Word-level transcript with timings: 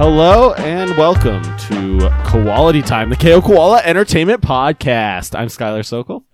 Hello 0.00 0.54
and 0.54 0.96
welcome 0.96 1.42
to 1.42 2.10
Quality 2.24 2.80
Time, 2.80 3.10
the 3.10 3.16
KO 3.16 3.42
Koala 3.42 3.82
Entertainment 3.84 4.40
Podcast. 4.40 5.38
I'm 5.38 5.48
Skylar 5.48 5.84
Sokol, 5.84 6.24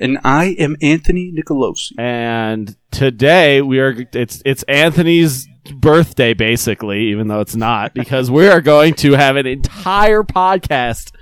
And 0.00 0.18
I 0.24 0.56
am 0.58 0.78
Anthony 0.80 1.30
Nicolosi. 1.30 1.92
and 1.98 2.74
today 2.90 3.60
we 3.60 3.80
are 3.80 3.94
it's 4.14 4.40
it's 4.46 4.62
Anthony's 4.62 5.46
birthday 5.74 6.32
basically, 6.32 7.08
even 7.10 7.28
though 7.28 7.40
it's 7.40 7.54
not, 7.54 7.92
because 7.92 8.30
we 8.30 8.48
are 8.48 8.62
going 8.62 8.94
to 8.94 9.12
have 9.12 9.36
an 9.36 9.46
entire 9.46 10.22
podcast 10.22 11.12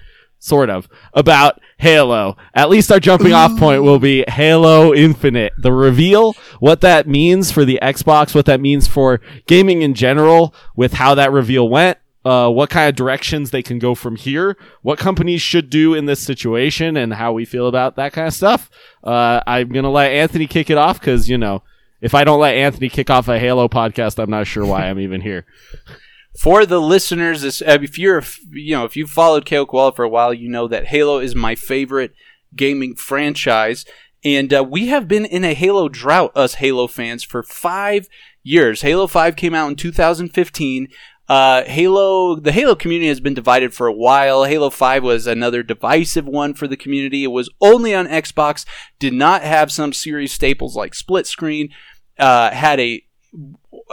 sort 0.44 0.68
of 0.68 0.88
about 1.14 1.58
Halo. 1.78 2.36
At 2.54 2.68
least 2.68 2.92
our 2.92 3.00
jumping 3.00 3.32
off 3.32 3.58
point 3.58 3.82
will 3.82 3.98
be 3.98 4.24
Halo 4.28 4.92
Infinite. 4.94 5.54
The 5.58 5.72
reveal, 5.72 6.34
what 6.60 6.82
that 6.82 7.08
means 7.08 7.50
for 7.50 7.64
the 7.64 7.78
Xbox, 7.80 8.34
what 8.34 8.44
that 8.46 8.60
means 8.60 8.86
for 8.86 9.20
gaming 9.46 9.80
in 9.80 9.94
general 9.94 10.54
with 10.76 10.94
how 10.94 11.14
that 11.14 11.32
reveal 11.32 11.68
went. 11.68 11.98
Uh, 12.24 12.48
what 12.48 12.70
kind 12.70 12.88
of 12.88 12.94
directions 12.94 13.50
they 13.50 13.62
can 13.62 13.78
go 13.78 13.94
from 13.94 14.16
here, 14.16 14.56
what 14.80 14.98
companies 14.98 15.42
should 15.42 15.68
do 15.68 15.92
in 15.92 16.06
this 16.06 16.20
situation, 16.20 16.96
and 16.96 17.12
how 17.12 17.34
we 17.34 17.44
feel 17.44 17.66
about 17.66 17.96
that 17.96 18.14
kind 18.14 18.26
of 18.26 18.32
stuff. 18.32 18.70
Uh, 19.02 19.42
I'm 19.46 19.68
gonna 19.68 19.90
let 19.90 20.10
Anthony 20.10 20.46
kick 20.46 20.70
it 20.70 20.78
off 20.78 20.98
because 20.98 21.28
you 21.28 21.36
know, 21.36 21.62
if 22.00 22.14
I 22.14 22.24
don't 22.24 22.40
let 22.40 22.54
Anthony 22.54 22.88
kick 22.88 23.10
off 23.10 23.28
a 23.28 23.38
Halo 23.38 23.68
podcast, 23.68 24.18
I'm 24.18 24.30
not 24.30 24.46
sure 24.46 24.64
why 24.64 24.88
I'm 24.88 25.00
even 25.00 25.20
here. 25.20 25.44
For 26.38 26.66
the 26.66 26.80
listeners, 26.80 27.62
uh, 27.62 27.78
if 27.82 27.98
you're, 27.98 28.22
you 28.50 28.76
know, 28.76 28.84
if 28.84 28.96
you've 28.96 29.10
followed 29.10 29.46
KO 29.46 29.66
Koala 29.66 29.92
for 29.92 30.04
a 30.04 30.08
while, 30.08 30.34
you 30.34 30.48
know 30.48 30.66
that 30.68 30.86
Halo 30.86 31.18
is 31.18 31.34
my 31.34 31.54
favorite 31.54 32.12
gaming 32.56 32.96
franchise. 32.96 33.84
And 34.24 34.52
uh, 34.52 34.64
we 34.64 34.88
have 34.88 35.06
been 35.06 35.24
in 35.24 35.44
a 35.44 35.54
Halo 35.54 35.88
drought, 35.88 36.32
us 36.34 36.54
Halo 36.54 36.86
fans, 36.86 37.22
for 37.22 37.42
five 37.42 38.08
years. 38.42 38.82
Halo 38.82 39.06
5 39.06 39.36
came 39.36 39.54
out 39.54 39.68
in 39.68 39.76
2015. 39.76 40.88
Uh, 41.28 41.64
Halo, 41.64 42.36
the 42.36 42.52
Halo 42.52 42.74
community 42.74 43.08
has 43.08 43.20
been 43.20 43.34
divided 43.34 43.72
for 43.72 43.86
a 43.86 43.92
while. 43.92 44.44
Halo 44.44 44.70
5 44.70 45.02
was 45.02 45.26
another 45.26 45.62
divisive 45.62 46.26
one 46.26 46.52
for 46.54 46.66
the 46.66 46.76
community. 46.76 47.24
It 47.24 47.28
was 47.28 47.50
only 47.60 47.94
on 47.94 48.06
Xbox, 48.06 48.66
did 48.98 49.14
not 49.14 49.42
have 49.42 49.72
some 49.72 49.92
series 49.92 50.32
staples 50.32 50.76
like 50.76 50.94
split 50.94 51.26
screen, 51.26 51.70
uh, 52.18 52.50
had 52.50 52.78
a 52.80 53.02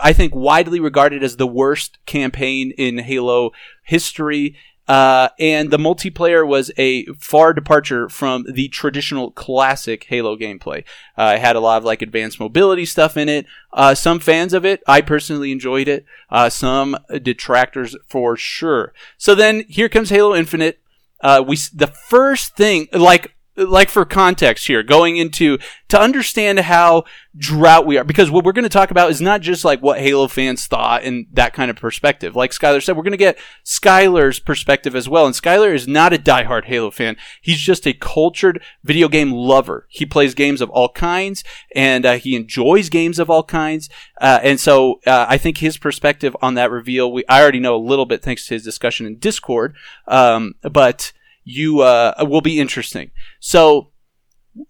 I 0.02 0.14
think 0.14 0.34
widely 0.36 0.80
regarded 0.80 1.23
as 1.23 1.38
the 1.38 1.47
worst 1.47 2.03
campaign 2.06 2.72
in 2.78 3.00
Halo 3.00 3.52
history. 3.83 4.56
Uh, 4.88 5.30
and 5.39 5.72
the 5.72 5.78
multiplayer 5.78 6.45
was 6.45 6.72
a 6.78 7.06
far 7.17 7.53
departure 7.53 8.09
from 8.09 8.45
the 8.52 8.67
traditional 8.67 9.31
classic 9.31 10.06
Halo 10.06 10.36
gameplay. 10.36 10.83
Uh, 11.17 11.36
it 11.36 11.39
had 11.39 11.56
a 11.56 11.61
lot 11.61 11.78
of 11.78 11.86
like 11.86 12.02
advanced 12.02 12.39
mobility 12.39 12.86
stuff 12.86 13.16
in 13.16 13.30
it. 13.30 13.45
Uh, 13.72 13.95
some 13.95 14.20
fans 14.20 14.53
of 14.53 14.66
it, 14.66 14.81
I 14.88 15.02
personally 15.02 15.52
enjoyed 15.52 15.88
it. 15.88 16.05
Uh, 16.30 16.50
some 16.50 16.98
detractors 17.22 17.95
for 18.08 18.36
sure. 18.36 18.94
So 19.17 19.33
then 19.33 19.66
here 19.70 19.88
comes 19.88 20.09
Halo 20.09 20.36
Infinite. 20.36 20.80
Uh, 21.22 21.44
we 21.48 21.55
the 21.73 21.88
first 21.88 22.58
thing 22.58 22.88
like 22.92 23.36
like 23.67 23.90
for 23.90 24.06
context 24.06 24.67
here, 24.67 24.84
going 24.84 25.17
into 25.17 25.58
to 25.90 26.00
understand 26.00 26.59
how 26.59 27.04
drought 27.38 27.86
we 27.86 27.98
are, 27.98 28.04
because 28.04 28.30
what 28.30 28.44
we're 28.44 28.52
going 28.52 28.64
to 28.64 28.70
talk 28.70 28.92
about 28.92 29.09
is 29.09 29.22
not 29.22 29.42
just 29.42 29.64
like 29.64 29.82
what 29.82 29.99
Halo 29.99 30.27
fans 30.27 30.67
thought 30.67 31.04
and 31.04 31.27
that 31.33 31.54
kind 31.54 31.70
of 31.70 31.77
perspective. 31.77 32.36
Like 32.36 32.52
Skylar 32.52 32.83
said, 32.83 32.95
we're 32.95 33.04
going 33.04 33.11
to 33.11 33.17
get 33.17 33.38
Skylar's 33.66 34.39
perspective 34.39 34.95
as 34.95 35.08
well. 35.08 35.26
And 35.26 35.36
Skylar 35.36 35.73
is 35.73 35.88
not 35.88 36.14
a 36.14 36.17
diehard 36.17 36.66
Halo 36.66 36.92
fan. 36.92 37.17
He's 37.42 37.60
just 37.60 37.86
a 37.86 37.94
cultured 37.94 38.61
video 38.83 39.08
game 39.08 39.32
lover. 39.32 39.88
He 39.89 40.05
plays 40.05 40.33
games 40.33 40.61
of 40.61 40.70
all 40.70 40.89
kinds 40.89 41.43
and 41.76 42.05
uh, 42.05 42.14
he 42.14 42.36
enjoys 42.36 42.89
games 42.89 43.20
of 43.20 43.30
all 43.30 43.43
kinds. 43.43 43.89
Uh, 44.20 44.39
and 44.43 44.60
so 44.60 44.99
uh, 45.08 45.26
I 45.28 45.38
think 45.38 45.58
his 45.58 45.78
perspective 45.78 46.36
on 46.42 46.55
that 46.55 46.72
reveal, 46.72 47.11
we 47.11 47.23
I 47.28 47.42
already 47.42 47.60
know 47.60 47.76
a 47.76 47.78
little 47.78 48.05
bit 48.05 48.22
thanks 48.22 48.48
to 48.48 48.54
his 48.54 48.64
discussion 48.64 49.05
in 49.05 49.17
Discord. 49.17 49.76
Um, 50.08 50.55
but 50.61 51.14
you 51.44 51.82
uh, 51.82 52.14
will 52.20 52.42
be 52.42 52.60
interesting. 52.60 53.12
So 53.40 53.92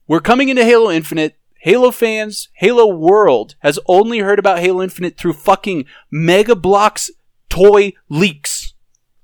we're 0.07 0.21
coming 0.21 0.49
into 0.49 0.63
Halo 0.63 0.91
Infinite. 0.91 1.37
Halo 1.59 1.91
fans, 1.91 2.49
Halo 2.53 2.87
World 2.87 3.53
has 3.59 3.77
only 3.85 4.19
heard 4.19 4.39
about 4.39 4.59
Halo 4.59 4.81
Infinite 4.81 5.15
through 5.15 5.33
fucking 5.33 5.85
Mega 6.09 6.55
Bloks 6.55 7.11
toy 7.49 7.93
leaks. 8.09 8.73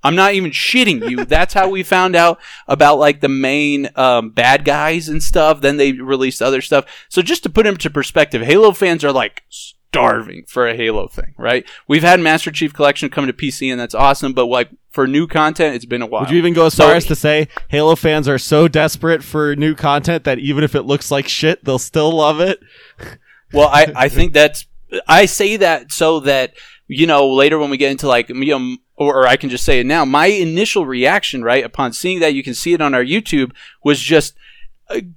I'm 0.03 0.15
not 0.15 0.35
even 0.35 0.51
shitting 0.51 1.09
you. 1.09 1.25
That's 1.25 1.55
how 1.55 1.69
we 1.69 1.81
found 1.81 2.15
out 2.15 2.39
about 2.67 2.99
like 2.99 3.21
the 3.21 3.29
main 3.29 3.89
um, 3.95 4.29
bad 4.29 4.65
guys 4.65 5.09
and 5.09 5.21
stuff. 5.23 5.61
Then 5.61 5.77
they 5.77 5.93
released 5.93 6.41
other 6.41 6.61
stuff. 6.61 6.85
So 7.09 7.21
just 7.21 7.43
to 7.43 7.49
put 7.49 7.65
into 7.65 7.89
perspective, 7.89 8.43
Halo 8.43 8.71
fans 8.71 9.03
are 9.03 9.11
like 9.11 9.43
starving 9.91 10.43
for 10.47 10.67
a 10.67 10.75
Halo 10.75 11.07
thing, 11.07 11.33
right? 11.37 11.65
We've 11.87 12.03
had 12.03 12.19
Master 12.19 12.51
Chief 12.51 12.73
Collection 12.73 13.09
coming 13.09 13.27
to 13.27 13.33
PC, 13.33 13.71
and 13.71 13.79
that's 13.79 13.95
awesome. 13.95 14.33
But 14.33 14.45
like 14.45 14.69
for 14.89 15.07
new 15.07 15.27
content, 15.27 15.75
it's 15.75 15.85
been 15.85 16.01
a 16.01 16.05
while. 16.05 16.21
Would 16.21 16.31
you 16.31 16.37
even 16.37 16.53
go 16.53 16.65
as 16.65 16.75
far 16.75 16.93
as 16.93 17.05
to 17.05 17.15
say 17.15 17.47
Halo 17.69 17.95
fans 17.95 18.27
are 18.27 18.37
so 18.37 18.67
desperate 18.67 19.23
for 19.23 19.55
new 19.55 19.75
content 19.75 20.23
that 20.25 20.39
even 20.39 20.63
if 20.63 20.75
it 20.75 20.83
looks 20.83 21.11
like 21.11 21.27
shit, 21.27 21.63
they'll 21.63 21.79
still 21.79 22.11
love 22.11 22.39
it? 22.39 22.59
Well, 23.53 23.69
I, 23.69 23.87
I 23.95 24.09
think 24.09 24.33
that's 24.33 24.67
I 25.07 25.25
say 25.25 25.55
that 25.55 25.93
so 25.93 26.19
that 26.19 26.53
you 26.87 27.07
know 27.07 27.29
later 27.29 27.57
when 27.57 27.69
we 27.69 27.77
get 27.77 27.91
into 27.91 28.05
like 28.05 28.27
you 28.27 28.59
know 28.59 28.77
or, 28.97 29.27
I 29.27 29.37
can 29.37 29.49
just 29.49 29.63
say 29.63 29.79
it 29.79 29.85
now. 29.85 30.05
My 30.05 30.25
initial 30.25 30.85
reaction, 30.85 31.43
right, 31.43 31.63
upon 31.63 31.93
seeing 31.93 32.19
that 32.19 32.33
you 32.33 32.43
can 32.43 32.55
see 32.55 32.73
it 32.73 32.81
on 32.81 32.95
our 32.95 33.03
YouTube, 33.03 33.51
was 33.83 33.99
just 33.99 34.33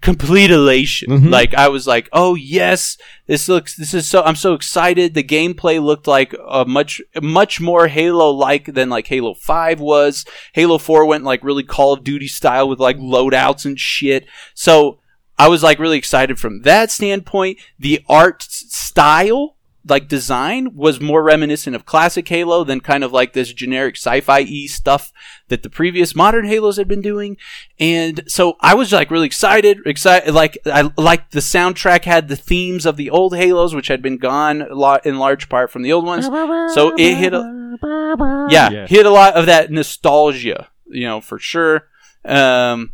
complete 0.00 0.50
elation. 0.50 1.10
Mhm. 1.10 1.30
Like 1.30 1.54
I 1.54 1.68
was 1.68 1.86
like, 1.86 2.08
"Oh 2.12 2.34
yes, 2.34 2.96
this 3.26 3.48
looks. 3.48 3.76
This 3.76 3.94
is 3.94 4.06
so. 4.06 4.22
I'm 4.22 4.36
so 4.36 4.54
excited." 4.54 5.14
The 5.14 5.22
gameplay 5.22 5.82
looked 5.82 6.06
like 6.06 6.34
a 6.48 6.64
much 6.64 7.00
much 7.22 7.60
more 7.60 7.86
Halo 7.88 8.30
like 8.30 8.74
than 8.74 8.88
like 8.88 9.06
Halo 9.06 9.34
Five 9.34 9.80
was. 9.80 10.24
Halo 10.54 10.78
Four 10.78 11.06
went 11.06 11.24
like 11.24 11.44
really 11.44 11.62
Call 11.62 11.92
of 11.92 12.04
Duty 12.04 12.28
style 12.28 12.68
with 12.68 12.80
like 12.80 12.98
loadouts 12.98 13.64
and 13.64 13.78
shit. 13.78 14.26
So 14.54 14.98
I 15.38 15.48
was 15.48 15.62
like 15.62 15.78
really 15.78 15.98
excited 15.98 16.38
from 16.38 16.62
that 16.62 16.90
standpoint. 16.90 17.58
The 17.78 18.00
art 18.08 18.42
style, 18.42 19.56
like 19.88 20.08
design, 20.08 20.74
was 20.74 21.00
more 21.00 21.22
reminiscent 21.22 21.74
of 21.74 21.86
classic 21.86 22.28
Halo 22.28 22.64
than 22.64 22.80
kind 22.80 23.02
of 23.02 23.12
like 23.12 23.32
this 23.32 23.52
generic 23.52 23.96
sci-fi 23.96 24.40
y 24.40 24.66
stuff 24.66 25.12
that 25.48 25.62
the 25.62 25.70
previous 25.70 26.14
modern 26.14 26.44
Halos 26.44 26.76
had 26.76 26.86
been 26.86 27.00
doing. 27.00 27.36
And 27.78 28.22
so 28.26 28.56
I 28.60 28.74
was 28.74 28.92
like 28.92 29.10
really 29.10 29.26
excited, 29.26 29.78
excited, 29.86 30.34
like 30.34 30.58
I 30.66 30.90
like 30.98 31.30
the 31.30 31.40
soundtrack 31.40 32.04
had 32.04 32.28
the 32.28 32.36
themes 32.36 32.84
of 32.84 32.96
the 32.96 33.10
old 33.10 33.34
Halos, 33.34 33.74
which 33.74 33.88
had 33.88 34.02
been 34.02 34.18
gone 34.18 34.62
a 34.62 34.74
lot 34.74 35.06
in 35.06 35.18
large 35.18 35.48
part 35.48 35.70
from 35.70 35.82
the 35.82 35.92
old 35.92 36.04
ones. 36.04 36.26
So 36.74 36.94
it 36.98 37.14
hit 37.16 37.32
a, 37.32 38.48
yeah, 38.50 38.70
Yeah. 38.70 38.86
hit 38.86 39.06
a 39.06 39.10
lot 39.10 39.34
of 39.34 39.46
that 39.46 39.70
nostalgia, 39.70 40.68
you 40.86 41.04
know, 41.04 41.20
for 41.20 41.38
sure. 41.38 41.88
Um, 42.24 42.92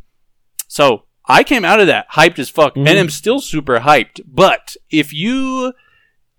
so 0.69 1.03
I 1.29 1.43
came 1.43 1.65
out 1.65 1.81
of 1.81 1.89
that 1.89 2.07
hyped 2.13 2.39
as 2.39 2.49
fuck, 2.49 2.77
Mhm. 2.77 2.89
and 2.89 2.99
am 2.99 3.11
still 3.11 3.41
super 3.41 3.81
hyped. 3.81 4.21
But 4.27 4.77
if 4.91 5.13
you 5.13 5.73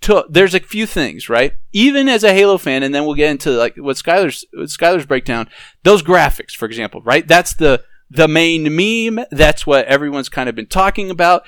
took, 0.02 0.32
there's 0.32 0.54
a 0.54 0.60
few 0.60 0.86
things, 0.86 1.30
right? 1.30 1.54
Even 1.74 2.08
as 2.08 2.24
a 2.24 2.34
Halo 2.34 2.58
fan, 2.58 2.84
and 2.84 2.94
then 2.94 3.06
we'll 3.06 3.16
get 3.16 3.32
into 3.32 3.52
like 3.52 3.76
what 3.78 3.98
Skylar's 3.98 4.46
what 4.54 4.70
Skylar's 4.70 5.06
breakdown. 5.06 5.50
Those 5.84 6.04
graphics, 6.04 6.52
for 6.52 6.66
example, 6.66 7.02
right? 7.02 7.28
That's 7.28 7.54
the 7.54 7.84
the 8.10 8.28
main 8.28 8.76
meme. 8.76 9.26
That's 9.32 9.66
what 9.66 9.86
everyone's 9.86 10.30
kind 10.30 10.50
of 10.50 10.56
been 10.56 10.68
talking 10.68 11.10
about. 11.10 11.44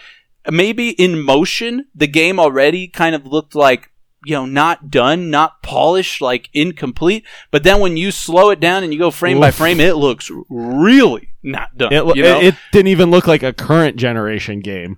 Maybe 0.50 0.90
in 0.92 1.22
motion, 1.22 1.86
the 1.94 2.08
game 2.08 2.40
already 2.40 2.88
kind 2.88 3.16
of 3.16 3.26
looked 3.26 3.56
like 3.56 3.92
you 4.26 4.36
know 4.36 4.46
not 4.46 4.90
done, 4.90 5.30
not 5.30 5.62
polished, 5.62 6.22
like 6.22 6.50
incomplete. 6.54 7.26
But 7.52 7.64
then 7.64 7.80
when 7.80 7.98
you 7.98 8.12
slow 8.12 8.50
it 8.50 8.60
down 8.60 8.84
and 8.84 8.94
you 8.94 9.00
go 9.00 9.12
frame 9.12 9.40
by 9.40 9.52
frame, 9.52 9.80
it 9.80 9.96
looks 9.96 10.32
really 10.50 11.30
not 11.44 11.78
done. 11.78 11.94
It, 11.94 12.16
you 12.16 12.24
know? 12.24 12.40
it, 12.40 12.48
it 12.48 12.56
didn't 12.72 12.88
even 12.88 13.12
look 13.12 13.28
like 13.28 13.44
a 13.44 13.54
current 13.54 13.98
generation 13.98 14.60
game. 14.60 14.98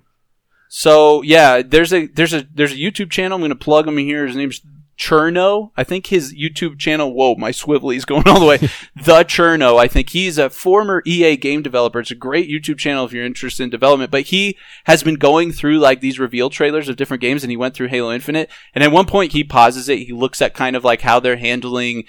So 0.74 1.20
yeah, 1.20 1.60
there's 1.60 1.92
a 1.92 2.06
there's 2.06 2.32
a 2.32 2.46
there's 2.50 2.72
a 2.72 2.76
YouTube 2.76 3.10
channel. 3.10 3.36
I'm 3.36 3.42
gonna 3.42 3.54
plug 3.54 3.86
him 3.86 3.98
in 3.98 4.06
here. 4.06 4.26
His 4.26 4.36
name's 4.36 4.62
Cherno. 4.98 5.70
I 5.76 5.84
think 5.84 6.06
his 6.06 6.32
YouTube 6.32 6.78
channel. 6.78 7.12
Whoa, 7.12 7.34
my 7.34 7.50
swivelly 7.50 7.96
is 7.96 8.06
going 8.06 8.22
all 8.26 8.40
the 8.40 8.46
way. 8.46 8.56
the 8.96 9.22
Cherno. 9.22 9.78
I 9.78 9.86
think 9.86 10.08
he's 10.08 10.38
a 10.38 10.48
former 10.48 11.02
EA 11.04 11.36
game 11.36 11.60
developer. 11.60 12.00
It's 12.00 12.10
a 12.10 12.14
great 12.14 12.48
YouTube 12.48 12.78
channel 12.78 13.04
if 13.04 13.12
you're 13.12 13.26
interested 13.26 13.64
in 13.64 13.68
development. 13.68 14.10
But 14.10 14.22
he 14.22 14.56
has 14.84 15.02
been 15.02 15.16
going 15.16 15.52
through 15.52 15.78
like 15.78 16.00
these 16.00 16.18
reveal 16.18 16.48
trailers 16.48 16.88
of 16.88 16.96
different 16.96 17.20
games, 17.20 17.44
and 17.44 17.50
he 17.50 17.56
went 17.58 17.74
through 17.74 17.88
Halo 17.88 18.10
Infinite. 18.10 18.48
And 18.74 18.82
at 18.82 18.92
one 18.92 19.04
point, 19.04 19.32
he 19.32 19.44
pauses 19.44 19.90
it. 19.90 19.98
He 19.98 20.14
looks 20.14 20.40
at 20.40 20.54
kind 20.54 20.74
of 20.74 20.84
like 20.84 21.02
how 21.02 21.20
they're 21.20 21.36
handling 21.36 22.04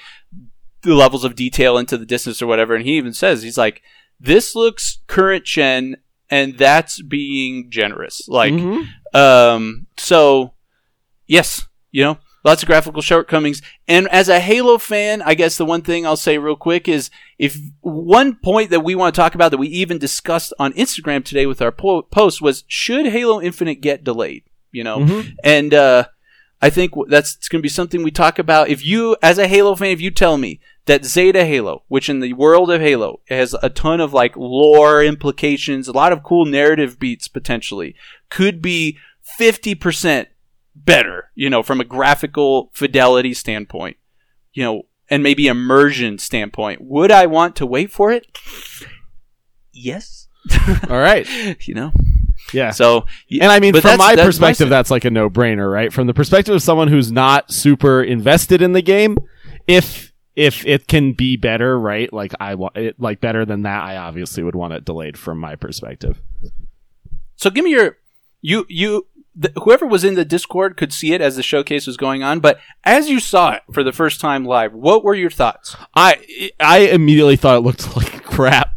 the 0.84 0.96
levels 0.96 1.26
of 1.26 1.36
detail 1.36 1.78
into 1.78 1.98
the 1.98 2.06
distance 2.06 2.42
or 2.42 2.48
whatever. 2.48 2.76
And 2.76 2.86
he 2.86 2.96
even 2.96 3.12
says 3.12 3.44
he's 3.44 3.58
like 3.58 3.82
this 4.24 4.56
looks 4.56 5.00
current 5.08 5.44
gen, 5.44 5.98
and 6.34 6.58
that's 6.58 6.96
being 7.02 7.70
generous. 7.70 8.16
Like, 8.28 8.54
Mhm. 8.54 8.88
um, 9.14 9.88
so 9.98 10.54
yes, 11.28 11.68
you 11.92 12.04
know, 12.04 12.18
lots 12.44 12.64
of 12.64 12.68
graphical 12.68 13.02
shortcomings. 13.02 13.62
And 13.88 14.08
as 14.10 14.28
a 14.30 14.40
Halo 14.40 14.78
fan, 14.78 15.22
I 15.22 15.34
guess 15.36 15.58
the 15.58 15.66
one 15.66 15.82
thing 15.82 16.06
I'll 16.06 16.18
say 16.28 16.38
real 16.38 16.56
quick 16.56 16.88
is 16.88 17.10
if 17.38 17.58
one 17.82 18.36
point 18.44 18.70
that 18.72 18.84
we 18.84 18.96
want 18.96 19.14
to 19.14 19.22
talk 19.22 19.36
about 19.36 19.52
that 19.52 19.58
we 19.58 19.68
even 19.68 19.98
discussed 19.98 20.54
on 20.60 20.74
Instagram 20.74 21.24
today 21.24 21.46
with 21.46 21.62
our 21.62 21.72
po- 21.72 22.02
post 22.04 22.42
was 22.42 22.64
should 22.68 23.06
Halo 23.08 23.42
Infinite 23.42 23.82
get 23.82 24.04
delayed? 24.04 24.44
You 24.72 24.84
know, 24.84 25.00
Mhm. 25.00 25.36
and 25.44 25.74
uh, 25.74 26.06
I 26.62 26.70
think 26.70 26.92
that's 27.10 27.48
going 27.50 27.60
to 27.62 27.64
be 27.70 27.70
something 27.70 28.02
we 28.04 28.12
talk 28.12 28.40
about. 28.40 28.70
If 28.70 28.84
you, 28.86 29.16
as 29.22 29.38
a 29.38 29.48
Halo 29.48 29.76
fan, 29.76 29.92
if 29.92 30.02
you 30.02 30.10
tell 30.12 30.38
me 30.38 30.60
that 30.86 31.06
Zeta 31.06 31.46
Halo, 31.46 31.84
which 31.88 32.10
in 32.10 32.20
the 32.20 32.34
world 32.34 32.70
of 32.72 32.82
Halo 32.82 33.22
has 33.30 33.56
a 33.64 33.70
ton 33.70 34.02
of 34.02 34.14
like 34.14 34.36
lore 34.36 35.02
implications, 35.04 35.88
a 35.88 35.94
lot 35.94 36.12
of 36.12 36.24
cool 36.24 36.46
narrative 36.46 37.00
beats 37.00 37.28
potentially, 37.28 37.96
could 38.30 38.62
be 38.62 38.98
50% 39.40 40.28
better, 40.76 41.30
you 41.36 41.50
know, 41.50 41.64
from 41.64 41.80
a 41.80 41.86
graphical 41.86 42.70
fidelity 42.74 43.34
standpoint, 43.34 43.98
you 44.54 44.64
know, 44.64 44.84
and 45.10 45.22
maybe 45.24 45.48
immersion 45.48 46.18
standpoint, 46.18 46.82
would 46.82 47.12
I 47.12 47.26
want 47.28 47.56
to 47.58 47.66
wait 47.66 47.92
for 47.92 48.12
it? 48.12 48.26
Yes. 49.72 50.28
All 50.90 50.98
right. 51.00 51.28
you 51.68 51.74
know, 51.74 51.92
Yeah. 52.54 52.72
so, 52.72 53.06
And 53.40 53.52
I 53.52 53.60
mean, 53.60 53.74
from 53.74 53.82
that's- 53.82 53.98
my 54.00 54.16
that's 54.16 54.26
perspective, 54.28 54.66
sen- 54.66 54.70
that's 54.70 54.92
like 54.92 55.06
a 55.06 55.10
no-brainer, 55.12 55.72
right? 55.72 55.92
From 55.94 56.08
the 56.08 56.14
perspective 56.14 56.54
of 56.56 56.62
someone 56.62 56.88
who's 56.88 57.12
not 57.12 57.52
super 57.52 58.04
invested 58.04 58.62
in 58.62 58.74
the 58.74 58.82
game, 58.82 59.18
if 59.68 60.12
if 60.36 60.66
it 60.66 60.88
can 60.88 61.14
be 61.14 61.38
better, 61.38 61.80
right? 61.80 62.12
Like 62.12 62.34
I 62.40 62.56
want 62.56 62.76
it, 62.76 63.00
like 63.00 63.22
better 63.22 63.46
than 63.46 63.64
that. 63.64 63.84
I 63.84 63.98
obviously 63.98 64.44
would 64.44 64.56
want 64.56 64.74
it 64.74 64.86
delayed 64.86 65.18
from 65.18 65.40
my 65.40 65.56
perspective. 65.56 66.22
So 67.36 67.50
give 67.50 67.64
me 67.64 67.72
your 67.72 67.98
you 68.42 68.66
you 68.70 69.08
th- 69.40 69.54
whoever 69.64 69.86
was 69.86 70.04
in 70.04 70.16
the 70.16 70.26
Discord 70.26 70.78
could 70.78 70.94
see 70.94 71.14
it 71.14 71.22
as 71.22 71.36
the 71.36 71.44
showcase 71.44 71.86
was 71.86 71.98
going 71.98 72.24
on, 72.24 72.40
but 72.40 72.60
as 72.84 73.10
you 73.10 73.20
saw 73.20 73.54
it 73.54 73.62
for 73.72 73.84
the 73.84 73.92
first 73.92 74.20
time 74.20 74.46
live, 74.46 74.74
what 74.74 75.04
were 75.04 75.16
your 75.16 75.30
thoughts? 75.30 75.76
I 75.96 76.52
I 76.60 76.80
immediately 76.80 77.36
thought 77.36 77.58
it 77.58 77.62
looked 77.62 77.96
like 77.96 78.24
crap. 78.24 78.72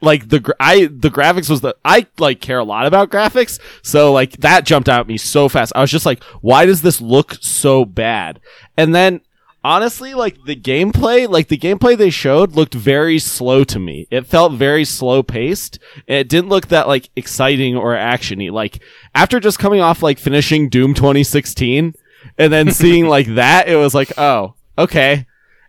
Like 0.00 0.28
the 0.28 0.54
I 0.60 0.86
the 0.86 1.10
graphics 1.10 1.50
was 1.50 1.60
the 1.60 1.74
I 1.84 2.06
like 2.18 2.40
care 2.40 2.58
a 2.58 2.64
lot 2.64 2.86
about 2.86 3.10
graphics, 3.10 3.58
so 3.82 4.12
like 4.12 4.32
that 4.38 4.64
jumped 4.64 4.88
out 4.88 5.00
at 5.00 5.08
me 5.08 5.16
so 5.16 5.48
fast. 5.48 5.72
I 5.74 5.80
was 5.80 5.90
just 5.90 6.06
like, 6.06 6.22
why 6.40 6.66
does 6.66 6.82
this 6.82 7.00
look 7.00 7.36
so 7.40 7.84
bad? 7.84 8.40
And 8.76 8.94
then 8.94 9.22
honestly, 9.68 10.14
like 10.14 10.44
the 10.44 10.56
gameplay, 10.56 11.28
like 11.28 11.48
the 11.48 11.58
gameplay 11.58 11.94
they 11.94 12.08
showed 12.08 12.52
looked 12.52 12.72
very 12.72 13.18
slow 13.18 13.64
to 13.64 13.78
me. 13.78 14.06
It 14.10 14.26
felt 14.26 14.54
very 14.54 14.86
slow 14.86 15.22
paced. 15.22 15.78
It 16.06 16.26
didn't 16.26 16.48
look 16.48 16.68
that 16.68 16.88
like 16.88 17.10
exciting 17.16 17.76
or 17.76 17.94
actiony. 17.94 18.50
Like 18.50 18.82
after 19.14 19.38
just 19.38 19.58
coming 19.58 19.82
off 19.82 20.02
like 20.02 20.18
finishing 20.18 20.70
Doom 20.70 20.94
2016 20.94 21.92
and 22.38 22.52
then 22.52 22.70
seeing 22.72 23.08
like 23.08 23.26
that, 23.34 23.68
it 23.68 23.76
was 23.76 23.94
like, 23.94 24.10
oh, 24.16 24.54
okay. 24.78 25.26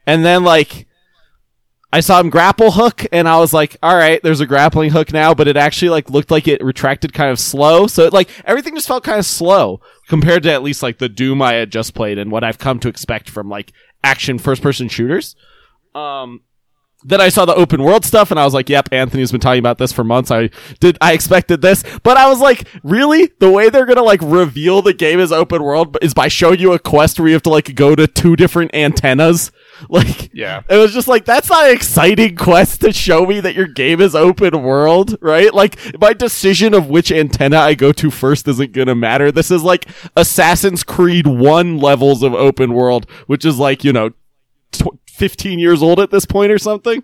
And 0.08 0.24
then 0.24 0.46
like 0.46 0.88
I 1.92 2.00
saw 2.00 2.22
him 2.22 2.30
grapple 2.30 2.72
hook 2.72 3.06
and 3.12 3.28
I 3.28 3.38
was 3.38 3.52
like, 3.52 3.76
all 3.84 3.96
right, 3.96 4.22
there's 4.24 4.40
a 4.42 4.46
grappling 4.46 4.92
hook 4.92 5.12
now, 5.12 5.34
but 5.34 5.50
it 5.50 5.58
actually 5.58 5.90
like 5.90 6.10
looked 6.10 6.32
like 6.32 6.48
it 6.48 6.64
retracted 6.64 7.14
kind 7.14 7.32
of 7.32 7.40
slow. 7.40 7.88
So 7.88 8.04
it, 8.06 8.14
like 8.14 8.30
everything 8.46 8.76
just 8.76 8.88
felt 8.88 9.04
kind 9.04 9.20
of 9.20 9.26
slow 9.26 9.82
compared 10.08 10.44
to 10.44 10.54
at 10.54 10.64
least 10.64 10.84
like 10.84 11.00
the 11.00 11.10
Doom 11.10 11.42
I 11.42 11.54
had 11.54 11.72
just 11.72 11.96
played 11.96 12.18
and 12.18 12.32
what 12.32 12.44
I've 12.44 12.60
come 12.60 12.80
to 12.80 12.90
expect 12.90 13.30
from 13.30 13.50
like 13.50 13.74
action 14.04 14.38
first 14.38 14.62
person 14.62 14.88
shooters. 14.90 15.36
Um, 15.96 16.42
then 17.04 17.22
I 17.22 17.30
saw 17.30 17.46
the 17.46 17.56
open 17.56 17.82
world 17.82 18.04
stuff 18.04 18.30
and 18.30 18.40
I 18.40 18.44
was 18.44 18.54
like, 18.54 18.68
yep, 18.70 18.90
Anthony's 18.92 19.32
been 19.32 19.40
talking 19.40 19.60
about 19.60 19.78
this 19.78 19.92
for 19.94 20.04
months. 20.04 20.32
I 20.32 20.50
did, 20.82 20.98
I 21.00 21.14
expected 21.14 21.62
this, 21.62 21.84
but 22.04 22.18
I 22.18 22.28
was 22.28 22.40
like, 22.42 22.68
really? 22.84 23.32
The 23.40 23.50
way 23.50 23.70
they're 23.70 23.86
gonna 23.86 24.04
like 24.04 24.20
reveal 24.22 24.82
the 24.82 24.94
game 24.94 25.20
is 25.20 25.32
open 25.32 25.64
world 25.64 25.98
is 26.02 26.14
by 26.14 26.28
showing 26.28 26.60
you 26.60 26.74
a 26.74 26.80
quest 26.80 27.18
where 27.20 27.30
you 27.30 27.34
have 27.36 27.44
to 27.44 27.50
like 27.50 27.74
go 27.76 27.96
to 27.96 28.06
two 28.08 28.36
different 28.36 28.74
antennas? 28.74 29.52
Like, 29.88 30.30
Yeah. 30.34 30.64
it 30.70 30.76
was 30.76 30.92
just 30.92 31.08
like, 31.08 31.24
that's 31.24 31.50
not 31.50 31.70
an 31.70 31.74
exciting 31.74 32.36
quest 32.36 32.82
to 32.82 32.92
show 32.92 33.26
me 33.26 33.40
that 33.40 33.56
your 33.56 33.66
game 33.68 34.02
is 34.02 34.14
open 34.14 34.62
world, 34.62 35.16
right? 35.22 35.54
Like, 35.54 35.78
my 36.02 36.12
decision 36.12 36.74
of 36.74 36.90
which 36.90 37.14
antenna 37.14 37.60
I 37.60 37.76
go 37.76 37.94
to 37.94 38.12
first 38.12 38.46
isn't 38.50 38.74
gonna 38.74 38.94
matter. 38.94 39.32
This 39.32 39.50
is 39.52 39.64
like 39.64 39.88
Assassin's 40.18 40.84
Creed 40.84 41.28
1 41.28 41.78
levels 41.78 42.24
of 42.24 42.34
open 42.34 42.74
world, 42.74 43.10
which 43.28 43.46
is 43.46 43.58
like, 43.58 43.86
you 43.86 43.94
know, 43.94 44.10
15 45.20 45.60
years 45.60 45.84
old 45.84 46.00
at 46.00 46.10
this 46.12 46.26
point 46.26 46.52
or 46.52 46.58
something. 46.58 47.04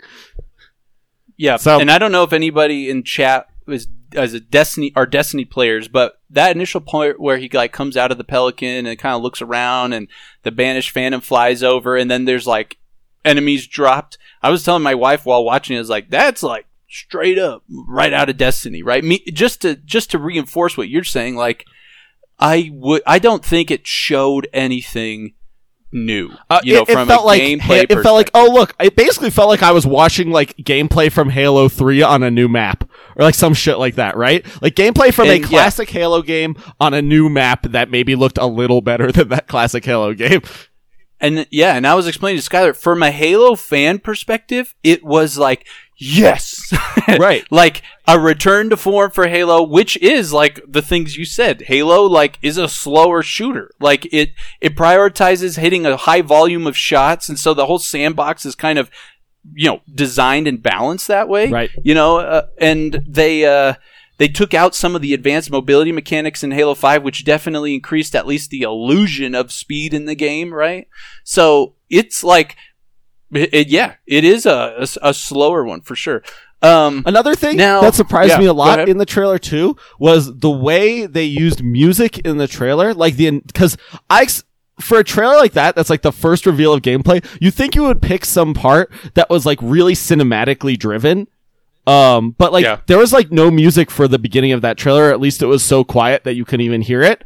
Yeah, 1.37 1.57
So- 1.57 1.79
and 1.79 1.91
I 1.91 1.97
don't 1.97 2.11
know 2.11 2.23
if 2.23 2.33
anybody 2.33 2.89
in 2.89 3.03
chat 3.03 3.47
is 3.67 3.87
as 4.15 4.33
a 4.33 4.39
Destiny 4.39 4.93
are 4.95 5.05
Destiny 5.05 5.43
players, 5.43 5.87
but 5.89 6.19
that 6.29 6.55
initial 6.55 6.79
point 6.79 7.19
where 7.19 7.37
he 7.37 7.49
like 7.49 7.73
comes 7.73 7.97
out 7.97 8.11
of 8.11 8.17
the 8.17 8.23
Pelican 8.23 8.85
and 8.85 8.97
kind 8.99 9.15
of 9.15 9.21
looks 9.21 9.41
around, 9.41 9.91
and 9.93 10.07
the 10.43 10.51
banished 10.51 10.91
Phantom 10.91 11.19
flies 11.19 11.61
over, 11.61 11.97
and 11.97 12.09
then 12.09 12.23
there's 12.25 12.47
like 12.47 12.77
enemies 13.25 13.67
dropped. 13.67 14.17
I 14.41 14.49
was 14.51 14.63
telling 14.63 14.83
my 14.83 14.95
wife 14.95 15.25
while 15.25 15.43
watching, 15.43 15.75
it, 15.75 15.79
I 15.79 15.81
was 15.81 15.89
like, 15.89 16.09
that's 16.09 16.43
like 16.43 16.65
straight 16.87 17.37
up 17.37 17.63
right 17.69 18.13
out 18.13 18.29
of 18.29 18.37
Destiny, 18.37 18.81
right? 18.83 19.03
Me 19.03 19.19
just 19.33 19.61
to 19.63 19.75
just 19.75 20.11
to 20.11 20.19
reinforce 20.19 20.77
what 20.77 20.87
you're 20.87 21.03
saying, 21.03 21.35
like 21.35 21.65
I 22.39 22.69
would, 22.71 23.01
I 23.05 23.19
don't 23.19 23.43
think 23.43 23.69
it 23.71 23.85
showed 23.87 24.47
anything 24.53 25.33
new. 25.91 26.29
Uh, 26.49 26.59
you 26.63 26.73
know, 26.73 26.81
it, 26.81 26.89
it 26.89 26.93
from 26.93 27.07
felt 27.07 27.23
a 27.23 27.25
like 27.25 27.41
it 27.41 28.03
felt 28.03 28.15
like 28.15 28.29
oh 28.33 28.49
look 28.51 28.75
it 28.81 28.95
basically 28.97 29.29
felt 29.29 29.47
like 29.47 29.63
i 29.63 29.71
was 29.71 29.87
watching 29.87 30.29
like 30.29 30.53
gameplay 30.57 31.09
from 31.09 31.29
halo 31.29 31.69
3 31.69 32.01
on 32.01 32.21
a 32.21 32.29
new 32.29 32.49
map 32.49 32.83
or 33.15 33.23
like 33.23 33.35
some 33.35 33.53
shit 33.53 33.79
like 33.79 33.95
that 33.95 34.17
right 34.17 34.45
like 34.61 34.75
gameplay 34.75 35.13
from 35.13 35.29
And, 35.29 35.37
a 35.37 35.39
yeah. 35.39 35.47
classic 35.47 35.89
halo 35.89 36.21
game 36.21 36.57
on 36.81 36.93
a 36.93 37.01
new 37.01 37.29
map 37.29 37.63
that 37.71 37.89
maybe 37.89 38.15
looked 38.15 38.37
a 38.37 38.45
little 38.45 38.81
better 38.81 39.09
than 39.13 39.29
that 39.29 39.47
classic 39.47 39.85
halo 39.85 40.13
game 40.13 40.41
And 41.21 41.47
yeah, 41.49 41.75
and 41.75 41.87
I 41.87 41.95
was 41.95 42.07
explaining 42.07 42.41
to 42.41 42.49
Skylar 42.49 42.75
from 42.75 43.01
a 43.01 43.09
Halo 43.09 43.55
fan 43.55 43.99
perspective, 43.99 44.75
it 44.83 45.01
was 45.01 45.37
like, 45.37 45.65
yes, 45.97 46.73
Right. 47.07 47.45
like 47.51 47.81
a 48.07 48.19
return 48.19 48.69
to 48.69 48.77
form 48.77 49.11
for 49.11 49.27
Halo, 49.27 49.63
which 49.63 49.97
is 49.97 50.33
like 50.33 50.59
the 50.67 50.81
things 50.81 51.17
you 51.17 51.25
said. 51.25 51.63
Halo 51.63 52.03
like 52.05 52.37
is 52.41 52.57
a 52.57 52.67
slower 52.67 53.21
shooter. 53.23 53.71
Like 53.79 54.05
it, 54.13 54.31
it 54.61 54.75
prioritizes 54.75 55.57
hitting 55.57 55.85
a 55.85 55.97
high 55.97 56.21
volume 56.21 56.67
of 56.67 56.77
shots, 56.77 57.29
and 57.29 57.39
so 57.39 57.53
the 57.53 57.65
whole 57.65 57.79
sandbox 57.79 58.45
is 58.45 58.55
kind 58.55 58.77
of, 58.79 58.89
you 59.53 59.69
know, 59.69 59.81
designed 59.93 60.47
and 60.47 60.61
balanced 60.61 61.07
that 61.07 61.29
way. 61.29 61.49
Right. 61.49 61.69
You 61.83 61.93
know, 61.93 62.17
uh, 62.17 62.47
and 62.57 63.03
they, 63.07 63.45
uh, 63.45 63.75
they 64.17 64.27
took 64.27 64.53
out 64.53 64.73
some 64.73 64.95
of 64.95 65.01
the 65.01 65.13
advanced 65.13 65.51
mobility 65.51 65.91
mechanics 65.91 66.43
in 66.43 66.51
Halo 66.51 66.73
5, 66.73 67.03
which 67.03 67.25
definitely 67.25 67.73
increased 67.75 68.15
at 68.15 68.25
least 68.25 68.49
the 68.49 68.61
illusion 68.61 69.35
of 69.35 69.51
speed 69.51 69.93
in 69.93 70.05
the 70.05 70.15
game, 70.15 70.53
right? 70.53 70.87
So 71.23 71.75
it's 71.89 72.23
like, 72.23 72.55
it, 73.33 73.53
it- 73.53 73.67
yeah, 73.67 73.95
it 74.05 74.23
is 74.23 74.45
a, 74.45 74.75
a, 75.01 75.09
a 75.09 75.13
slower 75.13 75.63
one 75.63 75.81
for 75.81 75.95
sure. 75.95 76.23
Um, 76.61 77.03
Another 77.05 77.35
thing 77.35 77.57
Now- 77.57 77.81
that 77.81 77.93
surprised 77.95 78.31
yeah, 78.31 78.39
me 78.39 78.45
a 78.45 78.53
lot 78.53 78.87
in 78.89 78.97
the 78.97 79.05
trailer 79.05 79.37
too 79.37 79.75
was 79.99 80.37
the 80.39 80.49
way 80.49 81.05
they 81.05 81.25
used 81.25 81.63
music 81.63 82.19
in 82.19 82.37
the 82.37 82.47
trailer. 82.47 82.93
Like 82.93 83.15
the 83.17 83.39
because 83.41 83.77
I 84.09 84.27
for 84.79 84.97
a 84.99 85.03
trailer 85.03 85.35
like 85.35 85.53
that, 85.53 85.75
that's 85.75 85.89
like 85.89 86.01
the 86.01 86.11
first 86.11 86.45
reveal 86.45 86.73
of 86.73 86.81
gameplay. 86.81 87.23
You 87.39 87.51
think 87.51 87.75
you 87.75 87.83
would 87.83 88.01
pick 88.01 88.25
some 88.25 88.53
part 88.53 88.91
that 89.13 89.29
was 89.29 89.45
like 89.45 89.59
really 89.61 89.93
cinematically 89.93 90.77
driven. 90.77 91.27
Um, 91.87 92.31
but 92.31 92.51
like 92.51 92.63
Yeah. 92.63 92.79
there 92.87 92.97
was 92.97 93.13
like 93.13 93.31
no 93.31 93.51
music 93.51 93.91
for 93.91 94.07
the 94.07 94.17
beginning 94.17 94.51
of 94.53 94.61
that 94.63 94.77
trailer. 94.77 95.11
At 95.11 95.19
least 95.19 95.43
it 95.43 95.45
was 95.45 95.63
so 95.63 95.83
quiet 95.83 96.23
that 96.23 96.33
you 96.33 96.45
couldn't 96.45 96.65
even 96.65 96.81
hear 96.81 97.03
it. 97.03 97.23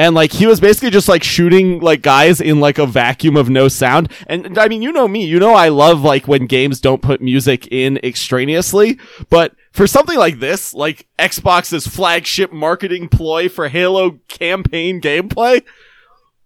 And 0.00 0.14
like 0.14 0.32
he 0.32 0.46
was 0.46 0.60
basically 0.60 0.88
just 0.88 1.10
like 1.10 1.22
shooting 1.22 1.80
like 1.80 2.00
guys 2.00 2.40
in 2.40 2.58
like 2.58 2.78
a 2.78 2.86
vacuum 2.86 3.36
of 3.36 3.50
no 3.50 3.68
sound. 3.68 4.10
And 4.28 4.58
I 4.58 4.66
mean, 4.66 4.80
you 4.80 4.92
know 4.92 5.06
me, 5.06 5.26
you 5.26 5.38
know 5.38 5.52
I 5.52 5.68
love 5.68 6.00
like 6.00 6.26
when 6.26 6.46
games 6.46 6.80
don't 6.80 7.02
put 7.02 7.20
music 7.20 7.66
in 7.66 7.98
extraneously. 8.02 8.98
But 9.28 9.54
for 9.72 9.86
something 9.86 10.18
like 10.18 10.40
this, 10.40 10.72
like 10.72 11.06
Xbox's 11.18 11.86
flagship 11.86 12.50
marketing 12.50 13.10
ploy 13.10 13.50
for 13.50 13.68
Halo 13.68 14.20
campaign 14.28 15.02
gameplay, 15.02 15.64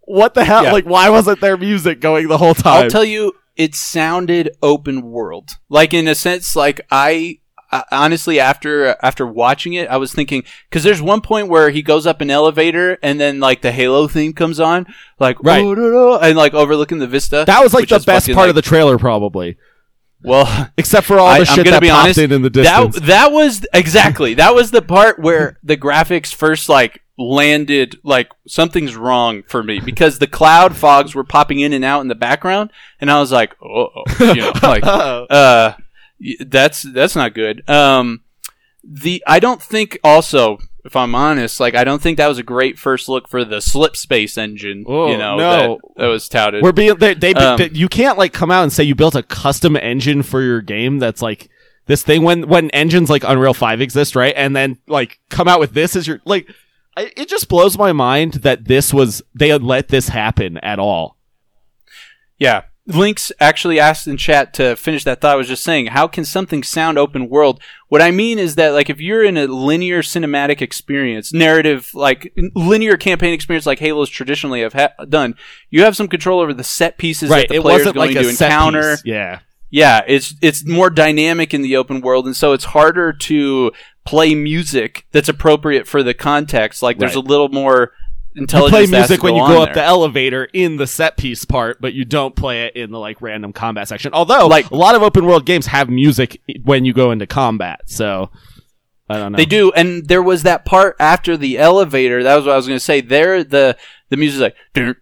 what 0.01 0.35
the 0.35 0.45
hell? 0.45 0.65
Yeah. 0.65 0.73
Like, 0.73 0.87
why 0.87 1.09
wasn't 1.11 1.41
there 1.41 1.57
music 1.57 2.01
going 2.01 2.27
the 2.27 2.39
whole 2.39 2.55
time? 2.55 2.85
I'll 2.85 2.91
tell 2.91 3.05
you, 3.05 3.35
it 3.55 3.77
sounded 3.77 4.51
open 4.65 5.01
world. 5.01 5.59
Like 5.69 5.95
in 5.95 6.09
a 6.09 6.17
sense, 6.17 6.57
like 6.57 6.81
I, 6.91 7.39
I 7.75 7.85
honestly 8.05 8.39
after 8.39 8.97
after 9.03 9.27
watching 9.27 9.73
it, 9.75 9.89
I 9.89 9.97
was 9.97 10.13
thinking 10.13 10.45
because 10.71 10.83
there's 10.85 11.03
one 11.03 11.21
point 11.21 11.49
where 11.49 11.71
he 11.71 11.83
goes 11.83 12.07
up 12.07 12.21
an 12.21 12.31
elevator 12.31 12.99
and 13.03 13.21
then 13.21 13.41
like 13.41 13.63
the 13.63 13.73
Halo 13.73 14.07
theme 14.09 14.33
comes 14.33 14.61
on, 14.61 14.87
like 15.19 15.43
Right. 15.43 15.65
And 15.65 16.37
like 16.37 16.55
overlooking 16.55 16.99
the 16.99 17.07
vista. 17.07 17.45
that 17.47 17.63
was 17.63 17.75
like 17.75 17.89
the 17.89 17.97
best 18.01 18.27
fucking, 18.27 18.35
part 18.35 18.45
like- 18.45 18.51
of 18.51 18.55
the 18.57 18.63
trailer, 18.63 18.99
probably. 18.99 19.57
Well, 20.23 20.71
Except 20.79 21.07
for 21.07 21.19
all 21.19 21.27
I- 21.27 21.41
the 21.41 21.51
I'm 21.51 21.55
shit 21.57 21.65
gonna 21.65 21.77
that 21.77 21.81
be 21.83 21.89
popped 21.89 22.05
honest, 22.05 22.19
in 22.19 22.33
in 22.33 22.43
the 22.43 22.51
that 22.51 22.87
distance. 22.91 23.07
that 23.09 23.33
was 23.33 23.67
exactly 23.75 24.35
that 24.43 24.55
was 24.55 24.71
the 24.71 24.81
part 24.83 25.19
where 25.19 25.59
the 25.63 25.77
graphics 25.77 26.33
first 26.35 26.69
like 26.69 27.03
landed 27.19 27.97
like 28.03 28.29
something's 28.47 28.97
wrong 28.97 29.43
for 29.45 29.63
me 29.63 29.79
because 29.81 30.19
the 30.19 30.27
cloud 30.27 30.75
fogs 30.77 31.15
were 31.15 31.23
popping 31.25 31.61
in 31.61 31.73
and 31.73 31.85
out 31.85 32.01
in 32.01 32.09
the 32.09 32.15
background 32.15 32.71
and 33.01 33.09
I 33.11 33.21
was 33.21 33.31
like 33.31 33.55
oh 33.63 33.89
you 34.19 34.35
know 34.37 34.53
like 34.63 34.83
uh 34.85 35.75
That's 36.41 36.83
that's 36.83 37.17
not 37.17 37.35
good. 37.35 37.69
Um, 37.69 38.23
the 38.83 39.23
I 39.27 39.41
don't 39.41 39.63
think 39.63 39.99
also, 40.05 40.59
if 40.85 40.95
I'm 40.97 41.15
honest, 41.15 41.61
like 41.61 41.75
I 41.75 41.85
don't 41.85 42.01
think 42.03 42.19
that 42.19 42.29
was 42.29 42.39
a 42.39 42.43
great 42.43 42.79
first 42.79 43.09
look 43.09 43.29
for 43.29 43.45
the 43.45 43.61
slip 43.61 43.97
space 43.97 44.37
engine. 44.39 44.85
Oh, 44.87 45.11
you 45.11 45.17
know, 45.19 45.37
no. 45.37 45.51
that, 45.51 45.81
that 46.03 46.07
was 46.07 46.29
touted. 46.29 46.63
We're 46.63 46.73
being 46.73 46.97
they, 46.97 47.15
they, 47.15 47.35
Um, 47.35 47.59
they- 47.59 47.71
you 47.71 47.89
can't 47.89 48.19
like 48.19 48.33
come 48.33 48.51
out 48.51 48.63
and 48.63 48.73
say 48.73 48.85
you 48.85 48.95
built 48.95 49.15
a 49.15 49.23
custom 49.23 49.77
engine 49.77 50.23
for 50.23 50.43
your 50.43 50.61
game 50.61 50.99
that's 50.99 51.23
like 51.23 51.49
this 51.87 52.03
thing 52.03 52.23
when 52.23 52.49
when 52.49 52.71
engines 52.71 53.11
like 53.11 53.25
Unreal 53.25 53.55
5 53.55 53.81
exist, 53.81 54.17
right? 54.17 54.35
And 54.37 54.55
then 54.57 54.79
like 54.87 55.19
come 55.31 55.49
out 55.49 55.61
with 55.61 55.73
this 55.75 55.97
as 55.97 56.07
your 56.07 56.21
like 56.25 56.49
I, 56.97 57.11
it 57.17 57.29
just 57.29 57.49
blows 57.49 57.77
my 57.77 57.93
mind 57.93 58.35
that 58.35 58.67
this 58.67 58.95
was 58.95 59.23
they 59.35 59.49
had 59.49 59.63
let 59.63 59.89
this 59.89 60.09
happen 60.09 60.59
at 60.59 60.79
all. 60.79 61.17
Yeah. 62.39 62.63
Links 62.87 63.33
actually 63.41 63.81
asked 63.81 64.07
in 64.07 64.19
chat 64.19 64.53
to 64.55 64.77
finish 64.77 65.05
that 65.05 65.21
thought. 65.23 65.33
I 65.33 65.37
was 65.37 65.49
just 65.49 65.65
saying, 65.65 65.87
how 65.87 66.07
can 66.07 66.25
something 66.27 66.63
sound 66.63 66.99
open 66.99 67.31
world? 67.31 67.61
What 67.89 68.03
I 68.03 68.11
mean 68.11 68.39
is 68.39 68.57
that, 68.57 68.75
like, 68.75 68.91
if 68.91 69.01
you're 69.01 69.25
in 69.25 69.39
a 69.39 69.47
linear 69.47 70.03
cinematic 70.03 70.61
experience, 70.61 71.33
narrative, 71.33 71.91
like 71.95 72.35
linear 72.55 72.99
campaign 72.99 73.33
experience, 73.33 73.65
like 73.65 73.79
Halo's 73.79 74.11
traditionally 74.11 74.61
have 74.61 74.75
ha- 74.75 74.93
done, 75.09 75.35
you 75.71 75.83
have 75.83 75.97
some 75.97 76.09
control 76.09 76.41
over 76.41 76.53
the 76.53 76.65
set 76.65 76.99
pieces 76.99 77.31
that 77.31 77.49
the 77.49 77.61
player's 77.61 77.85
going 77.85 77.97
like 77.97 78.13
to 78.13 78.29
encounter. 78.29 78.99
Yeah. 79.05 79.41
Yeah, 79.71 80.03
it's 80.07 80.35
it's 80.41 80.65
more 80.65 80.89
dynamic 80.89 81.53
in 81.53 81.63
the 81.63 81.77
open 81.77 82.01
world, 82.01 82.27
and 82.27 82.37
so 82.37 82.53
it's 82.53 82.65
harder 82.67 83.13
to 83.13 83.73
play 84.05 84.35
music 84.37 85.05
that's 85.11 85.29
appropriate 85.29 85.89
for 85.89 86.03
the 86.05 86.15
context. 86.15 86.81
Like, 86.81 86.99
there's 86.99 87.17
Right. 87.17 87.25
a 87.25 87.29
little 87.29 87.49
more 87.49 87.91
You 88.35 88.47
play 88.47 88.87
music 88.87 89.23
when 89.23 89.37
you 89.37 89.47
go 89.47 89.63
up 89.63 89.69
there. 89.69 89.75
the 89.75 89.83
elevator 89.85 90.45
in 90.53 90.77
the 90.77 90.87
set 90.87 91.17
piece 91.17 91.45
part, 91.45 91.81
but 91.81 91.95
you 91.95 92.05
don't 92.05 92.35
play 92.35 92.65
it 92.67 92.75
in 92.77 92.91
the 92.91 92.99
like 92.99 93.23
random 93.23 93.53
combat 93.53 93.87
section. 93.89 94.13
Although 94.13 94.47
Like- 94.49 94.71
a 94.71 94.77
lot 94.77 94.95
of 94.97 95.03
open 95.03 95.25
world 95.27 95.47
games 95.47 95.67
have 95.67 95.89
music 95.89 96.41
when 96.65 96.85
you 96.85 96.93
go 96.93 97.13
into 97.13 97.27
combat, 97.27 97.83
so 97.87 98.31
I 99.09 99.19
don't 99.19 99.33
know. 99.33 99.37
They 99.37 99.45
do, 99.45 99.71
and 99.73 100.09
there 100.09 100.23
was 100.23 100.43
that 100.45 100.65
part 100.65 100.97
after 100.99 101.37
the 101.37 101.59
elevator. 101.59 102.23
That 102.23 102.35
was 102.37 102.45
what 102.47 102.55
I 102.55 102.57
was 102.57 102.67
going 102.67 102.79
to 102.79 102.85
say. 102.85 103.01
There, 103.01 103.45
the 103.45 103.77
the 104.11 104.17
music 104.17 104.55
like 104.77 104.97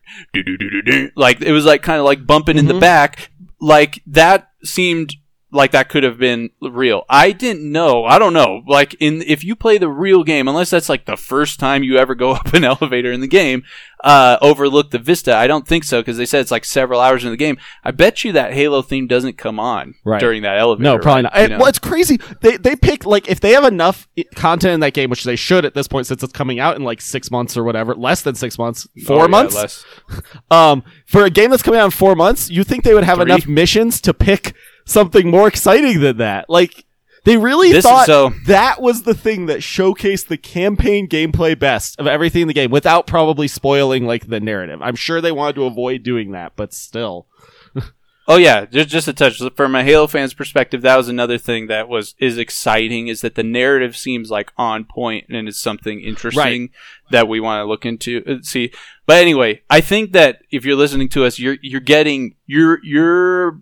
like 1.16 1.40
it 1.42 1.52
was 1.52 1.64
like 1.64 1.82
kind 1.82 1.98
of 1.98 2.04
like 2.04 2.26
bumping 2.26 2.58
in 2.58 2.66
the 2.66 2.74
Mhm. 2.74 2.80
back. 2.80 3.30
Like 3.60 4.02
that 4.08 4.48
seemed 4.64 5.14
like 5.52 5.72
that 5.72 5.88
could 5.88 6.02
have 6.02 6.18
been 6.18 6.50
real. 6.60 7.04
I 7.08 7.32
didn't 7.32 7.70
know. 7.70 8.04
I 8.04 8.18
don't 8.18 8.32
know. 8.32 8.62
Like 8.66 8.94
in 9.00 9.22
if 9.22 9.44
you 9.44 9.54
play 9.54 9.76
the 9.78 9.88
real 9.88 10.24
game, 10.24 10.48
unless 10.48 10.70
that's 10.70 10.88
like 10.88 11.04
the 11.04 11.16
first 11.16 11.60
time 11.60 11.82
you 11.82 11.96
ever 11.98 12.14
go 12.14 12.30
up 12.32 12.52
an 12.54 12.64
elevator 12.64 13.12
in 13.12 13.20
the 13.20 13.26
game, 13.28 13.62
uh, 14.02 14.36
overlook 14.40 14.90
the 14.90 14.98
vista. 14.98 15.36
I 15.36 15.46
don't 15.46 15.66
think 15.68 15.84
so 15.84 16.00
because 16.00 16.16
they 16.16 16.26
said 16.26 16.40
it's 16.40 16.50
like 16.50 16.64
several 16.64 17.00
hours 17.00 17.24
in 17.24 17.30
the 17.30 17.36
game. 17.36 17.58
I 17.84 17.90
bet 17.90 18.24
you 18.24 18.32
that 18.32 18.52
Halo 18.54 18.82
theme 18.82 19.06
doesn't 19.06 19.36
come 19.38 19.60
on 19.60 19.94
Right. 20.04 20.18
during 20.20 20.42
that 20.42 20.58
elevator. 20.58 20.82
No, 20.84 20.98
probably 20.98 21.24
ride, 21.24 21.32
not. 21.34 21.42
you 21.42 21.48
know? 21.48 21.58
well, 21.58 21.68
it's 21.68 21.78
crazy. 21.78 22.18
They 22.40 22.56
they 22.56 22.74
pick 22.74 23.04
like 23.04 23.28
if 23.28 23.40
they 23.40 23.52
have 23.52 23.64
enough 23.64 24.08
content 24.34 24.74
in 24.74 24.80
that 24.80 24.94
game, 24.94 25.10
which 25.10 25.24
they 25.24 25.36
should 25.36 25.64
at 25.64 25.74
this 25.74 25.86
point, 25.86 26.06
since 26.06 26.22
it's 26.22 26.32
coming 26.32 26.60
out 26.60 26.76
in 26.76 26.82
like 26.82 27.00
six 27.00 27.30
months 27.30 27.56
or 27.56 27.62
whatever, 27.64 27.94
less 27.94 28.22
than 28.22 28.34
six 28.34 28.58
months, 28.58 28.88
four 29.06 29.24
Oh, 29.26 29.28
months. 29.28 29.54
less. 29.54 29.84
Um, 30.50 30.82
for 31.06 31.24
a 31.24 31.30
game 31.30 31.50
that's 31.50 31.62
coming 31.62 31.80
out 31.80 31.86
in 31.86 31.90
four 31.90 32.14
months, 32.14 32.50
you 32.50 32.64
think 32.64 32.84
they 32.84 32.94
would 32.94 33.04
have 33.04 33.16
Three. 33.18 33.24
enough 33.24 33.46
missions 33.46 34.00
to 34.02 34.12
pick 34.14 34.54
something 34.84 35.30
more 35.30 35.48
exciting 35.48 36.00
than 36.00 36.18
that? 36.18 36.48
Like 36.50 36.84
they 37.24 37.36
really 37.36 37.70
This 37.72 37.84
thought 37.84 38.06
so- 38.06 38.32
that 38.46 38.80
was 38.82 39.02
the 39.02 39.14
thing 39.14 39.46
that 39.46 39.60
showcased 39.60 40.26
the 40.26 40.36
campaign 40.36 41.08
gameplay 41.08 41.58
best 41.58 41.98
of 42.00 42.06
everything 42.06 42.42
in 42.42 42.48
the 42.48 42.54
game, 42.54 42.70
without 42.70 43.06
probably 43.06 43.46
spoiling 43.48 44.06
like 44.06 44.26
the 44.28 44.40
narrative. 44.40 44.80
I'm 44.82 44.96
sure 44.96 45.20
they 45.20 45.32
wanted 45.32 45.54
to 45.56 45.64
avoid 45.64 46.02
doing 46.02 46.32
that, 46.32 46.52
but 46.56 46.72
still. 46.72 47.26
Oh 48.28 48.36
yeah, 48.36 48.66
just 48.66 48.88
just 48.88 49.08
a 49.08 49.12
touch 49.12 49.42
from 49.56 49.74
a 49.74 49.82
Halo 49.82 50.06
fan's 50.06 50.32
perspective. 50.32 50.80
That 50.82 50.94
was 50.96 51.08
another 51.08 51.38
thing 51.38 51.66
that 51.66 51.88
was 51.88 52.14
is 52.20 52.38
exciting 52.38 53.08
is 53.08 53.20
that 53.22 53.34
the 53.34 53.42
narrative 53.42 53.96
seems 53.96 54.30
like 54.30 54.52
on 54.56 54.84
point 54.84 55.26
and 55.28 55.48
is 55.48 55.58
something 55.58 56.00
interesting 56.00 56.70
that 57.10 57.26
we 57.26 57.40
want 57.40 57.60
to 57.60 57.68
look 57.68 57.84
into. 57.84 58.22
uh, 58.24 58.36
See, 58.42 58.70
but 59.06 59.16
anyway, 59.20 59.62
I 59.68 59.80
think 59.80 60.12
that 60.12 60.38
if 60.52 60.64
you're 60.64 60.76
listening 60.76 61.08
to 61.10 61.24
us, 61.24 61.40
you're 61.40 61.56
you're 61.62 61.80
getting 61.80 62.36
you're 62.46 62.78
you're 62.84 63.60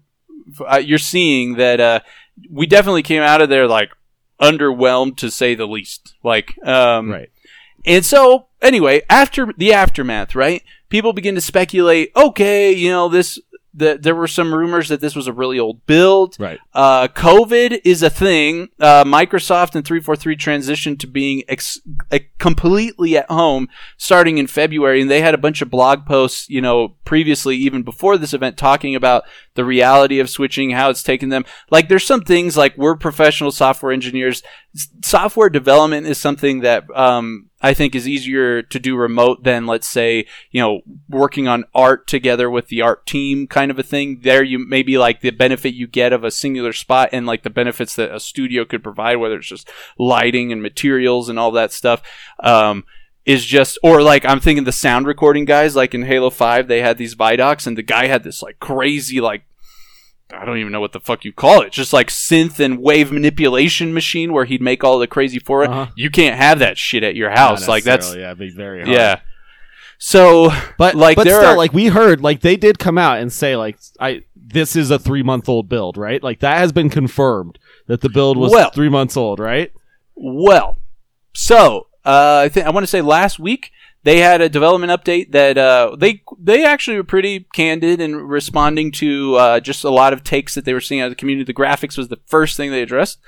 uh, 0.66 0.78
you're 0.84 0.98
seeing 0.98 1.54
that 1.54 1.80
uh, 1.80 2.00
we 2.50 2.66
definitely 2.66 3.02
came 3.02 3.22
out 3.22 3.40
of 3.42 3.48
there 3.48 3.66
like 3.66 3.90
underwhelmed 4.40 5.16
to 5.18 5.30
say 5.30 5.54
the 5.54 5.66
least. 5.66 6.14
Like, 6.22 6.56
um, 6.66 7.10
Right. 7.10 7.30
and 7.84 8.04
so, 8.04 8.46
anyway, 8.62 9.02
after 9.10 9.52
the 9.56 9.72
aftermath, 9.72 10.34
right? 10.34 10.62
People 10.88 11.12
begin 11.12 11.34
to 11.34 11.40
speculate. 11.40 12.10
Okay, 12.16 12.72
you 12.72 12.90
know 12.90 13.08
this. 13.08 13.38
The, 13.72 13.98
there 14.00 14.16
were 14.16 14.26
some 14.26 14.52
rumors 14.52 14.88
that 14.88 15.00
this 15.00 15.14
was 15.14 15.28
a 15.28 15.32
really 15.32 15.58
old 15.58 15.86
build. 15.86 16.36
Right. 16.40 16.58
Uh, 16.74 17.06
COVID 17.08 17.80
is 17.84 18.02
a 18.02 18.10
thing. 18.10 18.68
Uh, 18.80 19.04
Microsoft 19.04 19.76
and 19.76 19.84
343 19.84 20.36
transitioned 20.36 20.98
to 21.00 21.06
being 21.06 21.44
ex- 21.48 21.80
completely 22.38 23.16
at 23.16 23.30
home 23.30 23.68
starting 23.96 24.38
in 24.38 24.46
February, 24.48 25.00
and 25.00 25.10
they 25.10 25.20
had 25.20 25.34
a 25.34 25.38
bunch 25.38 25.62
of 25.62 25.70
blog 25.70 26.04
posts, 26.04 26.48
you 26.48 26.60
know, 26.60 26.96
previously, 27.04 27.56
even 27.56 27.82
before 27.82 28.18
this 28.18 28.34
event, 28.34 28.56
talking 28.56 28.96
about 28.96 29.22
the 29.54 29.64
reality 29.64 30.18
of 30.18 30.28
switching, 30.28 30.70
how 30.70 30.90
it's 30.90 31.02
taken 31.02 31.28
them. 31.28 31.44
Like, 31.70 31.88
there's 31.88 32.04
some 32.04 32.22
things 32.22 32.56
like 32.56 32.76
we're 32.76 32.96
professional 32.96 33.52
software 33.52 33.92
engineers. 33.92 34.42
S- 34.74 34.88
software 35.04 35.50
development 35.50 36.06
is 36.06 36.18
something 36.18 36.60
that, 36.60 36.84
um, 36.96 37.49
I 37.62 37.74
think 37.74 37.94
is 37.94 38.08
easier 38.08 38.62
to 38.62 38.78
do 38.78 38.96
remote 38.96 39.44
than, 39.44 39.66
let's 39.66 39.88
say, 39.88 40.26
you 40.50 40.60
know, 40.60 40.80
working 41.08 41.46
on 41.46 41.64
art 41.74 42.06
together 42.06 42.50
with 42.50 42.68
the 42.68 42.80
art 42.80 43.06
team 43.06 43.46
kind 43.46 43.70
of 43.70 43.78
a 43.78 43.82
thing. 43.82 44.20
There, 44.22 44.42
you 44.42 44.58
maybe 44.58 44.96
like 44.96 45.20
the 45.20 45.30
benefit 45.30 45.74
you 45.74 45.86
get 45.86 46.12
of 46.12 46.24
a 46.24 46.30
singular 46.30 46.72
spot 46.72 47.10
and 47.12 47.26
like 47.26 47.42
the 47.42 47.50
benefits 47.50 47.96
that 47.96 48.14
a 48.14 48.20
studio 48.20 48.64
could 48.64 48.82
provide, 48.82 49.16
whether 49.16 49.36
it's 49.36 49.48
just 49.48 49.70
lighting 49.98 50.52
and 50.52 50.62
materials 50.62 51.28
and 51.28 51.38
all 51.38 51.50
that 51.52 51.72
stuff. 51.72 52.02
Um, 52.42 52.84
is 53.26 53.44
just 53.44 53.78
or 53.82 54.02
like 54.02 54.24
I'm 54.24 54.40
thinking 54.40 54.64
the 54.64 54.72
sound 54.72 55.06
recording 55.06 55.44
guys 55.44 55.76
like 55.76 55.94
in 55.94 56.04
Halo 56.04 56.30
5 56.30 56.68
they 56.68 56.80
had 56.80 56.96
these 56.96 57.14
Vidocs 57.14 57.66
and 57.66 57.76
the 57.76 57.82
guy 57.82 58.06
had 58.06 58.24
this 58.24 58.42
like 58.42 58.58
crazy 58.60 59.20
like 59.20 59.42
I 60.32 60.44
don't 60.44 60.58
even 60.58 60.72
know 60.72 60.80
what 60.80 60.92
the 60.92 61.00
fuck 61.00 61.24
you 61.24 61.32
call 61.32 61.60
it. 61.62 61.72
Just 61.72 61.92
like 61.92 62.08
synth 62.08 62.60
and 62.60 62.78
wave 62.80 63.10
manipulation 63.12 63.92
machine 63.92 64.32
where 64.32 64.44
he'd 64.44 64.62
make 64.62 64.84
all 64.84 64.98
the 64.98 65.06
crazy 65.06 65.38
for 65.38 65.62
it. 65.64 65.70
Uh-huh. 65.70 65.86
You 65.96 66.10
can't 66.10 66.36
have 66.36 66.58
that 66.60 66.78
shit 66.78 67.02
at 67.02 67.14
your 67.16 67.30
house. 67.30 67.66
Like 67.68 67.84
that's 67.84 68.14
yeah, 68.14 68.34
be 68.34 68.50
very 68.50 68.82
hard. 68.82 68.94
yeah. 68.94 69.20
So 69.98 70.50
But 70.78 70.94
Like, 70.94 71.16
but 71.16 71.24
there 71.24 71.38
still, 71.40 71.50
are- 71.52 71.56
like 71.56 71.72
we 71.72 71.86
heard, 71.86 72.20
like 72.22 72.40
they 72.40 72.56
did 72.56 72.78
come 72.78 72.96
out 72.98 73.18
and 73.18 73.32
say, 73.32 73.56
like 73.56 73.78
I 73.98 74.22
this 74.36 74.74
is 74.74 74.90
a 74.90 74.98
three 74.98 75.22
month 75.22 75.48
old 75.48 75.68
build, 75.68 75.96
right? 75.96 76.22
Like 76.22 76.40
that 76.40 76.58
has 76.58 76.72
been 76.72 76.90
confirmed 76.90 77.58
that 77.86 78.00
the 78.00 78.08
build 78.08 78.36
was 78.36 78.50
Well- 78.52 78.70
three 78.70 78.88
months 78.88 79.16
old, 79.16 79.38
right? 79.38 79.72
Well, 80.14 80.78
so 81.34 81.86
uh, 82.04 82.42
I 82.44 82.48
think 82.48 82.66
I 82.66 82.70
want 82.70 82.82
to 82.84 82.88
say 82.90 83.00
last 83.02 83.38
week 83.38 83.72
they 84.02 84.18
had 84.20 84.40
a 84.40 84.48
development 84.48 84.92
update 84.92 85.32
that 85.32 85.58
uh, 85.58 85.94
they 85.98 86.22
they 86.38 86.64
actually 86.64 86.96
were 86.96 87.04
pretty 87.04 87.46
candid 87.52 88.00
in 88.00 88.16
responding 88.16 88.92
to 88.92 89.34
uh, 89.36 89.60
just 89.60 89.84
a 89.84 89.90
lot 89.90 90.12
of 90.12 90.24
takes 90.24 90.54
that 90.54 90.64
they 90.64 90.72
were 90.72 90.80
seeing 90.80 91.00
out 91.00 91.06
of 91.06 91.10
the 91.12 91.16
community. 91.16 91.44
The 91.44 91.54
graphics 91.54 91.98
was 91.98 92.08
the 92.08 92.20
first 92.26 92.56
thing 92.56 92.70
they 92.70 92.82
addressed, 92.82 93.20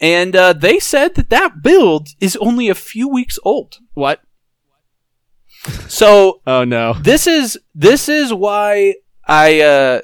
and 0.00 0.36
uh, 0.36 0.52
they 0.52 0.78
said 0.78 1.14
that 1.16 1.30
that 1.30 1.62
build 1.62 2.08
is 2.20 2.36
only 2.36 2.68
a 2.68 2.74
few 2.74 3.08
weeks 3.08 3.38
old. 3.44 3.78
What? 3.94 4.20
So 5.88 6.40
Oh 6.46 6.64
no. 6.64 6.94
this 6.94 7.26
is 7.26 7.58
this 7.74 8.08
is 8.08 8.32
why 8.32 8.94
I 9.26 9.60
uh, 9.60 10.00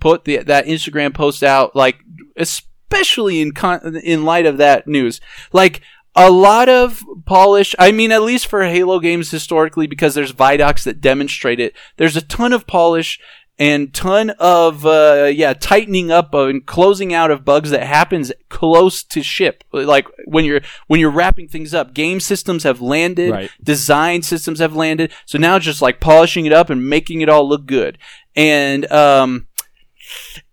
put 0.00 0.24
the, 0.24 0.38
that 0.38 0.66
Instagram 0.66 1.14
post 1.14 1.42
out, 1.42 1.74
like 1.74 1.96
especially 2.36 3.40
in 3.40 3.52
con- 3.52 3.96
in 4.02 4.24
light 4.24 4.44
of 4.46 4.58
that 4.58 4.86
news, 4.86 5.20
like. 5.52 5.80
A 6.14 6.30
lot 6.30 6.68
of 6.68 7.02
polish. 7.24 7.74
I 7.78 7.90
mean, 7.90 8.12
at 8.12 8.22
least 8.22 8.46
for 8.46 8.62
Halo 8.64 9.00
games 9.00 9.30
historically, 9.30 9.86
because 9.86 10.14
there's 10.14 10.32
Vidocs 10.32 10.84
that 10.84 11.00
demonstrate 11.00 11.58
it. 11.60 11.74
There's 11.96 12.16
a 12.16 12.20
ton 12.22 12.52
of 12.52 12.66
polish 12.66 13.18
and 13.58 13.92
ton 13.94 14.30
of 14.38 14.84
uh, 14.86 15.30
yeah 15.32 15.52
tightening 15.52 16.10
up 16.10 16.32
and 16.34 16.64
closing 16.66 17.12
out 17.14 17.30
of 17.30 17.44
bugs 17.44 17.70
that 17.70 17.86
happens 17.86 18.32
close 18.48 19.02
to 19.04 19.22
ship. 19.22 19.62
Like 19.72 20.06
when 20.26 20.44
you're 20.44 20.60
when 20.86 21.00
you're 21.00 21.10
wrapping 21.10 21.48
things 21.48 21.72
up, 21.72 21.94
game 21.94 22.20
systems 22.20 22.64
have 22.64 22.80
landed 22.80 23.30
Right. 23.30 23.50
design 23.62 24.22
systems 24.22 24.58
have 24.58 24.74
landed. 24.74 25.12
So 25.26 25.38
now 25.38 25.58
just 25.58 25.80
like 25.80 26.00
polishing 26.00 26.44
it 26.46 26.52
up 26.52 26.70
and 26.70 26.88
making 26.88 27.20
it 27.22 27.28
all 27.28 27.48
look 27.48 27.66
good. 27.66 27.96
And 28.36 28.90
um, 28.92 29.46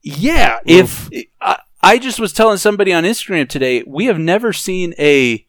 yeah, 0.01 0.59
if 0.65 1.09
I, 1.41 1.57
I 1.81 1.97
just 1.97 2.19
was 2.19 2.33
telling 2.33 2.57
somebody 2.57 2.93
on 2.93 3.03
Instagram 3.03 3.47
today, 3.47 3.83
we 3.87 4.05
have 4.05 4.19
never 4.19 4.53
seen 4.53 4.93
a 4.99 5.45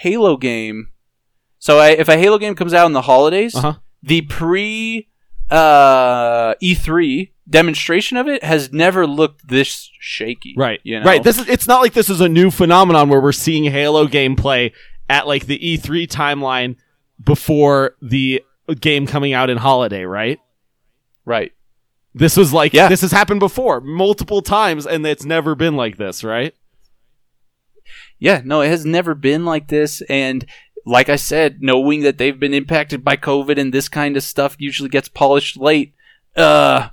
Halo 0.00 0.36
game. 0.36 0.88
So 1.58 1.78
I, 1.78 1.90
if 1.90 2.08
a 2.08 2.16
Halo 2.16 2.38
game 2.38 2.54
comes 2.54 2.72
out 2.74 2.86
in 2.86 2.92
the 2.92 3.02
holidays, 3.02 3.54
Uh 3.54 3.60
huh. 3.60 3.74
the 4.02 4.22
pre 4.22 5.08
uh, 5.50 6.54
E3 6.62 7.32
demonstration 7.48 8.16
of 8.16 8.28
it 8.28 8.42
has 8.44 8.72
never 8.72 9.06
looked 9.06 9.48
this 9.48 9.90
shaky. 9.98 10.54
Right. 10.56 10.80
You 10.84 11.00
know? 11.00 11.06
Right. 11.06 11.22
This 11.22 11.38
is. 11.38 11.48
It's 11.48 11.66
not 11.68 11.80
like 11.82 11.92
this 11.92 12.08
is 12.08 12.20
a 12.20 12.28
new 12.28 12.50
phenomenon 12.50 13.08
where 13.08 13.20
we're 13.20 13.32
seeing 13.32 13.64
Halo 13.64 14.06
gameplay 14.06 14.72
at 15.08 15.26
like 15.26 15.46
the 15.46 15.58
E3 15.58 16.06
timeline 16.06 16.76
before 17.22 17.96
the 18.00 18.42
game 18.80 19.06
coming 19.06 19.32
out 19.32 19.50
in 19.50 19.58
holiday, 19.58 20.04
right? 20.04 20.38
right. 21.24 21.52
This 22.14 22.36
was 22.36 22.52
like 22.52 22.72
Yeah. 22.72 22.88
this 22.88 23.02
has 23.02 23.12
happened 23.12 23.40
before 23.40 23.80
multiple 23.80 24.40
times, 24.42 24.86
and 24.86 25.06
it's 25.06 25.24
never 25.24 25.54
been 25.54 25.76
like 25.76 25.96
this, 25.96 26.24
right? 26.24 26.54
Yeah, 28.20 28.42
no, 28.44 28.60
it 28.60 28.68
has 28.68 28.84
never 28.86 29.14
been 29.14 29.44
like 29.44 29.68
this. 29.68 30.02
And 30.02 30.46
like 30.86 31.08
I 31.08 31.16
said, 31.16 31.62
knowing 31.62 32.02
that 32.02 32.18
they've 32.18 32.38
been 32.38 32.54
impacted 32.54 33.02
by 33.02 33.16
COVID 33.16 33.58
and 33.58 33.72
this 33.72 33.88
kind 33.88 34.16
of 34.16 34.22
stuff 34.22 34.56
usually 34.58 34.90
gets 34.90 35.08
polished 35.08 35.56
late, 35.56 35.94
uh, 36.36 36.90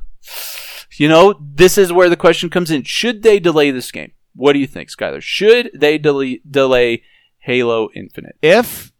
you 0.93 1.07
know, 1.07 1.39
this 1.39 1.77
is 1.77 1.93
where 1.93 2.09
the 2.09 2.15
question 2.15 2.49
comes 2.49 2.71
in. 2.71 2.83
Should 2.83 3.23
they 3.23 3.39
delay 3.39 3.71
this 3.71 3.91
game? 3.91 4.13
What 4.33 4.53
do 4.53 4.59
you 4.59 4.67
think, 4.67 4.89
Skylar? 4.89 5.21
Should 5.21 5.71
they 5.73 5.97
delay, 5.97 6.41
delay 6.49 7.03
Halo 7.39 7.89
Infinite? 7.93 8.37
If 8.41 8.93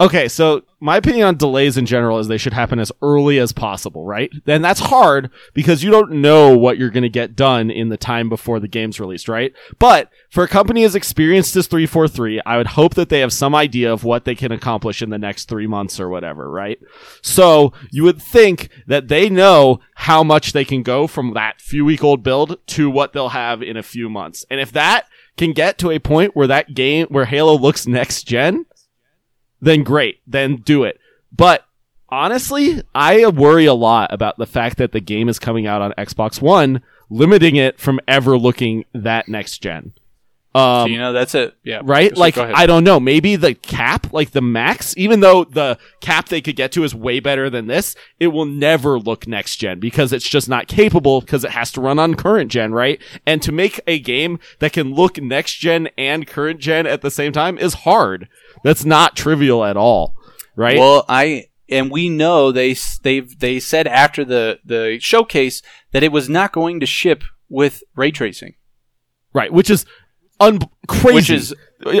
Okay, 0.00 0.28
so 0.28 0.62
my 0.80 0.96
opinion 0.96 1.26
on 1.26 1.36
delays 1.36 1.76
in 1.76 1.84
general 1.84 2.18
is 2.18 2.26
they 2.26 2.38
should 2.38 2.54
happen 2.54 2.78
as 2.78 2.90
early 3.02 3.38
as 3.38 3.52
possible, 3.52 4.06
right? 4.06 4.30
Then 4.46 4.62
that's 4.62 4.80
hard 4.80 5.30
because 5.52 5.82
you 5.82 5.90
don't 5.90 6.12
know 6.22 6.56
what 6.56 6.78
you're 6.78 6.88
going 6.88 7.02
to 7.02 7.10
get 7.10 7.36
done 7.36 7.70
in 7.70 7.90
the 7.90 7.98
time 7.98 8.30
before 8.30 8.60
the 8.60 8.66
game's 8.66 8.98
released, 8.98 9.28
right? 9.28 9.52
But 9.78 10.10
for 10.30 10.42
a 10.42 10.48
company 10.48 10.84
as 10.84 10.94
experienced 10.94 11.54
as 11.54 11.66
343, 11.66 12.40
I 12.46 12.56
would 12.56 12.68
hope 12.68 12.94
that 12.94 13.10
they 13.10 13.20
have 13.20 13.30
some 13.30 13.54
idea 13.54 13.92
of 13.92 14.02
what 14.02 14.24
they 14.24 14.34
can 14.34 14.52
accomplish 14.52 15.02
in 15.02 15.10
the 15.10 15.18
next 15.18 15.50
three 15.50 15.66
months 15.66 16.00
or 16.00 16.08
whatever, 16.08 16.50
right? 16.50 16.78
So 17.20 17.74
you 17.90 18.02
would 18.04 18.22
think 18.22 18.70
that 18.86 19.08
they 19.08 19.28
know 19.28 19.80
how 19.96 20.24
much 20.24 20.54
they 20.54 20.64
can 20.64 20.82
go 20.82 21.06
from 21.08 21.34
that 21.34 21.60
few 21.60 21.84
week 21.84 22.02
old 22.02 22.22
build 22.22 22.56
to 22.68 22.88
what 22.88 23.12
they'll 23.12 23.28
have 23.28 23.62
in 23.62 23.76
a 23.76 23.82
few 23.82 24.08
months. 24.08 24.46
And 24.48 24.60
if 24.60 24.72
that 24.72 25.08
can 25.36 25.52
get 25.52 25.78
to 25.78 25.90
a 25.90 25.98
point 25.98 26.34
where 26.34 26.46
that 26.46 26.74
game, 26.74 27.06
where 27.08 27.24
Halo 27.26 27.56
looks 27.56 27.86
next 27.86 28.24
gen, 28.24 28.66
then 29.60 29.82
great, 29.82 30.20
then 30.26 30.56
do 30.56 30.84
it. 30.84 30.98
But 31.32 31.64
honestly, 32.08 32.82
I 32.94 33.26
worry 33.28 33.66
a 33.66 33.74
lot 33.74 34.12
about 34.12 34.38
the 34.38 34.46
fact 34.46 34.78
that 34.78 34.92
the 34.92 35.00
game 35.00 35.28
is 35.28 35.38
coming 35.38 35.66
out 35.66 35.82
on 35.82 35.92
Xbox 35.92 36.42
One, 36.42 36.82
limiting 37.08 37.56
it 37.56 37.78
from 37.78 38.00
ever 38.08 38.36
looking 38.38 38.84
that 38.92 39.28
next 39.28 39.58
gen. 39.58 39.92
Um, 40.52 40.86
so, 40.88 40.92
you 40.92 40.98
know, 40.98 41.12
that's 41.12 41.34
it. 41.36 41.56
Yeah. 41.62 41.80
right? 41.84 42.12
So 42.12 42.20
like. 42.20 42.36
I 42.36 42.66
don't 42.66 42.82
know. 42.82 42.98
Maybe 42.98 43.36
the 43.36 43.54
cap, 43.54 44.12
like 44.12 44.32
the 44.32 44.40
max, 44.40 44.94
even 44.96 45.20
though 45.20 45.44
the 45.44 45.78
cap 46.00 46.28
they 46.28 46.40
could 46.40 46.56
get 46.56 46.72
to 46.72 46.82
is 46.82 46.92
way 46.94 47.20
better 47.20 47.48
than 47.48 47.68
this, 47.68 47.94
it 48.18 48.28
will 48.28 48.46
never 48.46 48.98
look 48.98 49.28
next 49.28 49.56
gen 49.56 49.78
because 49.78 50.12
it's 50.12 50.28
just 50.28 50.48
not 50.48 50.66
capable 50.66 51.20
because 51.20 51.44
it 51.44 51.52
has 51.52 51.70
to 51.72 51.80
run 51.80 52.00
on 52.00 52.16
current 52.16 52.50
gen, 52.50 52.72
right? 52.72 53.00
And 53.24 53.40
to 53.42 53.52
make 53.52 53.80
a 53.86 54.00
game 54.00 54.40
that 54.58 54.72
can 54.72 54.92
look 54.92 55.18
next 55.18 55.54
gen 55.54 55.88
and 55.96 56.26
current 56.26 56.58
gen 56.58 56.84
at 56.86 57.02
the 57.02 57.12
same 57.12 57.32
time 57.32 57.56
is 57.56 57.74
hard. 57.74 58.28
That's 58.62 58.84
not 58.84 59.16
trivial 59.16 59.64
at 59.64 59.76
all, 59.76 60.14
right? 60.56 60.78
Well, 60.78 61.04
I 61.08 61.46
and 61.68 61.90
we 61.90 62.08
know 62.08 62.52
they 62.52 62.76
they've 63.02 63.38
they 63.38 63.60
said 63.60 63.86
after 63.86 64.24
the 64.24 64.58
the 64.64 64.98
showcase 65.00 65.62
that 65.92 66.02
it 66.02 66.12
was 66.12 66.28
not 66.28 66.52
going 66.52 66.80
to 66.80 66.86
ship 66.86 67.22
with 67.48 67.82
ray 67.96 68.10
tracing, 68.10 68.54
right, 69.32 69.52
which 69.52 69.70
is 69.70 69.86
un- 70.40 70.60
crazy. 70.88 71.14
which 71.14 71.30
is 71.30 71.54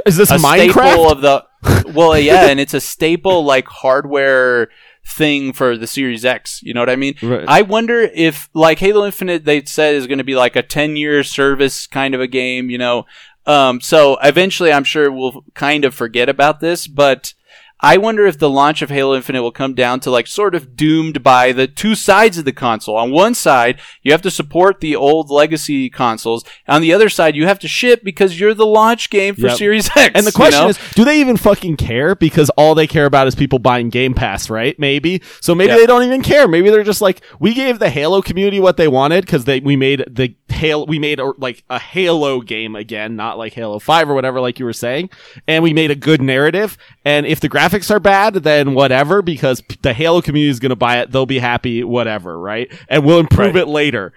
is 0.06 0.16
this 0.16 0.30
a 0.30 0.36
Minecraft? 0.36 0.70
staple 0.72 1.10
of 1.10 1.20
the. 1.20 1.44
Well, 1.92 2.18
yeah, 2.18 2.46
and 2.46 2.58
it's 2.58 2.72
a 2.72 2.80
staple 2.80 3.44
like 3.44 3.66
hardware 3.68 4.68
thing 5.06 5.52
for 5.52 5.76
the 5.76 5.86
Series 5.86 6.24
X. 6.24 6.62
You 6.62 6.72
know 6.72 6.80
what 6.80 6.88
I 6.90 6.96
mean? 6.96 7.14
Right. 7.22 7.44
I 7.46 7.62
wonder 7.62 8.00
if 8.00 8.48
like 8.54 8.78
Halo 8.78 9.04
Infinite, 9.04 9.44
they 9.44 9.64
said 9.64 9.94
is 9.94 10.06
going 10.06 10.18
to 10.18 10.24
be 10.24 10.36
like 10.36 10.56
a 10.56 10.62
ten 10.62 10.96
year 10.96 11.22
service 11.22 11.86
kind 11.86 12.14
of 12.14 12.20
a 12.20 12.26
game. 12.26 12.70
You 12.70 12.78
know, 12.78 13.04
um, 13.46 13.80
so 13.80 14.18
eventually, 14.22 14.72
I'm 14.72 14.84
sure 14.84 15.10
we'll 15.10 15.44
kind 15.54 15.84
of 15.84 15.94
forget 15.94 16.28
about 16.28 16.60
this, 16.60 16.86
but. 16.86 17.34
I 17.82 17.96
wonder 17.96 18.26
if 18.26 18.38
the 18.38 18.50
launch 18.50 18.82
of 18.82 18.90
Halo 18.90 19.14
Infinite 19.16 19.42
will 19.42 19.50
come 19.52 19.74
down 19.74 20.00
to 20.00 20.10
like 20.10 20.26
sort 20.26 20.54
of 20.54 20.76
doomed 20.76 21.22
by 21.22 21.52
the 21.52 21.66
two 21.66 21.94
sides 21.94 22.38
of 22.38 22.44
the 22.44 22.52
console. 22.52 22.96
On 22.96 23.10
one 23.10 23.34
side, 23.34 23.80
you 24.02 24.12
have 24.12 24.22
to 24.22 24.30
support 24.30 24.80
the 24.80 24.94
old 24.96 25.30
legacy 25.30 25.88
consoles. 25.88 26.44
On 26.68 26.82
the 26.82 26.92
other 26.92 27.08
side, 27.08 27.36
you 27.36 27.46
have 27.46 27.58
to 27.60 27.68
ship 27.68 28.02
because 28.04 28.38
you're 28.38 28.54
the 28.54 28.66
launch 28.66 29.08
game 29.10 29.34
for 29.34 29.48
Yep. 29.48 29.56
Series 29.56 29.86
X. 29.96 30.12
And 30.14 30.26
the 30.26 30.30
you 30.30 30.32
question 30.32 30.62
know? 30.64 30.68
is, 30.68 30.78
do 30.94 31.04
they 31.04 31.20
even 31.20 31.36
fucking 31.36 31.76
care? 31.76 32.14
Because 32.14 32.50
all 32.50 32.74
they 32.74 32.86
care 32.86 33.06
about 33.06 33.26
is 33.26 33.34
people 33.34 33.58
buying 33.58 33.88
Game 33.88 34.14
Pass, 34.14 34.50
right? 34.50 34.78
Maybe. 34.78 35.22
So 35.40 35.54
maybe 35.54 35.72
Yeah. 35.72 35.78
they 35.78 35.86
don't 35.86 36.02
even 36.02 36.22
care. 36.22 36.46
Maybe 36.48 36.70
they're 36.70 36.82
just 36.84 37.00
like, 37.00 37.22
we 37.38 37.54
gave 37.54 37.78
the 37.78 37.90
Halo 37.90 38.20
community 38.22 38.60
what 38.60 38.76
they 38.76 38.88
wanted 38.88 39.24
because 39.24 39.44
they 39.44 39.60
we 39.60 39.76
made 39.76 40.04
the 40.08 40.34
Halo, 40.48 40.84
we 40.84 40.98
made 40.98 41.20
a, 41.20 41.32
like 41.38 41.64
a 41.70 41.78
Halo 41.78 42.40
game 42.40 42.76
again, 42.76 43.16
not 43.16 43.38
like 43.38 43.52
Halo 43.54 43.78
Five 43.78 44.10
or 44.10 44.14
whatever, 44.14 44.40
like 44.40 44.58
you 44.58 44.64
were 44.66 44.72
saying, 44.72 45.08
and 45.48 45.62
we 45.62 45.72
made 45.72 45.90
a 45.90 45.94
good 45.94 46.20
narrative. 46.20 46.76
And 47.04 47.24
if 47.26 47.40
the 47.40 47.48
graphics 47.48 47.90
are 47.90 48.00
bad, 48.00 48.34
then 48.34 48.74
whatever, 48.74 49.22
because 49.22 49.62
the 49.82 49.94
Halo 49.94 50.20
community 50.20 50.50
is 50.50 50.60
going 50.60 50.70
to 50.70 50.76
buy 50.76 50.98
it, 50.98 51.10
they'll 51.10 51.24
be 51.26 51.38
happy, 51.38 51.82
whatever, 51.82 52.38
right? 52.38 52.70
And 52.88 53.04
we'll 53.06 53.20
improve 53.20 53.54
Right. 53.54 53.62
it 53.62 53.68
later, 53.68 54.12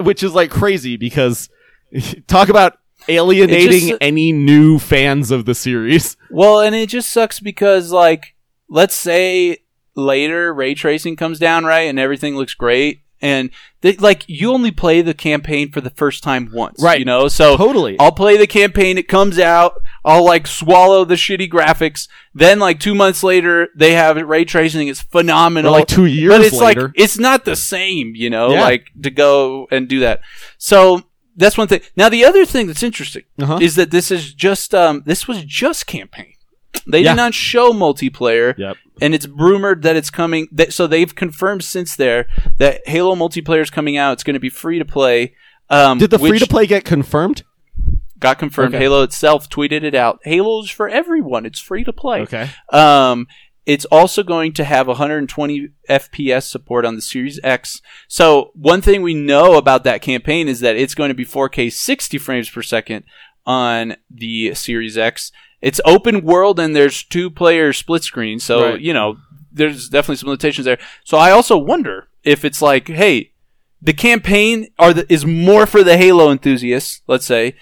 which 0.00 0.22
is 0.24 0.34
like 0.34 0.50
crazy 0.50 0.96
because 0.96 1.48
talk 2.26 2.48
about 2.48 2.78
alienating 3.08 3.88
just- 3.90 3.98
any 4.00 4.32
new 4.32 4.78
fans 4.78 5.30
of 5.30 5.44
the 5.44 5.54
series. 5.54 6.16
Well, 6.30 6.58
and 6.58 6.74
it 6.74 6.88
just 6.88 7.10
sucks 7.10 7.38
because, 7.38 7.92
like, 7.92 8.34
let's 8.68 8.96
say 8.96 9.58
later 9.94 10.52
ray 10.52 10.74
tracing 10.74 11.14
comes 11.14 11.38
down, 11.38 11.64
right, 11.64 11.82
and 11.88 11.96
everything 11.96 12.34
looks 12.34 12.54
great, 12.54 13.02
and 13.22 13.50
they, 13.82 13.94
like 13.98 14.24
you 14.26 14.52
only 14.52 14.72
play 14.72 15.00
the 15.00 15.14
campaign 15.14 15.70
for 15.70 15.80
the 15.80 15.90
first 15.90 16.24
time 16.24 16.50
once, 16.52 16.82
Right. 16.82 16.98
You 16.98 17.04
know, 17.04 17.28
so 17.28 17.56
Totally. 17.56 17.96
I'll 18.00 18.10
play 18.10 18.36
the 18.36 18.48
campaign. 18.48 18.98
It 18.98 19.06
comes 19.06 19.38
out. 19.38 19.74
I'll 20.04 20.24
like 20.24 20.46
swallow 20.46 21.04
the 21.04 21.14
shitty 21.14 21.48
graphics. 21.50 22.08
Then, 22.34 22.58
like 22.58 22.78
two 22.80 22.94
months 22.94 23.22
later, 23.22 23.68
they 23.76 23.92
have 23.92 24.16
ray 24.16 24.44
tracing. 24.44 24.88
It's 24.88 25.00
Or 25.00 25.04
phenomenal. 25.10 25.72
like 25.72 25.86
two 25.88 26.04
years 26.06 26.30
but 26.32 26.40
it's 26.42 26.56
later. 26.56 26.82
like 26.88 26.90
it's 26.94 27.18
not 27.18 27.44
the 27.44 27.56
same, 27.56 28.12
you 28.14 28.28
know, 28.30 28.52
Yeah. 28.52 28.60
like 28.62 28.86
to 29.02 29.10
go 29.10 29.66
and 29.70 29.88
do 29.88 30.00
that. 30.00 30.20
So 30.58 31.02
that's 31.36 31.56
one 31.56 31.68
thing. 31.68 31.80
Now 31.96 32.08
the 32.08 32.24
other 32.24 32.44
thing 32.44 32.66
that's 32.66 32.82
interesting 32.82 33.22
Uh-huh. 33.40 33.58
is 33.60 33.76
that 33.76 33.90
this 33.90 34.10
is 34.10 34.34
just 34.34 34.74
um 34.74 35.02
this 35.06 35.26
was 35.26 35.42
just 35.44 35.86
campaign. 35.86 36.34
They 36.86 37.00
Yeah. 37.00 37.12
did 37.12 37.16
not 37.16 37.34
show 37.34 37.72
multiplayer, 37.72 38.58
Yep. 38.58 38.76
and 39.00 39.14
it's 39.14 39.26
rumored 39.28 39.82
that 39.82 39.96
it's 39.96 40.10
coming. 40.10 40.48
That, 40.52 40.72
so 40.72 40.86
they've 40.86 41.14
confirmed 41.14 41.64
since 41.64 41.96
there 41.96 42.26
that 42.58 42.82
Halo 42.86 43.14
multiplayer 43.14 43.62
is 43.62 43.70
coming 43.70 43.96
out. 43.96 44.12
It's 44.14 44.24
going 44.24 44.34
to 44.34 44.40
be 44.40 44.50
free 44.50 44.78
to 44.78 44.84
play. 44.84 45.34
Um, 45.70 45.96
Did 45.98 46.10
the 46.10 46.18
free 46.18 46.38
to 46.38 46.46
play 46.46 46.66
get 46.66 46.84
confirmed? 46.84 47.42
Got 48.24 48.38
confirmed? 48.38 48.74
Okay. 48.74 48.82
Halo 48.84 49.02
itself 49.02 49.48
tweeted 49.48 49.82
it 49.84 49.94
out. 49.94 50.18
Halo's 50.24 50.70
for 50.70 50.88
everyone. 50.88 51.46
It's 51.46 51.60
free 51.60 51.84
to 51.84 51.92
play. 51.92 52.22
Okay. 52.22 52.50
Um, 52.70 53.26
it's 53.66 53.84
also 53.86 54.22
going 54.22 54.52
to 54.54 54.64
have 54.64 54.86
120 54.88 55.68
FPS 55.88 56.42
support 56.50 56.84
on 56.84 56.96
the 56.96 57.02
Series 57.02 57.38
X. 57.44 57.80
So 58.08 58.50
one 58.54 58.82
thing 58.82 59.00
we 59.02 59.14
know 59.14 59.56
about 59.56 59.84
that 59.84 60.02
campaign 60.02 60.48
is 60.48 60.60
that 60.60 60.76
it's 60.76 60.94
going 60.94 61.08
to 61.08 61.14
be 61.14 61.24
4K 61.24 61.72
60 61.72 62.18
frames 62.18 62.50
per 62.50 62.62
second 62.62 63.04
on 63.46 63.96
the 64.10 64.54
Series 64.54 64.98
X. 64.98 65.30
It's 65.62 65.80
open 65.84 66.24
world 66.24 66.58
and 66.60 66.74
there's 66.76 67.02
two 67.04 67.30
player 67.30 67.72
split 67.72 68.02
screen. 68.02 68.38
So, 68.38 68.72
Right. 68.72 68.80
you 68.80 68.92
know, 68.92 69.16
there's 69.52 69.88
definitely 69.88 70.16
some 70.16 70.28
limitations 70.28 70.64
there. 70.66 70.78
So 71.04 71.16
I 71.16 71.30
also 71.30 71.56
wonder 71.56 72.08
if 72.22 72.44
it's 72.44 72.60
like, 72.60 72.88
hey, 72.88 73.32
the 73.80 73.92
campaign 73.94 74.68
are 74.78 74.92
the, 74.94 75.10
is 75.12 75.24
more 75.26 75.66
for 75.66 75.82
the 75.84 75.96
Halo 75.96 76.30
enthusiasts, 76.30 77.02
let's 77.06 77.26
say. 77.26 77.54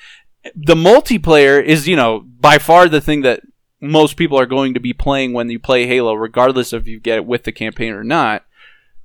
The 0.56 0.74
multiplayer 0.74 1.62
is, 1.62 1.86
you 1.86 1.96
know, 1.96 2.20
by 2.40 2.58
far 2.58 2.88
the 2.88 3.00
thing 3.00 3.22
that 3.22 3.40
most 3.80 4.16
people 4.16 4.38
are 4.38 4.46
going 4.46 4.74
to 4.74 4.80
be 4.80 4.92
playing 4.92 5.32
when 5.32 5.50
you 5.50 5.58
play 5.58 5.86
Halo, 5.86 6.14
regardless 6.14 6.72
if 6.72 6.86
you 6.86 7.00
get 7.00 7.16
it 7.16 7.26
with 7.26 7.44
the 7.44 7.52
campaign 7.52 7.92
or 7.92 8.04
not. 8.04 8.44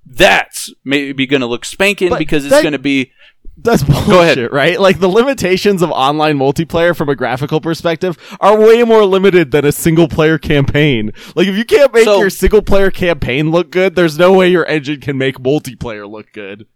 That's 0.06 0.72
maybe 0.84 1.26
going 1.28 1.42
to 1.42 1.48
look 1.48 1.66
spanking 1.66 2.10
But 2.10 2.20
because 2.20 2.46
it's 2.46 2.54
that- 2.54 2.62
going 2.64 2.72
to 2.74 2.80
be 2.80 3.12
That's 3.58 3.84
bullshit, 3.84 4.52
right? 4.54 4.80
Like 4.80 5.00
the 5.00 5.08
limitations 5.10 5.82
of 5.82 5.92
online 5.92 6.38
multiplayer 6.38 6.96
from 6.96 7.10
a 7.10 7.16
graphical 7.16 7.60
perspective 7.60 8.18
are 8.40 8.58
way 8.58 8.84
more 8.84 9.04
limited 9.06 9.52
than 9.52 9.66
a 9.66 9.72
single 9.72 10.08
player 10.08 10.38
campaign. 10.38 11.12
Like 11.36 11.48
if 11.48 11.56
you 11.58 11.66
can't 11.66 11.94
make 11.94 12.06
So- 12.06 12.20
your 12.20 12.30
single 12.30 12.62
player 12.62 12.90
campaign 12.92 13.52
look 13.52 13.70
good, 13.72 13.96
there's 13.96 14.18
no 14.18 14.32
way 14.34 14.50
your 14.50 14.66
engine 14.68 15.02
can 15.02 15.18
make 15.18 15.38
multiplayer 15.40 16.10
look 16.10 16.32
good. 16.32 16.68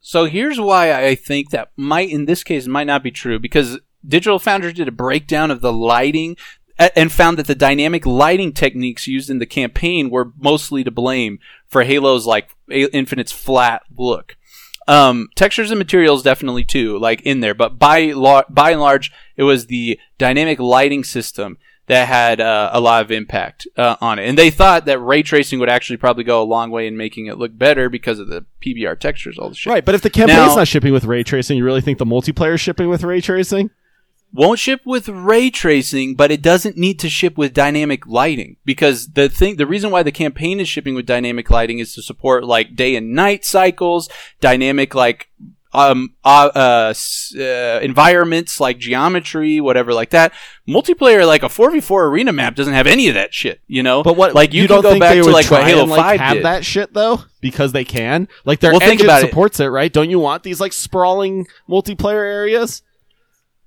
So 0.00 0.24
here's 0.24 0.58
why 0.58 0.92
I 1.06 1.14
think 1.14 1.50
that 1.50 1.70
might, 1.76 2.10
in 2.10 2.24
this 2.24 2.42
case, 2.42 2.66
might 2.66 2.88
not 2.88 3.04
be 3.04 3.12
true 3.12 3.38
because 3.38 3.78
Digital 4.06 4.38
Foundry 4.38 4.72
did 4.72 4.88
a 4.88 4.92
breakdown 4.92 5.50
of 5.50 5.60
the 5.60 5.72
lighting 5.72 6.36
and 6.78 7.12
found 7.12 7.38
that 7.38 7.46
the 7.46 7.54
dynamic 7.54 8.04
lighting 8.06 8.52
techniques 8.52 9.06
used 9.06 9.30
in 9.30 9.38
the 9.38 9.46
campaign 9.46 10.10
were 10.10 10.32
mostly 10.38 10.82
to 10.84 10.90
blame 10.90 11.38
for 11.68 11.84
Halo's 11.84 12.26
like 12.26 12.50
Infinite's 12.68 13.32
flat 13.32 13.82
look. 13.96 14.36
Um, 14.88 15.28
textures 15.36 15.70
and 15.70 15.78
materials 15.78 16.24
definitely 16.24 16.64
too, 16.64 16.98
like 16.98 17.20
in 17.22 17.40
there, 17.40 17.54
but 17.54 17.78
by 17.78 18.06
lar- 18.12 18.46
by 18.50 18.72
and 18.72 18.80
large, 18.80 19.12
it 19.36 19.44
was 19.44 19.66
the 19.66 19.98
dynamic 20.18 20.58
lighting 20.58 21.04
system 21.04 21.56
that 21.86 22.08
had 22.08 22.40
uh, 22.40 22.70
a 22.72 22.80
lot 22.80 23.04
of 23.04 23.12
impact 23.12 23.66
uh, 23.76 23.96
on 24.00 24.18
it. 24.18 24.28
And 24.28 24.36
they 24.36 24.50
thought 24.50 24.86
that 24.86 24.98
ray 24.98 25.22
tracing 25.22 25.60
would 25.60 25.68
actually 25.68 25.98
probably 25.98 26.24
go 26.24 26.42
a 26.42 26.44
long 26.44 26.70
way 26.70 26.86
in 26.86 26.96
making 26.96 27.26
it 27.26 27.38
look 27.38 27.56
better 27.56 27.88
because 27.88 28.18
of 28.18 28.28
the 28.28 28.44
PBR 28.60 28.98
textures, 28.98 29.38
all 29.38 29.50
the 29.50 29.54
shit. 29.54 29.72
Right, 29.72 29.84
but 29.84 29.94
if 29.94 30.02
the 30.02 30.10
campaign's 30.10 30.48
Now- 30.48 30.56
not 30.56 30.68
shipping 30.68 30.92
with 30.92 31.04
ray 31.04 31.22
tracing, 31.22 31.58
you 31.58 31.64
really 31.64 31.80
think 31.80 31.98
the 31.98 32.06
multiplayer 32.06 32.54
is 32.54 32.60
shipping 32.60 32.88
with 32.88 33.04
ray 33.04 33.20
tracing? 33.20 33.70
Won't 34.32 34.58
ship 34.58 34.80
with 34.84 35.08
ray 35.08 35.50
tracing, 35.50 36.14
but 36.14 36.30
it 36.30 36.40
doesn't 36.42 36.76
need 36.76 36.98
to 37.00 37.08
ship 37.08 37.36
with 37.36 37.52
dynamic 37.52 38.06
lighting 38.06 38.56
because 38.64 39.08
the 39.12 39.28
thing, 39.28 39.56
the 39.56 39.66
reason 39.66 39.90
why 39.90 40.02
the 40.02 40.12
campaign 40.12 40.58
is 40.60 40.68
shipping 40.68 40.94
with 40.94 41.06
dynamic 41.06 41.50
lighting 41.50 41.78
is 41.78 41.94
to 41.94 42.02
support 42.02 42.44
like 42.44 42.74
day 42.74 42.96
and 42.96 43.12
night 43.14 43.44
cycles, 43.44 44.08
dynamic 44.40 44.94
like 44.94 45.28
um, 45.74 46.14
uh, 46.22 46.50
uh, 46.54 46.94
uh, 47.38 47.80
environments 47.82 48.60
like 48.60 48.78
geometry, 48.78 49.58
whatever 49.60 49.94
like 49.94 50.10
that. 50.10 50.32
Multiplayer, 50.68 51.26
like 51.26 51.42
a 51.42 51.48
four 51.48 51.70
v 51.70 51.80
four 51.80 52.06
arena 52.08 52.30
map, 52.32 52.54
doesn't 52.54 52.74
have 52.74 52.86
any 52.86 53.08
of 53.08 53.14
that 53.14 53.32
shit. 53.32 53.60
You 53.66 53.82
know, 53.82 54.02
But 54.02 54.16
what 54.16 54.34
like 54.34 54.52
you, 54.52 54.66
don't 54.66 54.78
can 54.78 54.82
go 54.82 54.90
think 54.90 55.00
back 55.00 55.14
they 55.14 55.22
to 55.22 55.30
like 55.30 55.50
what 55.50 55.64
Halo 55.64 55.82
and, 55.82 55.90
like, 55.90 56.00
Five 56.00 56.20
have 56.20 56.34
did. 56.36 56.44
that 56.44 56.64
shit 56.64 56.92
though 56.92 57.22
because 57.40 57.72
they 57.72 57.84
can. 57.84 58.28
Like 58.44 58.60
their 58.60 58.72
Well, 58.72 58.80
think 58.80 58.92
engine 58.92 59.06
about 59.06 59.22
it. 59.24 59.28
supports 59.28 59.60
it. 59.60 59.66
right? 59.66 59.90
Don't 59.92 60.10
you 60.10 60.18
want 60.18 60.42
these 60.42 60.60
like 60.60 60.72
sprawling 60.74 61.46
multiplayer 61.68 62.22
areas, 62.22 62.82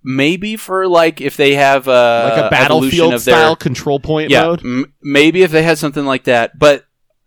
Maybe 0.07 0.55
for 0.55 0.87
like 0.87 1.19
if 1.19 1.35
they 1.35 1.55
have 1.55 1.87
uh, 1.87 2.29
like 2.35 2.45
a 2.45 2.49
battlefield 2.51 3.13
of 3.15 3.25
their- 3.25 3.35
style 3.35 3.55
control 3.55 3.99
point 3.99 4.29
yeah, 4.29 4.43
mode? 4.43 4.63
m- 4.63 4.93
maybe 5.01 5.41
if 5.41 5.49
they 5.51 5.63
had 5.63 5.79
something 5.79 6.05
like 6.05 6.25
that, 6.25 6.59
but 6.59 6.85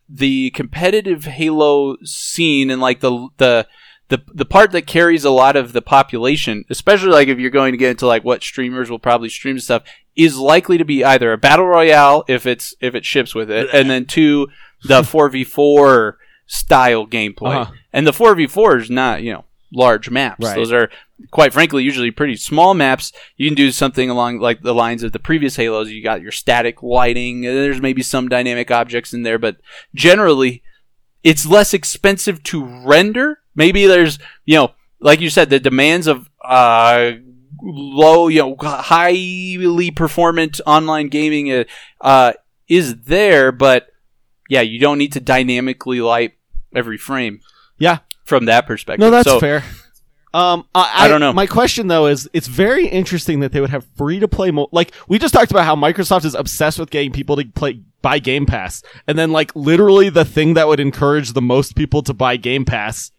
the 0.09 0.51
competitive 0.51 1.25
Halo 1.25 1.97
scene 2.05 2.71
and 2.71 2.81
like 2.81 3.01
the 3.01 3.29
the 3.39 3.67
the 4.11 4.23
the 4.33 4.45
part 4.47 4.71
that 4.73 4.87
carries 4.87 5.25
a 5.25 5.31
lot 5.31 5.57
of 5.57 5.73
the 5.73 5.83
population, 5.83 6.65
especially 6.71 7.11
like 7.11 7.27
if 7.29 7.39
you're 7.41 7.51
going 7.51 7.73
to 7.73 7.79
get 7.79 7.91
into 7.91 8.07
like 8.07 8.23
what 8.25 8.43
streamers 8.45 8.89
will 8.91 9.01
probably 9.01 9.29
stream 9.29 9.59
stuff, 9.59 9.83
is 10.15 10.39
likely 10.39 10.79
to 10.79 10.85
be 10.85 11.05
either 11.05 11.33
a 11.33 11.37
battle 11.37 11.67
royale 11.67 12.25
if 12.29 12.47
it's 12.47 12.75
if 12.81 12.95
it 12.95 13.05
ships 13.05 13.35
with 13.35 13.51
it, 13.51 13.69
and 13.73 13.91
then 13.91 14.07
two 14.07 14.47
the 14.85 15.03
four 15.13 15.29
v 15.29 15.43
four 15.43 16.17
style 16.47 17.07
gameplay, 17.07 17.57
Uh-huh. 17.63 17.73
and 17.93 18.07
the 18.07 18.13
four 18.13 18.35
v 18.37 18.47
four 18.47 18.79
is 18.79 18.89
not 18.89 19.23
you 19.23 19.33
know 19.33 19.45
large 19.73 20.11
maps; 20.11 20.45
Right. 20.45 20.57
those 20.57 20.73
are 20.73 20.91
quite 21.31 21.53
frankly 21.53 21.83
usually 21.83 22.11
pretty 22.11 22.37
small 22.37 22.75
maps. 22.75 23.13
You 23.37 23.49
can 23.49 23.57
do 23.57 23.71
something 23.71 24.09
along 24.09 24.39
like 24.39 24.63
the 24.63 24.75
lines 24.75 25.03
of 25.03 25.13
the 25.13 25.19
previous 25.19 25.57
halos. 25.57 25.91
You 25.91 26.03
got 26.03 26.23
your 26.23 26.33
static 26.33 26.83
lighting. 26.83 27.43
There's 27.43 27.81
maybe 27.81 28.03
some 28.03 28.29
dynamic 28.29 28.71
objects 28.71 29.13
in 29.13 29.23
there 29.25 29.39
but 29.39 29.57
generally 29.95 30.63
it's 31.25 31.45
less 31.47 31.75
expensive 31.75 32.43
to 32.45 32.65
render. 32.65 33.41
Maybe 33.55 33.87
there's 33.87 34.19
you 34.45 34.57
know 34.57 34.73
like 35.01 35.21
you 35.21 35.31
said 35.31 35.51
the 35.51 35.61
demands 35.61 36.07
of 36.07 36.31
uh 36.45 37.13
low 37.61 38.29
you 38.29 38.41
know 38.41 38.57
highly 38.61 39.91
performant 39.91 40.61
online 40.65 41.09
gaming 41.09 41.51
uh, 41.51 41.65
uh 42.01 42.33
is 42.69 43.03
there 43.03 43.51
but 43.51 43.89
yeah 44.49 44.61
you 44.61 44.79
don't 44.79 44.99
need 44.99 45.13
to 45.13 45.21
dynamically 45.21 46.01
light 46.01 46.35
every 46.75 46.99
frame. 46.99 47.41
Yeah. 47.79 47.99
From 48.29 48.45
that 48.45 48.67
perspective 48.67 49.01
No, 49.01 49.11
that's 49.11 49.29
So- 49.29 49.41
fair. 49.41 49.65
Um, 50.35 50.67
I, 50.75 51.07
I 51.07 51.09
don't 51.09 51.21
know. 51.21 51.33
My 51.33 51.47
question 51.47 51.87
though 51.87 52.07
is, 52.07 52.29
it's 52.35 52.49
very 52.49 52.87
interesting 52.87 53.41
that 53.41 53.53
they 53.53 53.63
would 53.63 53.71
have 53.71 53.87
free 53.97 54.21
to 54.21 54.29
play. 54.29 54.51
Mo- 54.51 54.69
like 54.73 54.93
we 55.09 55.19
just 55.19 55.33
talked 55.33 55.51
about 55.51 55.65
how 55.65 55.75
Microsoft 55.75 56.27
is 56.27 56.35
obsessed 56.35 56.79
with 56.79 56.91
getting 56.91 57.13
people 57.13 57.35
to 57.37 57.47
play 57.47 57.81
buy 58.03 58.19
Game 58.19 58.45
Pass, 58.45 58.83
and 59.07 59.19
then 59.19 59.33
like 59.33 59.57
literally 59.57 60.11
the 60.11 60.27
thing 60.27 60.53
that 60.55 60.69
would 60.69 60.81
encourage 60.81 61.33
the 61.33 61.41
most 61.41 61.75
people 61.77 62.03
to 62.03 62.13
buy 62.13 62.37
Game 62.37 62.67
Pass, 62.67 63.11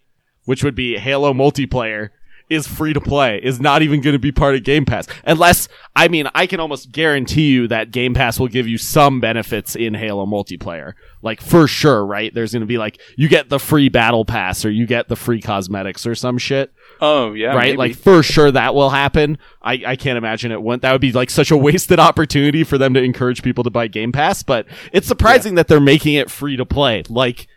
which 0.46 0.64
would 0.64 0.76
be 0.76 0.98
Halo 1.00 1.34
multiplayer, 1.34 2.10
is 2.50 2.68
free 2.68 2.94
to 2.94 3.02
play. 3.02 3.40
Is 3.42 3.60
not 3.60 3.82
even 3.82 4.02
going 4.02 4.14
to 4.14 4.20
be 4.20 4.32
part 4.32 4.56
of 4.56 4.64
Game 4.64 4.86
Pass, 4.86 5.08
unless 5.24 5.68
I 5.96 6.08
mean 6.08 6.30
I 6.34 6.48
can 6.48 6.60
almost 6.60 6.92
guarantee 6.92 7.50
you 7.50 7.68
that 7.68 7.92
Game 7.92 8.14
Pass 8.14 8.40
will 8.40 8.48
give 8.48 8.68
you 8.68 8.78
some 8.78 9.20
benefits 9.20 9.76
in 9.76 9.94
Halo 9.94 10.26
multiplayer. 10.26 10.94
Like 11.22 11.42
for 11.42 11.68
sure, 11.68 12.06
right? 12.06 12.34
There's 12.34 12.54
going 12.54 12.62
to 12.62 12.68
be 12.68 12.78
like 12.78 13.00
you 13.18 13.28
get 13.28 13.50
the 13.50 13.60
free 13.60 13.90
battle 13.90 14.26
pass 14.26 14.64
or 14.64 14.72
you 14.72 14.86
get 14.86 15.10
the 15.10 15.16
free 15.16 15.42
cosmetics 15.42 16.06
or 16.06 16.16
some 16.16 16.38
shit 16.38 16.74
oh 17.02 17.34
yeah 17.34 17.50
right? 17.50 17.66
maybe. 17.66 17.78
Like 17.78 17.96
for 17.96 18.24
sure 18.24 18.52
that 18.52 18.76
will 18.76 18.90
happen. 18.90 19.38
I, 19.62 19.84
I 19.86 19.96
can't 19.96 20.18
imagine 20.18 20.52
it 20.52 20.62
wouldn't. 20.62 20.82
That 20.82 20.92
would 20.92 21.02
be 21.02 21.12
like 21.12 21.30
such 21.30 21.52
a 21.52 21.58
wasted 21.58 22.00
opportunity 22.10 22.64
for 22.64 22.78
them 22.78 22.94
to 22.94 23.02
encourage 23.02 23.44
people 23.44 23.64
to 23.64 23.70
buy 23.70 23.88
Game 23.88 24.12
Pass. 24.12 24.44
But 24.44 24.66
it's 24.92 25.08
surprising 25.08 25.56
that 25.56 25.68
they're 25.68 25.80
making 25.80 26.16
it 26.16 26.30
free 26.30 26.58
to 26.58 26.66
play. 26.66 27.04
Like 27.10 27.48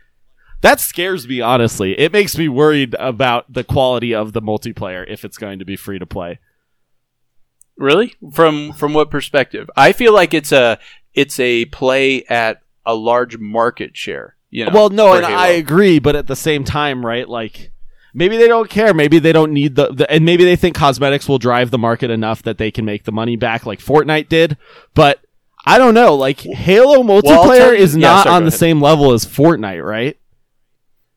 that 0.62 0.80
scares 0.80 1.28
me 1.28 1.40
honestly. 1.40 1.92
It 1.98 2.12
makes 2.12 2.36
me 2.36 2.48
worried 2.48 2.96
about 2.98 3.52
the 3.52 3.62
quality 3.64 4.14
of 4.14 4.32
the 4.32 4.40
multiplayer 4.42 5.04
if 5.06 5.24
it's 5.24 5.36
going 5.38 5.58
to 5.58 5.64
be 5.64 5.76
free 5.76 5.98
to 5.98 6.06
play. 6.06 6.38
Really? 7.76 8.14
From 8.32 8.72
from 8.72 8.92
what 8.94 9.10
perspective? 9.10 9.68
I 9.76 9.92
feel 9.92 10.12
like 10.12 10.34
it's 10.34 10.52
a 10.52 10.78
it's 11.14 11.38
a 11.40 11.64
play 11.66 12.24
at 12.24 12.62
a 12.86 12.94
large 12.94 13.38
market 13.38 13.96
share. 13.96 14.36
You 14.50 14.66
know, 14.66 14.72
well, 14.74 14.90
no, 14.90 15.14
and 15.14 15.24
Halo. 15.24 15.38
I 15.38 15.48
agree, 15.48 15.98
but 15.98 16.14
at 16.14 16.26
the 16.26 16.36
same 16.36 16.62
time, 16.64 17.04
right? 17.04 17.26
Like 17.28 17.72
maybe 18.12 18.36
they 18.36 18.48
don't 18.48 18.68
care. 18.68 18.92
Maybe 18.92 19.18
they 19.18 19.32
don't 19.32 19.52
need 19.52 19.76
the, 19.76 19.88
the 19.92 20.10
and 20.12 20.24
maybe 20.26 20.44
they 20.44 20.56
think 20.56 20.76
cosmetics 20.76 21.26
will 21.28 21.38
drive 21.38 21.70
the 21.70 21.78
market 21.78 22.10
enough 22.10 22.42
that 22.42 22.58
they 22.58 22.70
can 22.70 22.84
make 22.84 23.04
the 23.04 23.12
money 23.12 23.36
back 23.36 23.64
like 23.64 23.80
Fortnite 23.80 24.28
did. 24.28 24.58
But 24.94 25.20
I 25.64 25.78
don't 25.78 25.94
know. 25.94 26.14
Like 26.14 26.40
Halo 26.40 27.02
multiplayer 27.02 27.58
tell 27.58 27.72
you- 27.74 27.78
is 27.80 27.96
yeah, 27.96 28.08
not 28.08 28.24
sorry, 28.24 28.36
on 28.36 28.42
the 28.42 28.48
ahead. 28.48 28.58
same 28.60 28.80
level 28.82 29.12
as 29.12 29.24
Fortnite, 29.24 29.82
right? 29.82 30.18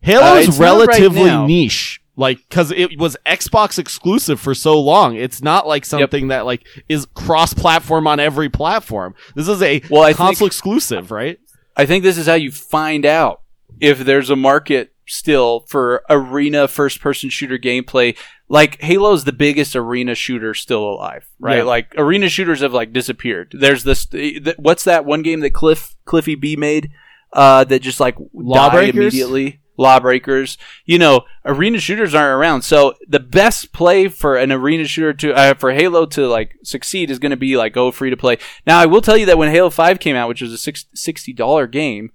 Halo 0.06 0.36
Uh, 0.36 0.36
is 0.38 0.60
not 0.60 0.88
right 0.88 0.88
relatively 1.00 1.36
niche. 1.48 2.00
Like, 2.18 2.48
cause 2.50 2.72
it 2.72 2.98
was 2.98 3.18
Xbox 3.26 3.78
exclusive 3.78 4.40
for 4.40 4.54
so 4.56 4.80
long. 4.80 5.18
It's 5.18 5.42
not 5.42 5.68
like 5.68 5.84
something 5.84 6.30
that 6.30 6.46
like 6.46 6.66
is 6.88 7.06
cross-platform 7.14 8.08
on 8.08 8.22
every 8.22 8.48
platform. 8.48 9.16
This 9.36 9.50
is 9.50 9.62
a 9.62 9.82
Well, 9.90 10.04
I 10.04 10.14
console 10.14 10.36
think- 10.36 10.48
exclusive, 10.52 11.12
right? 11.12 11.40
I 11.76 11.86
think 11.86 12.04
this 12.04 12.18
is 12.18 12.26
how 12.28 12.36
you 12.36 12.52
find 12.52 13.06
out 13.06 13.42
if 13.82 14.00
there's 14.00 14.30
a 14.30 14.36
market 14.38 14.94
still 15.08 15.66
for 15.68 16.04
arena 16.10 16.68
first 16.70 17.02
person 17.02 17.30
shooter 17.30 17.58
gameplay. 17.58 18.16
Like 18.48 18.80
Halo's 18.82 19.26
the 19.26 19.34
biggest 19.34 19.76
arena 19.76 20.16
shooter 20.16 20.54
still 20.54 20.84
alive, 20.88 21.28
right? 21.40 21.58
Yeah. 21.58 21.64
Like 21.64 21.94
arena 21.98 22.30
shooters 22.30 22.62
have 22.62 22.74
like 22.74 22.94
disappeared. 22.94 23.52
There's 23.60 23.84
this 23.84 24.06
th- 24.06 24.56
what's 24.58 24.86
that 24.86 25.04
one 25.04 25.22
game 25.22 25.42
that 25.42 25.50
Cliff 25.54 25.96
Cliffy 26.06 26.36
B 26.36 26.56
made 26.56 26.92
uh 27.34 27.66
that 27.66 27.82
just 27.82 28.00
like 28.00 28.16
died 28.18 28.96
immediately? 28.96 29.60
Lawbreakers. 29.78 30.58
You 30.86 31.00
know, 31.00 31.26
arena 31.44 31.80
shooters 31.80 32.14
aren't 32.14 32.40
around. 32.40 32.62
So 32.64 32.96
the 33.08 33.20
best 33.20 33.72
play 33.72 34.08
for 34.08 34.36
an 34.36 34.52
arena 34.52 34.86
shooter 34.86 35.14
to 35.14 35.34
uh, 35.34 35.54
for 35.56 35.74
Halo 35.74 36.06
to 36.08 36.28
like 36.28 36.56
succeed 36.64 37.10
is 37.10 37.20
going 37.20 37.32
to 37.32 37.38
be 37.38 37.58
like 37.58 37.74
go 37.74 37.92
free 37.92 38.10
to 38.10 38.18
play. 38.18 38.38
Now, 38.66 38.80
I 38.80 38.86
will 38.86 39.02
tell 39.02 39.18
you 39.18 39.26
that 39.28 39.38
when 39.38 39.52
Halo 39.52 39.70
5 39.70 40.00
came 40.00 40.16
out, 40.16 40.30
which 40.30 40.42
was 40.42 40.54
a 40.54 40.58
six, 40.58 40.86
$60 40.96 41.72
game, 41.72 42.12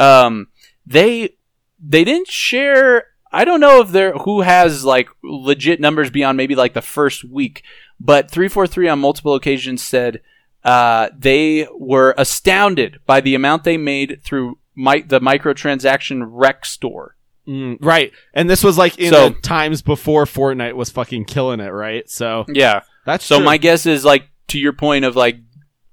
um 0.00 0.48
they 0.86 1.36
they 1.78 2.02
didn't 2.02 2.28
share 2.28 3.04
I 3.30 3.44
don't 3.44 3.60
know 3.60 3.80
if 3.80 3.88
there 3.88 4.12
who 4.12 4.42
has 4.42 4.84
like 4.84 5.08
legit 5.22 5.80
numbers 5.80 6.10
beyond 6.10 6.36
maybe 6.36 6.54
like 6.54 6.74
the 6.74 6.82
first 6.82 7.24
week, 7.24 7.62
but 7.98 8.30
343 8.30 8.88
on 8.88 8.98
multiple 8.98 9.34
occasions 9.34 9.82
said 9.82 10.20
uh, 10.64 11.08
they 11.16 11.66
were 11.76 12.14
astounded 12.18 13.00
by 13.06 13.20
the 13.20 13.34
amount 13.34 13.64
they 13.64 13.76
made 13.76 14.20
through 14.22 14.58
mi- 14.76 15.02
the 15.02 15.20
microtransaction 15.20 16.22
rec 16.28 16.64
store. 16.64 17.16
Mm, 17.46 17.78
right. 17.80 18.12
And 18.34 18.48
this 18.48 18.62
was 18.62 18.78
like 18.78 18.98
in 18.98 19.10
So- 19.12 19.30
the 19.30 19.40
times 19.40 19.82
before 19.82 20.24
Fortnite 20.24 20.74
was 20.74 20.90
fucking 20.90 21.24
killing 21.24 21.60
it, 21.60 21.70
right? 21.70 22.08
So 22.08 22.44
Yeah. 22.48 22.80
that's 23.04 23.24
So 23.24 23.36
true. 23.36 23.44
my 23.44 23.56
guess 23.56 23.84
is 23.86 24.04
like 24.04 24.28
to 24.48 24.58
your 24.58 24.72
point 24.72 25.04
of 25.04 25.16
like, 25.16 25.38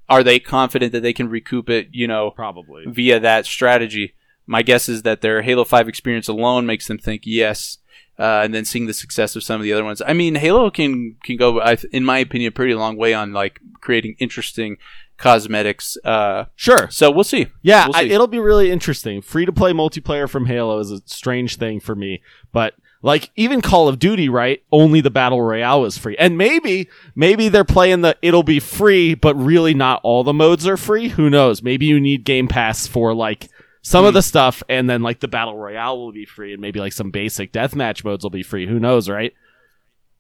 are 0.08 0.24
they 0.24 0.40
confident 0.40 0.92
that 0.94 1.02
they 1.02 1.14
can 1.14 1.30
recoup 1.30 1.70
it? 1.70 1.90
You 1.92 2.08
know, 2.08 2.32
probably. 2.32 2.84
via 2.88 3.20
that 3.20 3.46
strategy. 3.46 4.14
My 4.48 4.62
guess 4.64 4.90
is 4.90 5.04
that 5.04 5.22
their 5.22 5.44
Halo 5.44 5.64
5 5.64 5.88
experience 5.88 6.28
alone 6.28 6.66
makes 6.66 6.88
them 6.88 6.98
think 6.98 7.24
yes. 7.26 7.78
Uh, 8.18 8.42
and 8.44 8.54
then 8.54 8.66
seeing 8.66 8.86
the 8.86 8.94
success 8.94 9.36
of 9.38 9.44
some 9.44 9.62
of 9.62 9.64
the 9.64 9.72
other 9.72 9.84
ones. 9.84 10.02
I 10.06 10.12
mean, 10.14 10.36
Halo 10.36 10.70
can 10.70 11.16
can 11.24 11.38
go, 11.38 11.62
in 11.94 12.04
my 12.04 12.18
opinion, 12.18 12.50
a 12.50 12.52
pretty 12.52 12.74
long 12.74 12.98
way 12.98 13.14
on 13.14 13.32
like 13.32 13.60
creating 13.80 14.16
interesting 14.20 14.76
cosmetics. 15.20 15.98
Uh, 16.04 16.46
Sure. 16.56 16.88
so 16.90 17.12
we'll 17.12 17.24
see. 17.24 17.48
Yeah, 17.62 17.86
We'll 17.88 17.96
I, 17.98 18.02
it'll 18.04 18.28
be 18.28 18.40
really 18.40 18.72
interesting. 18.72 19.22
Free 19.22 19.46
to 19.46 19.52
play 19.54 19.72
multiplayer 19.74 20.28
from 20.28 20.48
Halo 20.48 20.80
is 20.80 20.92
a 20.92 21.02
strange 21.06 21.58
thing 21.58 21.80
for 21.80 21.96
me, 21.96 22.22
but 22.52 22.74
like 23.02 23.30
even 23.36 23.62
Call 23.62 23.88
of 23.88 24.00
Duty, 24.00 24.28
right? 24.28 24.62
Only 24.72 25.00
the 25.02 25.10
battle 25.12 25.42
royale 25.42 25.86
is 25.86 25.98
free, 25.98 26.18
and 26.18 26.38
maybe 26.38 26.90
maybe 27.16 27.48
they're 27.48 27.64
playing 27.64 28.02
the 28.02 28.18
it'll 28.22 28.44
be 28.44 28.60
free, 28.60 29.14
but 29.14 29.36
really 29.36 29.74
not 29.74 30.02
all 30.04 30.24
the 30.24 30.34
modes 30.34 30.68
are 30.68 30.76
free. 30.78 31.10
Who 31.10 31.30
knows? 31.30 31.62
Maybe 31.64 31.86
you 31.86 32.00
need 32.00 32.24
Game 32.26 32.48
Pass 32.50 32.88
for 32.88 33.14
like 33.14 33.48
some 33.82 34.04
Hmm. 34.04 34.10
of 34.10 34.14
the 34.14 34.22
stuff, 34.22 34.62
and 34.68 34.90
then 34.90 35.02
like 35.02 35.22
the 35.22 35.30
battle 35.30 35.56
royale 35.58 35.98
will 35.98 36.12
be 36.12 36.26
free, 36.26 36.52
and 36.52 36.62
maybe 36.62 36.82
like 36.82 36.92
some 36.92 37.12
basic 37.12 37.54
deathmatch 37.54 38.04
modes 38.04 38.24
will 38.26 38.30
be 38.32 38.44
free. 38.44 38.68
Who 38.68 38.80
knows, 38.80 39.08
right? 39.08 39.34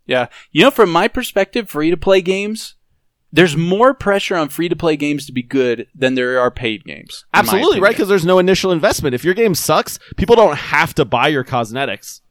Yeah. 0.05 0.27
You 0.53 0.63
know, 0.63 0.71
from 0.71 0.89
my 0.89 1.07
perspective, 1.09 1.69
free 1.69 1.89
to 1.91 1.97
play 1.97 2.21
games, 2.21 2.75
there's 3.31 3.55
more 3.55 3.93
pressure 3.93 4.35
on 4.35 4.49
free 4.49 4.69
to 4.69 4.75
play 4.75 4.95
games 4.95 5.25
to 5.27 5.31
be 5.31 5.43
good 5.43 5.87
than 5.93 6.15
there 6.15 6.39
are 6.39 6.49
paid 6.49 6.83
games. 6.83 7.25
Absolutely, 7.33 7.79
right? 7.79 7.91
Because 7.91 8.07
there's 8.09 8.25
no 8.25 8.39
initial 8.39 8.71
investment. 8.71 9.13
If 9.13 9.23
your 9.23 9.33
game 9.33 9.55
sucks, 9.55 9.99
people 10.17 10.35
don't 10.35 10.57
have 10.57 10.95
to 10.95 11.05
buy 11.05 11.27
your 11.27 11.43
cosmetics. 11.43 12.21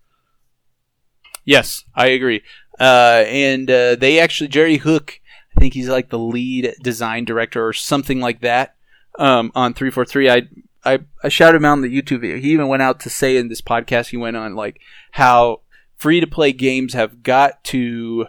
Yes, 1.45 1.85
I 1.95 2.09
agree. 2.09 2.43
Uh, 2.79 3.25
and 3.27 3.71
uh, 3.71 3.97
they 3.97 4.19
actually 4.19 4.49
Jerry 4.49 4.77
Hook, 4.77 5.21
I 5.57 5.61
think 5.61 5.75
he's 5.75 5.89
like 5.89 6.11
the 6.11 6.19
lead 6.19 6.75
design 6.83 7.25
director 7.25 7.67
or 7.67 7.73
something 7.73 8.21
like 8.21 8.41
that 8.41 8.75
um, 9.19 9.53
on 9.55 9.75
three 9.75 9.91
four 9.91 10.05
three. 10.05 10.29
I 10.29 10.43
I 10.85 11.01
I 11.23 11.29
shouted 11.29 11.59
him 11.59 11.65
out 11.65 11.75
in 11.75 11.83
the 11.83 12.03
YouTube 12.03 12.21
video. 12.21 12.39
He 12.39 12.51
even 12.53 12.69
went 12.69 12.83
out 12.83 13.01
to 13.01 13.11
say 13.11 13.37
in 13.37 13.49
this 13.49 13.63
podcast 13.63 14.09
he 14.09 14.17
went 14.17 14.37
on 14.37 14.55
like 14.55 14.81
how 15.13 15.63
free 15.97 16.21
to 16.21 16.27
play 16.27 16.53
games 16.53 16.95
have 16.95 17.23
got 17.23 17.65
to 17.65 18.27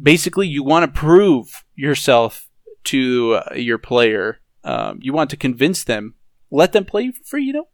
basically 0.00 0.46
you 0.46 0.62
want 0.62 0.84
to 0.84 1.00
prove 1.00 1.64
yourself 1.74 2.48
to 2.84 3.40
uh, 3.50 3.54
your 3.54 3.78
player. 3.78 4.40
Um, 4.62 4.98
you 5.02 5.12
want 5.12 5.30
to 5.30 5.36
convince 5.36 5.84
them, 5.84 6.14
let 6.50 6.72
them 6.72 6.84
play 6.84 7.10
for 7.10 7.22
free, 7.24 7.44
you 7.44 7.52
know, 7.52 7.68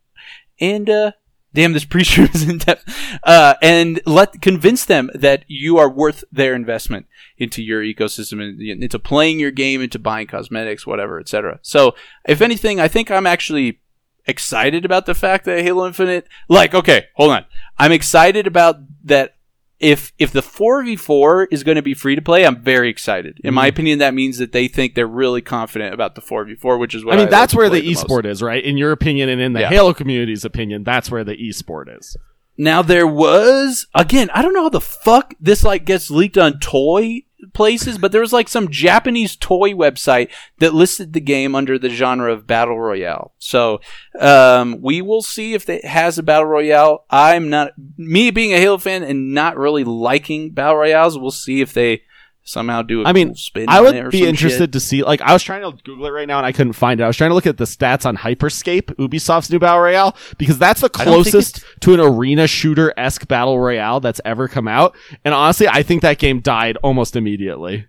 and 0.60 0.90
uh, 0.90 1.12
Damn, 1.52 1.72
this 1.72 1.84
pre-show 1.86 2.22
is 2.22 2.48
in 2.48 2.58
depth. 2.58 2.84
Uh, 3.22 3.54
and 3.62 4.00
let 4.06 4.40
convince 4.40 4.84
them 4.84 5.10
that 5.14 5.44
you 5.48 5.78
are 5.78 5.90
worth 5.90 6.24
their 6.30 6.54
investment 6.54 7.06
into 7.38 7.62
your 7.62 7.82
ecosystem 7.82 8.42
and 8.42 8.60
into 8.82 8.98
playing 8.98 9.40
your 9.40 9.50
game, 9.50 9.82
into 9.82 9.98
buying 9.98 10.26
cosmetics, 10.26 10.86
whatever, 10.86 11.18
etc. 11.18 11.58
So, 11.62 11.94
if 12.26 12.40
anything, 12.40 12.80
I 12.80 12.88
think 12.88 13.10
I'm 13.10 13.26
actually 13.26 13.80
excited 14.26 14.84
about 14.84 15.06
the 15.06 15.14
fact 15.14 15.44
that 15.46 15.62
Halo 15.62 15.86
Infinite. 15.86 16.28
Like, 16.48 16.74
okay, 16.74 17.06
hold 17.14 17.32
on. 17.32 17.44
I'm 17.78 17.92
excited 17.92 18.46
about 18.46 18.76
that. 19.04 19.36
If 19.80 20.12
if 20.18 20.30
the 20.30 20.42
four 20.42 20.84
v 20.84 20.94
four 20.94 21.44
is 21.50 21.64
going 21.64 21.76
to 21.76 21.82
be 21.82 21.94
free 21.94 22.14
to 22.14 22.20
play, 22.22 22.44
I'm 22.44 22.62
very 22.62 22.90
excited. 22.90 23.40
In 23.42 23.54
my 23.54 23.66
Mhm. 23.66 23.72
opinion, 23.72 23.98
that 24.00 24.12
means 24.14 24.36
that 24.38 24.52
they 24.52 24.68
think 24.68 24.94
they're 24.94 25.06
really 25.06 25.40
confident 25.40 25.94
about 25.94 26.14
the 26.14 26.20
four 26.20 26.44
v 26.44 26.54
four, 26.54 26.76
which 26.78 26.94
is 26.94 27.02
what 27.04 27.14
I 27.14 27.16
mean, 27.16 27.24
love 27.24 27.30
that's 27.30 27.52
to 27.52 27.56
where 27.58 27.70
the 27.70 27.82
most. 27.82 28.06
esport 28.06 28.26
is, 28.26 28.42
right? 28.42 28.62
In 28.62 28.76
your 28.76 28.92
opinion, 28.92 29.30
and 29.30 29.40
in 29.40 29.54
the 29.54 29.60
Yeah. 29.60 29.68
Halo 29.70 29.94
community's 29.94 30.44
opinion, 30.44 30.84
that's 30.84 31.10
where 31.10 31.24
the 31.24 31.34
esport 31.36 31.86
is. 31.98 32.16
Now 32.58 32.82
there 32.82 33.06
was 33.06 33.86
again, 33.94 34.28
I 34.34 34.42
don't 34.42 34.52
know 34.52 34.64
how 34.64 34.68
the 34.68 34.82
fuck 34.82 35.32
this 35.40 35.64
like 35.64 35.86
gets 35.86 36.10
leaked 36.10 36.36
on 36.36 36.58
toy 36.60 37.22
places, 37.52 37.98
but 37.98 38.12
there 38.12 38.20
was 38.20 38.32
like 38.32 38.48
some 38.48 38.70
Japanese 38.70 39.36
toy 39.36 39.70
website 39.70 40.30
that 40.58 40.74
listed 40.74 41.12
the 41.12 41.20
game 41.20 41.54
under 41.54 41.78
the 41.78 41.88
genre 41.88 42.32
of 42.32 42.46
battle 42.46 42.78
royale. 42.80 43.32
So 43.38 43.80
um, 44.18 44.80
we 44.80 45.02
will 45.02 45.22
see 45.22 45.54
if 45.54 45.68
it 45.68 45.84
has 45.84 46.18
a 46.18 46.22
battle 46.22 46.46
royale. 46.46 47.04
I'm 47.10 47.50
not 47.50 47.72
me 47.96 48.30
being 48.30 48.52
a 48.52 48.58
Halo 48.58 48.78
fan 48.78 49.02
and 49.02 49.34
not 49.34 49.56
really 49.56 49.84
liking 49.84 50.50
battle 50.50 50.76
royales. 50.76 51.18
We'll 51.18 51.30
see 51.30 51.60
if 51.60 51.72
they 51.72 52.02
somehow 52.42 52.82
do. 52.82 53.04
I 53.04 53.10
I 53.10 53.12
mean, 53.12 53.28
cool 53.28 53.36
spin 53.36 53.66
I 53.68 53.80
would 53.80 54.10
be 54.10 54.26
interested 54.26 54.58
shit. 54.58 54.72
to 54.72 54.80
see. 54.80 55.02
Like, 55.02 55.20
I 55.20 55.32
was 55.32 55.42
trying 55.42 55.62
to 55.62 55.76
Google 55.82 56.06
it 56.06 56.10
right 56.10 56.26
now 56.26 56.38
and 56.38 56.46
I 56.46 56.52
couldn't 56.52 56.72
find 56.74 57.00
it. 57.00 57.04
I 57.04 57.06
was 57.06 57.16
trying 57.16 57.30
to 57.30 57.34
look 57.34 57.46
at 57.46 57.56
the 57.56 57.64
stats 57.64 58.06
on 58.06 58.16
Hyperscape, 58.16 58.94
Ubisoft's 58.96 59.50
new 59.50 59.58
battle 59.58 59.80
royale, 59.80 60.16
because 60.38 60.58
that's 60.58 60.80
the 60.80 60.90
I 60.94 61.04
don't 61.04 61.22
think 61.24 61.32
closest 61.32 61.64
to 61.80 61.94
an 61.94 62.00
arena 62.00 62.46
shooter 62.46 62.92
esque 62.96 63.28
battle 63.28 63.58
royale 63.58 64.00
that's 64.00 64.20
ever 64.24 64.48
come 64.48 64.68
out. 64.68 64.96
And 65.24 65.34
honestly, 65.34 65.68
I 65.68 65.82
think 65.82 66.02
that 66.02 66.18
game 66.18 66.40
died 66.40 66.76
almost 66.82 67.16
immediately. 67.16 67.86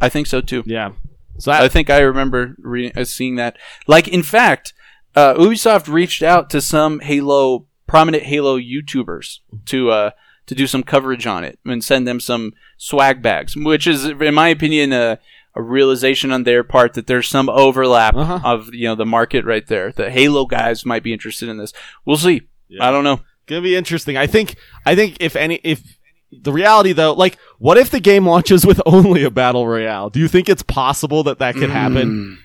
I 0.00 0.08
think 0.08 0.26
so 0.26 0.40
too. 0.40 0.62
Yeah. 0.66 0.92
So 1.38 1.52
I 1.52 1.68
think 1.68 1.90
I 1.90 1.98
remember 2.00 2.56
re- 2.58 2.92
uh, 2.92 3.04
seeing 3.04 3.36
that. 3.36 3.58
Like, 3.86 4.08
in 4.08 4.22
fact, 4.22 4.72
uh, 5.14 5.34
Ubisoft 5.34 5.86
reached 5.92 6.22
out 6.22 6.48
to 6.50 6.60
some 6.60 7.00
Halo 7.00 7.66
prominent 7.86 8.24
Halo 8.24 8.58
YouTubers 8.58 9.38
to 9.66 9.90
uh, 9.90 10.10
to 10.46 10.54
do 10.54 10.66
some 10.66 10.82
coverage 10.82 11.26
on 11.26 11.44
it 11.44 11.58
and 11.64 11.82
send 11.84 12.06
them 12.06 12.20
some 12.20 12.52
swag 12.76 13.20
bags, 13.22 13.56
which 13.56 13.86
is, 13.86 14.04
in 14.04 14.34
my 14.34 14.48
opinion, 14.48 14.92
a, 14.92 15.18
a 15.54 15.62
realization 15.62 16.30
on 16.32 16.44
their 16.44 16.62
part 16.62 16.94
that 16.94 17.06
there's 17.06 17.28
some 17.28 17.48
overlap 17.48 18.14
Uh-huh. 18.14 18.40
of 18.44 18.72
you 18.74 18.86
know 18.86 18.94
the 18.94 19.06
market 19.06 19.44
right 19.44 19.66
there. 19.66 19.90
The 19.92 20.10
Halo 20.10 20.46
guys 20.46 20.84
might 20.86 21.02
be 21.02 21.12
interested 21.12 21.48
in 21.48 21.56
this. 21.58 21.72
We'll 22.04 22.16
see. 22.16 22.42
Yeah. 22.68 22.86
I 22.88 22.90
don't 22.90 23.04
know. 23.04 23.20
gonna 23.46 23.62
be 23.62 23.76
interesting. 23.76 24.16
I 24.16 24.26
think. 24.26 24.56
I 24.84 24.94
think 24.94 25.16
if 25.20 25.34
any, 25.36 25.60
if 25.64 25.82
the 26.30 26.52
reality 26.52 26.92
though, 26.92 27.12
like, 27.14 27.38
what 27.58 27.78
if 27.78 27.90
the 27.90 28.00
game 28.00 28.26
launches 28.26 28.66
with 28.66 28.80
only 28.86 29.22
a 29.24 29.30
battle 29.30 29.66
royale? 29.66 30.10
Do 30.10 30.20
you 30.20 30.28
think 30.28 30.48
it's 30.48 30.62
possible 30.62 31.22
that 31.24 31.38
that 31.38 31.54
could 31.54 31.70
happen? 31.70 32.08
Mm. 32.08 32.36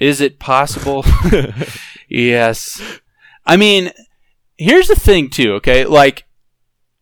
Is 0.00 0.20
it 0.20 0.38
possible? 0.40 1.04
yes. 2.08 2.82
I 3.46 3.56
mean, 3.56 3.90
here's 4.58 4.88
the 4.88 4.96
thing 4.96 5.30
too, 5.30 5.54
okay? 5.54 5.84
Like 5.84 6.23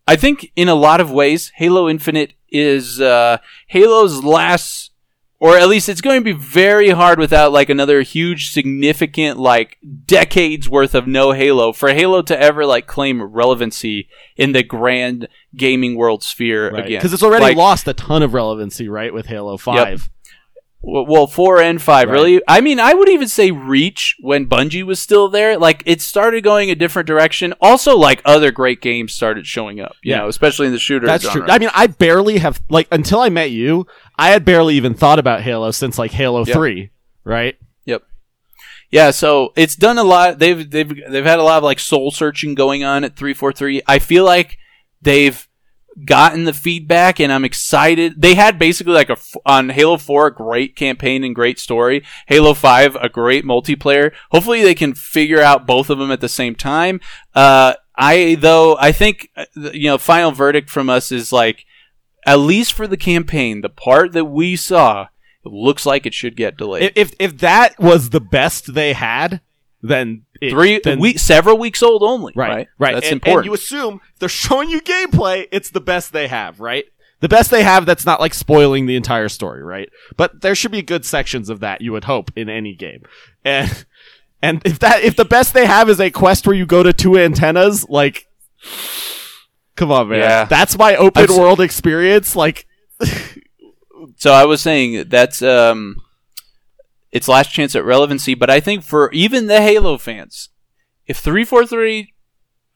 I 0.06 0.16
think 0.16 0.50
in 0.56 0.68
a 0.68 0.74
lot 0.74 1.00
of 1.00 1.10
ways 1.10 1.52
Halo 1.56 1.88
Infinite 1.88 2.34
is 2.50 3.00
uh 3.00 3.38
Halo's 3.68 4.22
last 4.24 4.90
or 5.38 5.58
at 5.58 5.68
least 5.68 5.88
it's 5.88 6.00
going 6.00 6.20
to 6.20 6.24
be 6.24 6.30
very 6.38 6.90
hard 6.90 7.18
without 7.18 7.50
like 7.50 7.68
another 7.68 8.02
huge 8.02 8.52
significant 8.52 9.40
like 9.40 9.76
decades 10.06 10.68
worth 10.68 10.94
of 10.94 11.08
no 11.08 11.32
Halo 11.32 11.72
for 11.72 11.92
Halo 11.92 12.22
to 12.22 12.40
ever 12.40 12.64
like 12.64 12.86
claim 12.86 13.20
relevancy 13.20 14.08
in 14.36 14.52
the 14.52 14.62
grand 14.62 15.26
gaming 15.56 15.96
world 15.96 16.22
sphere 16.22 16.68
again. 16.68 16.98
Because 16.98 17.12
it's 17.12 17.24
already 17.24 17.42
Like- 17.42 17.56
lost 17.56 17.88
a 17.88 17.92
ton 17.92 18.22
of 18.22 18.34
relevancy, 18.34 18.88
right, 18.88 19.12
with 19.12 19.26
Halo 19.26 19.56
Five. 19.56 19.76
Well, 19.76 20.08
well, 20.82 21.26
four 21.28 21.60
and 21.60 21.80
five, 21.80 22.08
Right. 22.08 22.14
really. 22.14 22.40
I 22.48 22.60
mean, 22.60 22.80
I 22.80 22.92
would 22.92 23.08
even 23.08 23.28
say 23.28 23.50
Reach 23.52 24.16
when 24.20 24.46
Bungie 24.46 24.82
was 24.82 24.98
still 25.00 25.28
there. 25.28 25.56
Like, 25.56 25.82
it 25.86 26.00
started 26.00 26.42
going 26.42 26.70
a 26.70 26.74
different 26.74 27.06
direction. 27.06 27.54
Also, 27.60 27.96
like 27.96 28.20
other 28.24 28.50
great 28.50 28.80
games 28.80 29.12
started 29.12 29.46
showing 29.46 29.80
up. 29.80 29.94
You 30.02 30.10
Yeah. 30.10 30.18
know, 30.18 30.28
especially 30.28 30.66
in 30.66 30.72
the 30.72 30.78
shooter. 30.80 31.06
That's 31.06 31.22
genre. 31.24 31.42
true. 31.46 31.50
I 31.54 31.58
mean, 31.58 31.70
I 31.72 31.86
barely 31.86 32.38
have 32.38 32.60
like 32.68 32.88
until 32.90 33.20
I 33.20 33.28
met 33.28 33.50
you, 33.52 33.86
I 34.18 34.30
had 34.30 34.44
barely 34.44 34.74
even 34.74 34.94
thought 34.94 35.18
about 35.20 35.42
Halo 35.42 35.70
since 35.70 35.98
like 35.98 36.10
Halo 36.10 36.44
Yeah. 36.44 36.54
Three, 36.54 36.90
right? 37.24 37.56
Yep. 37.86 38.02
Yeah, 38.90 39.10
so 39.12 39.52
it's 39.56 39.76
done 39.76 39.98
a 39.98 40.04
lot. 40.04 40.38
They've 40.40 40.68
they've 40.68 40.92
they've 41.08 41.24
had 41.24 41.38
a 41.38 41.44
lot 41.44 41.58
of 41.58 41.64
like 41.64 41.78
soul 41.78 42.10
searching 42.10 42.54
going 42.54 42.82
on 42.84 43.04
at 43.04 43.16
three 43.16 43.34
four 43.34 43.52
three. 43.52 43.82
I 43.86 43.98
feel 44.00 44.24
like 44.24 44.58
they've 45.00 45.46
gotten 46.04 46.44
the 46.44 46.52
feedback, 46.52 47.20
and 47.20 47.32
I'm 47.32 47.44
excited. 47.44 48.20
They 48.20 48.34
had 48.34 48.58
basically 48.58 48.94
like 48.94 49.10
a, 49.10 49.16
on 49.46 49.70
Halo 49.70 49.96
Four 49.96 50.28
a 50.28 50.34
great 50.34 50.76
campaign 50.76 51.24
and 51.24 51.34
great 51.34 51.58
story. 51.58 52.04
Halo 52.26 52.54
Five 52.54 52.96
a 52.96 53.08
great 53.08 53.44
multiplayer. 53.44 54.12
Hopefully, 54.30 54.62
they 54.62 54.74
can 54.74 54.94
figure 54.94 55.40
out 55.40 55.66
both 55.66 55.90
of 55.90 55.98
them 55.98 56.10
at 56.10 56.20
the 56.20 56.28
same 56.28 56.54
time. 56.54 57.00
Uh, 57.34 57.74
I 57.96 58.36
though 58.40 58.76
I 58.78 58.92
think 58.92 59.30
uh, 59.36 59.44
you 59.54 59.88
know 59.88 59.98
final 59.98 60.32
verdict 60.32 60.70
from 60.70 60.88
us 60.88 61.12
is 61.12 61.32
like 61.32 61.64
at 62.24 62.38
least 62.38 62.72
for 62.72 62.86
the 62.86 62.96
campaign, 62.96 63.60
the 63.60 63.68
part 63.68 64.12
that 64.12 64.26
we 64.26 64.56
saw. 64.56 65.08
Looks 65.44 65.84
like 65.84 66.06
it 66.06 66.14
should 66.14 66.36
get 66.36 66.56
delayed. 66.56 66.92
If, 66.94 67.14
if 67.18 67.38
that 67.38 67.76
was 67.80 68.10
the 68.10 68.20
best 68.20 68.74
they 68.74 68.92
had, 68.92 69.40
then 69.82 70.22
it, 70.40 70.50
three 70.50 70.80
then, 70.82 71.00
week, 71.00 71.18
several 71.18 71.58
weeks 71.58 71.82
old 71.82 72.02
only. 72.02 72.32
right, 72.36 72.48
Right, 72.48 72.68
right. 72.78 72.94
That's 72.94 73.06
and, 73.06 73.14
important. 73.14 73.38
And 73.38 73.46
you 73.46 73.54
assume 73.54 74.00
they're 74.18 74.28
showing 74.28 74.70
you 74.70 74.80
gameplay, 74.80 75.48
it's 75.50 75.70
the 75.70 75.80
best 75.80 76.12
they 76.12 76.28
have, 76.28 76.60
right? 76.60 76.84
The 77.20 77.28
best 77.28 77.50
they 77.50 77.62
have 77.62 77.86
that's 77.86 78.04
not 78.06 78.20
like 78.20 78.34
spoiling 78.34 78.86
the 78.86 78.96
entire 78.96 79.28
story, 79.28 79.62
right? 79.62 79.88
But 80.16 80.40
there 80.40 80.54
should 80.54 80.72
be 80.72 80.82
good 80.82 81.04
sections 81.04 81.48
of 81.48 81.60
that, 81.60 81.80
you 81.80 81.92
would 81.92 82.04
hope, 82.04 82.30
in 82.34 82.48
any 82.48 82.74
game. 82.74 83.02
And 83.44 83.84
and 84.42 84.60
if 84.64 84.78
that 84.80 85.02
if 85.02 85.14
the 85.14 85.24
best 85.24 85.54
they 85.54 85.66
have 85.66 85.88
is 85.88 86.00
a 86.00 86.10
quest 86.10 86.46
where 86.46 86.56
you 86.56 86.66
go 86.66 86.82
to 86.82 86.92
two 86.92 87.16
antennas, 87.18 87.88
like 87.88 88.26
come 89.76 89.92
on, 89.92 90.08
man. 90.08 90.18
Yeah. 90.18 90.44
That's 90.46 90.76
my 90.76 90.96
open 90.96 91.22
I've 91.24 91.30
s- 91.30 91.38
world 91.38 91.60
experience. 91.60 92.34
Like 92.34 92.66
so 94.16 94.32
I 94.32 94.44
was 94.44 94.60
saying 94.60 95.08
that's 95.08 95.42
um, 95.42 95.96
its 97.12 97.28
last 97.28 97.52
chance 97.52 97.76
at 97.76 97.84
relevancy. 97.84 98.34
But 98.34 98.50
I 98.50 98.58
think 98.60 98.82
for 98.82 99.10
even 99.12 99.46
the 99.46 99.60
Halo 99.60 99.98
fans, 99.98 100.48
if 101.06 101.18
three 101.18 101.44
four 101.44 101.66
three, 101.66 102.14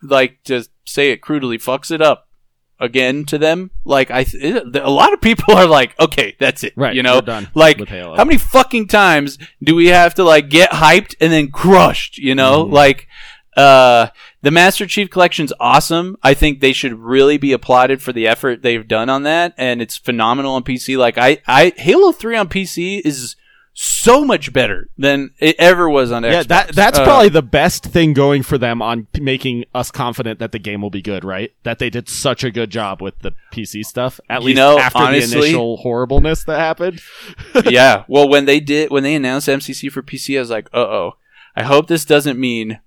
like 0.03 0.43
to 0.45 0.65
say 0.85 1.11
it 1.11 1.23
crudely, 1.23 1.59
fucks 1.59 1.91
it 1.91 2.01
up 2.03 2.29
again 2.79 3.25
to 3.25 3.39
them, 3.39 3.71
like 3.85 4.11
I, 4.11 4.25
th- 4.25 4.63
a 4.75 4.91
lot 4.91 5.15
of 5.15 5.21
people 5.23 5.55
are 5.55 5.67
like, 5.67 5.99
okay, 5.99 6.37
that's 6.39 6.63
it. 6.63 6.75
Right, 6.77 6.95
You 6.95 7.03
know, 7.03 7.21
done 7.23 7.49
like 7.55 7.79
how 7.89 8.25
many 8.25 8.37
fucking 8.39 8.89
times 8.89 9.39
do 9.63 9.75
we 9.75 9.87
have 9.87 10.15
to 10.17 10.25
like 10.25 10.51
get 10.51 10.71
hyped 10.71 11.15
and 11.21 11.33
then 11.33 11.51
crushed? 11.51 12.19
You 12.19 12.35
know, 12.35 12.67
Mhm. 12.67 12.73
like 12.73 13.09
uh, 13.57 14.09
the 14.43 14.51
Master 14.51 14.85
Chief 14.87 15.09
Collection's 15.09 15.51
awesome. 15.59 16.19
I 16.23 16.35
think 16.35 16.61
they 16.61 16.75
should 16.75 16.93
really 16.93 17.39
be 17.39 17.53
applauded 17.53 18.03
for 18.03 18.13
the 18.13 18.29
effort 18.29 18.61
they've 18.61 18.87
done 18.87 19.09
on 19.09 19.23
that, 19.23 19.55
and 19.57 19.81
it's 19.81 19.97
phenomenal 19.97 20.53
on 20.57 20.63
PC. 20.63 20.99
Like 20.99 21.17
I, 21.17 21.39
I 21.47 21.73
Halo 21.79 22.13
Three 22.13 22.37
on 22.37 22.51
PC 22.51 23.01
is 23.03 23.35
so 23.79 24.25
much 24.25 24.55
better 24.55 24.89
than 24.97 25.33
it 25.39 25.55
ever 25.59 25.87
was 25.91 26.11
on 26.11 26.23
Xbox. 26.23 26.33
yeah, 26.33 26.43
that 26.45 26.75
that's 26.75 26.99
Uh, 26.99 27.05
probably 27.05 27.29
the 27.29 27.43
best 27.43 27.85
thing 27.85 28.15
going 28.15 28.43
for 28.43 28.57
them 28.57 28.81
on 28.81 29.07
making 29.21 29.67
us 29.75 29.91
confident 29.91 30.39
that 30.39 30.51
the 30.53 30.59
game 30.59 30.81
will 30.81 30.89
be 30.91 31.03
good, 31.03 31.25
right? 31.25 31.53
That 31.63 31.79
they 31.79 31.91
did 31.91 32.09
such 32.09 32.43
a 32.43 32.51
good 32.51 32.71
job 32.71 33.03
with 33.03 33.19
the 33.19 33.33
PC 33.53 33.85
stuff. 33.85 34.19
At 34.31 34.43
least 34.43 34.57
know, 34.57 34.79
after 34.79 34.99
honestly- 34.99 35.39
the 35.41 35.45
initial 35.49 35.77
horribleness 35.77 36.45
that 36.45 36.59
happened. 36.59 37.03
yeah. 37.67 38.05
Well, 38.09 38.27
when 38.31 38.47
they 38.47 38.61
did, 38.61 38.91
when 38.91 39.03
they 39.03 39.15
announced 39.15 39.47
MCC 39.47 39.93
for 39.93 40.03
PC, 40.03 40.39
I 40.39 40.41
was 40.41 40.51
like, 40.51 40.69
uh 40.73 40.79
oh. 40.79 41.13
I 41.55 41.63
hope 41.63 41.87
this 41.87 42.07
doesn't 42.07 42.39
mean 42.41 42.81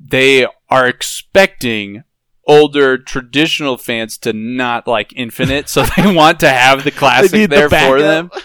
they 0.00 0.46
are 0.70 0.86
expecting 0.86 2.04
older 2.46 2.96
traditional 2.96 3.76
fans 3.76 4.16
to 4.18 4.32
not 4.32 4.86
like 4.86 5.12
Infinite, 5.16 5.68
so 5.68 5.84
they 5.96 6.14
want 6.14 6.40
to 6.40 6.48
have 6.48 6.82
the 6.84 6.90
classic 6.90 7.32
need 7.32 7.50
the 7.50 7.56
there 7.56 7.68
for 7.68 8.00
them. 8.00 8.30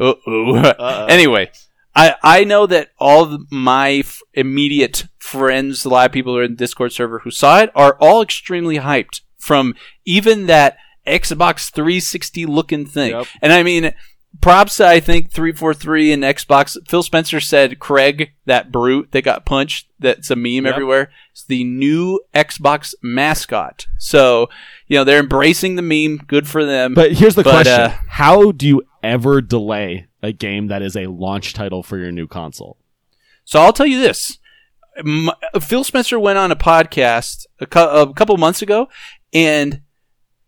Uh-oh. 0.00 1.06
Anyway, 1.08 1.50
I 1.94 2.14
I 2.22 2.44
know 2.44 2.66
that 2.66 2.90
all 2.98 3.38
my 3.50 3.90
f- 3.90 4.20
immediate 4.34 5.04
friends, 5.18 5.84
a 5.84 5.88
lot 5.88 6.06
of 6.06 6.12
people 6.12 6.32
who 6.32 6.38
are 6.40 6.44
in 6.44 6.52
the 6.52 6.56
Discord 6.56 6.92
server 6.92 7.20
who 7.20 7.30
saw 7.30 7.60
it, 7.60 7.70
are 7.74 7.96
all 8.00 8.22
extremely 8.22 8.78
hyped 8.78 9.20
from 9.38 9.74
even 10.04 10.46
that 10.46 10.76
Xbox 11.06 11.70
360 11.72 12.46
looking 12.46 12.86
thing. 12.86 13.12
Yep. 13.12 13.26
And 13.42 13.52
I 13.52 13.62
mean, 13.62 13.92
props 14.40 14.76
to, 14.78 14.86
I 14.86 15.00
think 15.00 15.30
343 15.30 16.12
and 16.12 16.22
Xbox. 16.22 16.76
Phil 16.88 17.02
Spencer 17.02 17.40
said 17.40 17.78
Craig, 17.78 18.30
that 18.46 18.70
brute 18.72 19.12
that 19.12 19.22
got 19.22 19.44
punched, 19.44 19.88
that's 19.98 20.30
a 20.30 20.36
meme 20.36 20.64
Yep. 20.64 20.72
everywhere, 20.74 21.10
is 21.34 21.44
the 21.44 21.64
new 21.64 22.20
Xbox 22.34 22.94
mascot. 23.02 23.86
So, 23.98 24.48
you 24.86 24.96
know, 24.96 25.04
they're 25.04 25.20
embracing 25.20 25.74
the 25.76 25.82
meme. 25.82 26.24
Good 26.26 26.48
for 26.48 26.64
them. 26.64 26.94
But 26.94 27.12
here's 27.12 27.34
the 27.34 27.42
But, 27.42 27.50
question: 27.64 27.80
uh, 27.80 27.96
How 28.08 28.52
do 28.52 28.66
you 28.66 28.82
ever 29.02 29.40
delay 29.40 30.06
a 30.22 30.32
game 30.32 30.68
that 30.68 30.82
is 30.82 30.96
a 30.96 31.06
launch 31.06 31.52
title 31.52 31.82
for 31.82 31.98
your 31.98 32.12
new 32.12 32.26
console? 32.26 32.76
So 33.44 33.60
I'll 33.60 33.72
tell 33.72 33.86
you 33.86 33.98
this. 34.00 34.38
m- 34.96 35.30
Phil 35.60 35.82
Spencer 35.84 36.18
went 36.18 36.38
on 36.38 36.50
a 36.52 36.56
podcast 36.56 37.46
a, 37.60 37.64
a 37.64 38.12
couple 38.14 38.36
months 38.36 38.62
ago, 38.62 38.88
and 39.32 39.80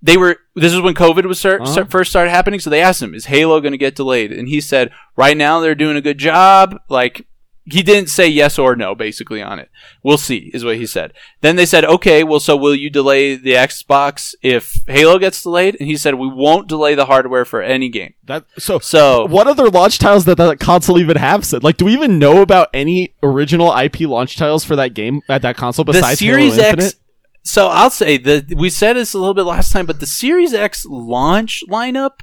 they 0.02 0.16
were. 0.16 0.38
This 0.56 0.72
is 0.72 0.80
when 0.80 0.94
COVID 0.94 1.26
was 1.26 1.38
start, 1.38 1.62
Uh-huh. 1.62 1.72
start- 1.72 1.90
first 1.90 2.10
started 2.10 2.30
happening. 2.30 2.60
So 2.60 2.70
they 2.70 2.82
asked 2.82 3.02
him, 3.02 3.14
"Is 3.14 3.26
Halo 3.26 3.60
going 3.60 3.72
to 3.72 3.78
get 3.78 3.94
delayed?" 3.94 4.32
And 4.32 4.48
he 4.48 4.60
said, 4.60 4.90
"Right 5.16 5.36
now 5.36 5.60
they're 5.60 5.74
doing 5.74 5.96
a 5.96 6.00
good 6.02 6.18
job. 6.18 6.78
Like 6.88 7.26
he 7.64 7.80
didn't 7.84 8.08
say 8.10 8.26
yes 8.26 8.58
or 8.58 8.74
no, 8.74 8.92
basically 8.92 9.40
on 9.40 9.60
it. 9.60 9.70
We'll 10.02 10.18
see, 10.18 10.50
is 10.52 10.64
what 10.64 10.78
he 10.78 10.84
said. 10.86 11.12
Then 11.42 11.54
they 11.54 11.64
said, 11.64 11.84
"Okay, 11.84 12.24
well, 12.24 12.40
so 12.40 12.56
will 12.56 12.74
you 12.74 12.90
delay 12.90 13.36
the 13.36 13.52
Xbox 13.52 14.34
if 14.42 14.80
Halo 14.88 15.16
gets 15.20 15.40
delayed?" 15.44 15.76
And 15.78 15.86
he 15.88 15.96
said, 15.96 16.16
"We 16.16 16.26
won't 16.26 16.66
delay 16.68 16.96
the 16.96 17.06
hardware 17.06 17.44
for 17.44 17.62
any 17.62 17.88
game." 17.88 18.14
That 18.24 18.44
so 18.58 18.80
So 18.80 19.26
what 19.26 19.46
other 19.46 19.70
launch 19.70 19.98
titles 20.00 20.24
that 20.24 20.38
that 20.38 20.58
console 20.58 20.98
even 20.98 21.16
have? 21.16 21.44
Said 21.44 21.62
like, 21.62 21.76
do 21.76 21.84
we 21.84 21.92
even 21.92 22.18
know 22.18 22.42
about 22.42 22.68
any 22.74 23.14
original 23.22 23.72
IP 23.72 24.00
launch 24.00 24.36
titles 24.36 24.64
for 24.64 24.74
that 24.74 24.94
game 24.94 25.20
at 25.28 25.42
that 25.42 25.56
console 25.56 25.84
the 25.84 25.92
besides 25.92 26.18
Series 26.18 26.56
Halo 26.56 26.68
X. 26.68 26.96
So 27.44 27.68
I'll 27.68 27.90
say 27.90 28.18
that 28.18 28.54
we 28.56 28.70
said 28.70 28.94
this 28.94 29.14
a 29.14 29.18
little 29.18 29.34
bit 29.34 29.42
last 29.42 29.72
time, 29.72 29.86
but 29.86 30.00
the 30.00 30.06
Series 30.06 30.54
X 30.54 30.86
launch 30.86 31.62
lineup 31.68 32.20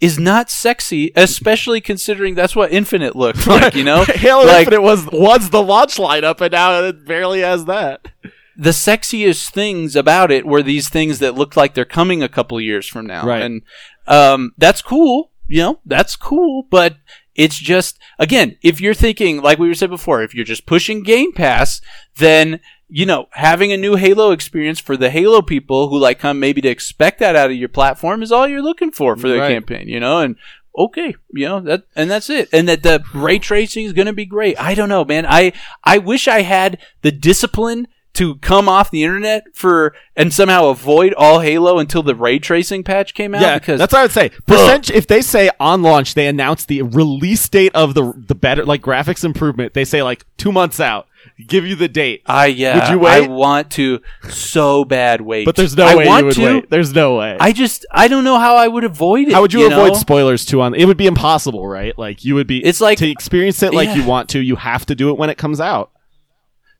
is 0.00 0.18
not 0.18 0.50
sexy, 0.50 1.12
especially 1.14 1.80
considering 1.80 2.34
that's 2.34 2.56
what 2.56 2.72
Infinite 2.72 3.14
looked 3.14 3.46
like. 3.46 3.74
You 3.74 3.84
know, 3.84 4.04
Halo 4.08 4.46
Like, 4.46 4.60
Infinite 4.66 4.82
was 4.82 5.06
was 5.12 5.50
the 5.50 5.62
launch 5.62 5.96
lineup, 5.96 6.40
and 6.40 6.52
now 6.52 6.82
it 6.82 7.06
barely 7.06 7.40
has 7.40 7.66
that. 7.66 8.08
the 8.56 8.70
sexiest 8.70 9.50
things 9.50 9.94
about 9.94 10.30
it 10.32 10.46
were 10.46 10.62
these 10.62 10.88
things 10.88 11.18
that 11.20 11.34
looked 11.34 11.56
like 11.56 11.74
they're 11.74 11.84
coming 11.84 12.22
a 12.22 12.28
couple 12.28 12.60
years 12.60 12.86
from 12.86 13.06
now, 13.06 13.24
Right. 13.26 13.42
and 13.42 13.62
um, 14.06 14.52
that's 14.58 14.82
cool. 14.82 15.30
You 15.48 15.58
know, 15.62 15.80
that's 15.84 16.16
cool, 16.16 16.66
but 16.70 16.96
it's 17.34 17.58
just 17.58 17.98
again, 18.18 18.56
if 18.62 18.80
you're 18.80 18.94
thinking 18.94 19.40
like 19.42 19.58
we 19.58 19.68
were 19.68 19.74
said 19.74 19.90
before, 19.90 20.22
if 20.22 20.34
you're 20.34 20.44
just 20.46 20.64
pushing 20.66 21.02
Game 21.02 21.32
Pass, 21.32 21.80
then 22.16 22.60
you 22.94 23.06
know 23.06 23.26
having 23.32 23.72
a 23.72 23.76
new 23.76 23.96
Halo 23.96 24.30
experience 24.32 24.78
for 24.78 24.96
the 24.96 25.08
Halo 25.10 25.40
people 25.40 25.88
who 25.88 25.98
like 25.98 26.18
come 26.18 26.38
maybe 26.38 26.60
to 26.60 26.68
expect 26.68 27.18
that 27.20 27.34
out 27.34 27.50
of 27.50 27.56
your 27.56 27.68
platform 27.70 28.22
is 28.22 28.30
all 28.30 28.46
you're 28.46 28.60
looking 28.62 28.90
for 28.90 29.16
for 29.16 29.28
the 29.28 29.38
Right. 29.38 29.52
campaign. 29.52 29.88
You 29.88 29.98
know, 29.98 30.18
and 30.20 30.36
okay, 30.78 31.14
you 31.32 31.48
know 31.48 31.60
that, 31.60 31.84
and 31.96 32.10
that's 32.10 32.28
it. 32.30 32.48
And 32.52 32.68
that 32.68 32.82
the 32.82 33.02
ray 33.14 33.38
tracing 33.38 33.84
is 33.86 33.92
going 33.92 34.06
to 34.06 34.12
be 34.12 34.26
great. 34.26 34.60
I 34.60 34.74
don't 34.74 34.88
know, 34.90 35.04
man. 35.04 35.24
I 35.26 35.52
I 35.84 35.98
wish 35.98 36.28
I 36.28 36.42
had 36.42 36.78
the 37.02 37.10
discipline 37.12 37.88
to 38.14 38.34
come 38.36 38.68
off 38.68 38.90
the 38.90 39.04
internet 39.04 39.42
for 39.54 39.94
and 40.14 40.34
somehow 40.34 40.66
avoid 40.68 41.14
all 41.14 41.40
Halo 41.40 41.78
until 41.78 42.02
the 42.02 42.14
ray 42.14 42.38
tracing 42.38 42.84
patch 42.84 43.14
came 43.14 43.34
out. 43.34 43.40
Yeah, 43.40 43.58
because 43.58 43.78
that's 43.78 43.90
what 43.94 44.00
I 44.00 44.02
would 44.02 44.12
say. 44.12 44.28
Percent, 44.46 44.90
if 44.90 45.06
they 45.06 45.22
say 45.22 45.48
on 45.58 45.80
launch 45.80 46.12
they 46.12 46.26
announce 46.26 46.66
the 46.66 46.82
release 46.82 47.48
date 47.48 47.74
of 47.74 47.94
the 47.94 48.12
the 48.14 48.34
better 48.34 48.66
like 48.66 48.82
graphics 48.82 49.24
improvement, 49.24 49.72
they 49.72 49.86
say 49.86 50.02
like 50.02 50.26
two 50.36 50.52
months 50.52 50.78
out, 50.78 51.06
give 51.46 51.66
you 51.66 51.74
the 51.76 51.88
date. 51.88 52.22
I 52.26 52.46
yeah, 52.46 52.74
Would 52.88 52.92
you 52.92 52.98
wait? 52.98 53.24
I 53.24 53.28
want 53.28 53.70
to 53.72 54.00
so 54.28 54.84
bad 54.84 55.20
wait, 55.20 55.44
But 55.46 55.56
there's 55.56 55.76
no 55.76 55.84
I 55.86 55.94
way 55.94 56.06
want 56.06 56.20
you 56.20 56.26
would 56.26 56.34
to. 56.34 56.54
wait. 56.60 56.70
There's 56.70 56.92
no 56.94 57.16
way. 57.18 57.36
I 57.38 57.52
just 57.52 57.86
I 57.90 58.08
don't 58.08 58.24
know 58.24 58.38
how 58.38 58.56
I 58.56 58.68
would 58.68 58.84
avoid 58.84 59.28
it. 59.28 59.32
How 59.34 59.40
would 59.42 59.52
you, 59.52 59.66
avoid 59.66 59.92
know? 59.92 59.94
spoilers 59.94 60.44
too? 60.44 60.60
On 60.60 60.74
it 60.74 60.84
would 60.86 60.96
be 60.96 61.06
impossible, 61.06 61.66
right? 61.66 61.96
Like 61.96 62.24
you 62.24 62.34
would 62.34 62.46
be. 62.46 62.64
It's 62.64 62.80
like- 62.80 62.98
to 62.98 63.08
experience 63.08 63.62
it 63.62 63.72
like 63.72 63.88
Yeah. 63.90 63.94
you 63.96 64.04
want 64.06 64.28
to. 64.30 64.40
You 64.40 64.56
have 64.56 64.84
to 64.86 64.94
do 64.94 65.10
it 65.10 65.16
when 65.18 65.30
it 65.30 65.38
comes 65.38 65.60
out. 65.60 65.91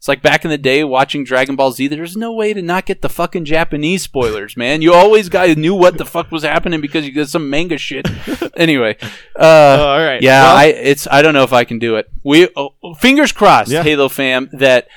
It's 0.03 0.09
like 0.09 0.21
back 0.21 0.45
in 0.45 0.51
the 0.51 0.59
day 0.59 0.83
watching 0.83 1.23
Dragon 1.23 1.55
Ball 1.55 1.71
Z. 1.71 1.87
There's 1.87 2.17
no 2.17 2.33
way 2.33 2.53
to 2.53 2.61
not 2.61 2.87
get 2.87 3.03
the 3.03 3.09
fucking 3.09 3.45
Japanese 3.45 4.03
spoilers, 4.03 4.57
man. 4.57 4.83
You 4.83 4.93
always 4.93 5.29
guys 5.29 5.57
knew 5.57 5.77
what 5.77 5.97
the 5.97 6.05
fuck 6.05 6.33
was 6.33 6.43
happening 6.43 6.81
because 6.81 7.07
you 7.07 7.13
got 7.13 7.29
some 7.29 7.49
manga 7.49 7.79
shit. 7.79 8.09
anyway, 8.57 8.97
uh, 9.39 9.77
all 9.79 10.05
right. 10.05 10.21
Yeah, 10.21 10.43
Well- 10.43 10.57
I 10.57 10.65
it's 10.65 11.07
I 11.09 11.23
don't 11.23 11.35
know 11.35 11.45
if 11.45 11.53
I 11.53 11.63
can 11.63 11.79
do 11.79 11.95
it. 11.95 12.11
We 12.25 12.49
oh, 12.57 12.75
fingers 12.99 13.31
crossed, 13.31 13.71
Yeah. 13.71 13.85
Halo 13.85 14.09
fam, 14.09 14.51
that 14.55 14.89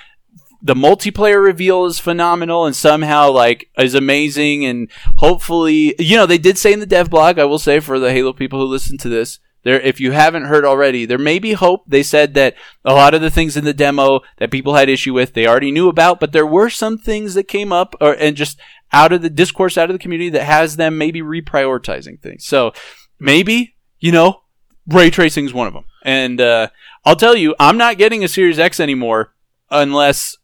the 0.64 0.74
multiplayer 0.74 1.40
reveal 1.40 1.86
is 1.86 2.00
phenomenal 2.00 2.66
and 2.66 2.76
somehow 2.76 3.30
like 3.30 3.70
is 3.78 3.94
amazing 3.94 4.66
and 4.66 4.90
hopefully 5.18 5.94
you 6.00 6.18
know 6.18 6.26
they 6.26 6.40
did 6.40 6.58
say 6.58 6.74
in 6.74 6.80
the 6.80 6.88
dev 6.88 7.12
blog 7.12 7.38
I 7.38 7.46
will 7.46 7.60
say 7.60 7.80
for 7.80 8.00
the 8.00 8.12
Halo 8.12 8.34
people 8.34 8.58
who 8.58 8.66
listen 8.66 8.98
to 8.98 9.10
this 9.10 9.38
there 9.66 9.82
if 9.82 10.00
you 10.00 10.12
haven't 10.14 10.46
heard 10.46 10.64
already 10.64 11.06
there 11.06 11.18
may 11.18 11.40
be 11.40 11.54
hope. 11.54 11.84
They 11.88 12.04
said 12.04 12.36
that 12.36 12.56
a 12.86 12.94
lot 12.94 13.14
of 13.14 13.22
the 13.22 13.32
things 13.32 13.58
in 13.58 13.66
the 13.66 13.74
demo 13.74 14.22
that 14.38 14.52
people 14.52 14.76
had 14.76 14.88
issue 14.88 15.14
with 15.14 15.34
they 15.34 15.46
already 15.46 15.72
knew 15.72 15.90
about 15.90 16.22
but 16.22 16.32
there 16.32 16.46
were 16.46 16.70
some 16.70 16.98
things 16.98 17.34
that 17.34 17.50
came 17.50 17.74
up 17.74 17.96
or 18.00 18.14
and 18.14 18.38
just 18.38 18.58
out 18.94 19.12
of 19.12 19.22
the 19.22 19.30
discourse 19.30 19.78
out 19.78 19.90
of 19.90 19.96
the 19.96 20.00
community 20.00 20.30
that 20.30 20.44
has 20.44 20.78
them 20.78 20.98
maybe 20.98 21.22
reprioritizing 21.22 22.22
things. 22.22 22.46
So 22.46 22.72
maybe 23.20 23.76
you 24.00 24.14
know 24.14 24.44
ray 24.88 25.10
tracing 25.10 25.46
is 25.46 25.54
one 25.54 25.68
of 25.68 25.74
them. 25.74 25.86
And 26.04 26.40
uh, 26.40 26.70
I'll 27.04 27.16
tell 27.16 27.36
you 27.36 27.56
I'm 27.60 27.78
not 27.78 27.98
getting 27.98 28.24
a 28.24 28.30
Series 28.30 28.60
X 28.60 28.80
anymore 28.80 29.34
unless 29.72 30.38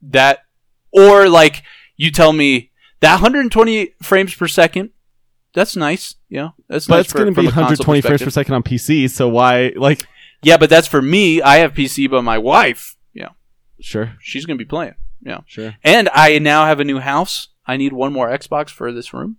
that 0.00 0.44
or 0.92 1.28
like 1.28 1.64
you 1.96 2.12
tell 2.12 2.32
me 2.32 2.70
that 3.00 3.14
120 3.14 3.94
frames 4.00 4.34
per 4.34 4.46
second 4.46 4.90
that's 5.52 5.76
nice 5.76 6.16
Yeah, 6.28 6.50
that's 6.68 6.86
but 6.86 6.96
nice 6.96 7.04
it's 7.06 7.12
going 7.12 7.32
to 7.34 7.40
be 7.40 7.46
120 7.46 8.00
frames 8.00 8.22
per 8.22 8.30
second 8.30 8.54
on 8.54 8.62
PC. 8.62 9.10
So 9.10 9.28
why, 9.28 9.72
like, 9.76 10.06
yeah 10.42 10.56
but 10.56 10.70
that's 10.70 10.88
for 10.88 11.02
me 11.02 11.42
i 11.42 11.56
have 11.58 11.74
pc 11.74 12.08
but 12.08 12.22
my 12.22 12.38
wife 12.38 12.96
yeah, 13.12 13.28
sure, 13.80 14.14
she's 14.20 14.46
going 14.46 14.56
to 14.58 14.64
be 14.64 14.68
playing 14.68 14.94
Yeah, 15.20 15.40
sure, 15.46 15.74
and 15.84 16.08
i 16.14 16.38
now 16.38 16.64
have 16.64 16.80
a 16.80 16.84
new 16.84 16.98
house 16.98 17.48
i 17.66 17.76
need 17.76 17.92
one 17.92 18.12
more 18.12 18.28
xbox 18.30 18.70
for 18.70 18.90
this 18.92 19.12
room 19.12 19.36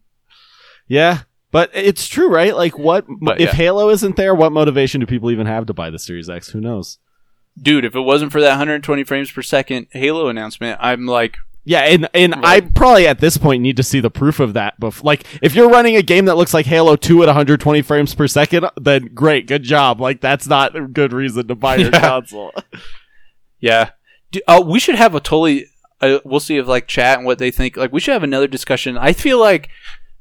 yeah. 0.87 1.19
But 1.51 1.69
it's 1.73 2.07
true, 2.07 2.29
right? 2.29 2.55
Like, 2.55 2.77
what 2.77 3.05
But, 3.21 3.41
if 3.41 3.49
yeah. 3.49 3.55
Halo 3.55 3.89
isn't 3.89 4.15
there? 4.15 4.33
What 4.33 4.51
motivation 4.53 4.99
do 5.01 5.05
people 5.05 5.31
even 5.31 5.47
have 5.47 5.65
to 5.65 5.73
buy 5.73 5.89
the 5.89 5.99
Series 5.99 6.29
X? 6.29 6.49
Who 6.49 6.61
knows? 6.61 6.97
dude 7.61 7.83
if 7.83 7.95
it 7.95 8.01
wasn't 8.01 8.31
for 8.31 8.39
that 8.39 8.51
120 8.51 9.03
frames 9.03 9.29
per 9.29 9.41
second 9.41 9.85
halo 9.91 10.29
announcement 10.29 10.77
i'm 10.81 11.05
like 11.05 11.35
Yeah, 11.63 11.81
and 11.81 12.09
and 12.15 12.33
I 12.37 12.61
probably 12.61 13.07
at 13.07 13.19
this 13.19 13.37
point 13.37 13.61
need 13.61 13.77
to 13.77 13.83
see 13.83 13.99
the 13.99 14.09
proof 14.09 14.39
of 14.39 14.53
that. 14.53 14.79
But 14.79 15.03
like, 15.03 15.25
if 15.43 15.53
you're 15.53 15.69
running 15.69 15.95
a 15.95 16.01
game 16.01 16.25
that 16.25 16.35
looks 16.35 16.53
like 16.55 16.65
Halo 16.65 16.95
Two 16.95 17.21
at 17.21 17.27
120 17.27 17.81
frames 17.83 18.15
per 18.15 18.27
second, 18.27 18.65
then 18.79 19.09
great, 19.13 19.45
good 19.45 19.61
job. 19.63 20.01
Like, 20.01 20.21
that's 20.21 20.47
not 20.47 20.75
a 20.75 20.81
good 20.87 21.13
reason 21.13 21.47
to 21.47 21.55
buy 21.55 21.75
your 21.75 21.91
Yeah. 21.91 21.99
console. 21.99 22.51
Yeah. 23.59 23.91
Do, 24.31 24.39
uh, 24.47 24.63
we 24.65 24.79
should 24.79 24.95
have 24.95 25.13
a 25.13 25.19
totally. 25.19 25.67
Uh, 26.01 26.17
we'll 26.25 26.39
see 26.39 26.57
if 26.57 26.65
like 26.67 26.87
chat 26.87 27.19
and 27.19 27.27
what 27.27 27.37
they 27.37 27.51
think. 27.51 27.77
Like 27.77 27.91
we 27.93 27.99
should 27.99 28.13
have 28.13 28.23
another 28.23 28.47
discussion. 28.47 28.97
I 28.97 29.13
feel 29.13 29.39
like 29.39 29.69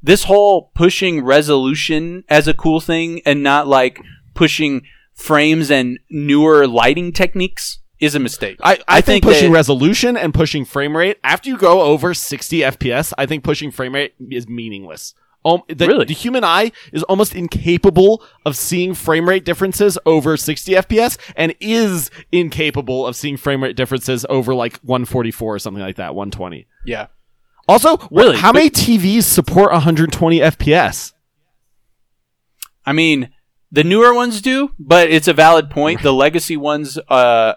this 0.03 0.25
whole 0.25 0.71
pushing 0.75 1.25
resolution 1.25 2.25
as 2.29 2.47
a 2.47 2.53
cool 2.55 2.81
thing 2.81 3.23
and 3.25 3.43
not 3.43 3.67
like 3.67 3.99
pushing 4.35 4.83
frames 5.15 5.71
and 5.71 5.99
newer 6.11 6.67
lighting 6.67 7.13
techniques 7.13 7.79
is 8.01 8.15
a 8.15 8.19
mistake. 8.19 8.59
I, 8.63 8.79
I, 8.89 9.01
think, 9.01 9.25
pushing 9.25 9.51
that- 9.53 9.57
resolution 9.57 10.17
and 10.17 10.33
pushing 10.35 10.65
frame 10.65 10.97
rate 10.97 11.19
after 11.23 11.49
you 11.51 11.57
go 11.59 11.83
over 11.83 12.15
60 12.15 12.61
FPS, 12.61 13.13
I 13.19 13.27
think 13.27 13.45
pushing 13.45 13.71
frame 13.71 13.95
rate 13.95 14.15
is 14.31 14.49
meaningless. 14.49 15.15
Um, 15.43 15.63
the, 15.69 15.87
Really? 15.87 16.05
the 16.05 16.13
human 16.13 16.45
eye 16.45 16.71
is 16.93 17.03
almost 17.05 17.35
incapable 17.35 18.23
of 18.45 18.57
seeing 18.57 18.93
frame 18.93 19.27
rate 19.27 19.45
differences 19.45 19.99
over 20.05 20.37
60 20.37 20.73
FPS 20.73 21.17
and 21.35 21.55
is 21.61 22.11
incapable 22.31 23.07
of 23.07 23.17
seeing 23.17 23.39
frame 23.39 23.63
rate 23.63 23.75
differences 23.75 24.27
over 24.29 24.55
like 24.55 24.77
144 24.81 25.55
or 25.55 25.59
something 25.59 25.83
like 25.83 25.97
that, 25.97 26.15
120. 26.15 26.67
yeah. 26.85 27.07
Also, 27.69 27.97
Really? 28.11 28.37
how 28.37 28.51
many 28.53 28.69
TVs 28.69 29.23
support 29.23 29.71
120 29.73 30.41
FPS? 30.41 31.13
I 32.85 32.93
mean, 32.93 33.31
the 33.71 33.85
newer 33.85 34.13
ones 34.13 34.41
do, 34.43 34.73
but 34.79 35.09
it's 35.11 35.29
a 35.29 35.33
valid 35.33 35.71
point. 35.71 36.03
The 36.03 36.13
legacy 36.13 36.57
ones, 36.57 36.99
uh, 37.09 37.55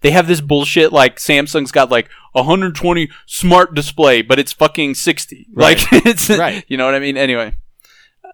they 0.00 0.10
have 0.10 0.26
this 0.28 0.40
bullshit 0.40 0.92
like 0.92 1.16
Samsung's 1.16 1.72
got 1.72 1.90
like 1.90 2.08
120 2.32 3.10
smart 3.26 3.74
display, 3.74 4.22
but 4.22 4.38
it's 4.38 4.52
fucking 4.52 4.94
60. 4.94 5.46
Right. 5.52 5.78
Like 5.92 6.04
it's 6.06 6.30
Right. 6.30 6.64
You 6.68 6.76
know 6.76 6.84
what 6.84 6.94
I 6.94 7.00
mean? 7.00 7.16
Anyway, 7.16 7.54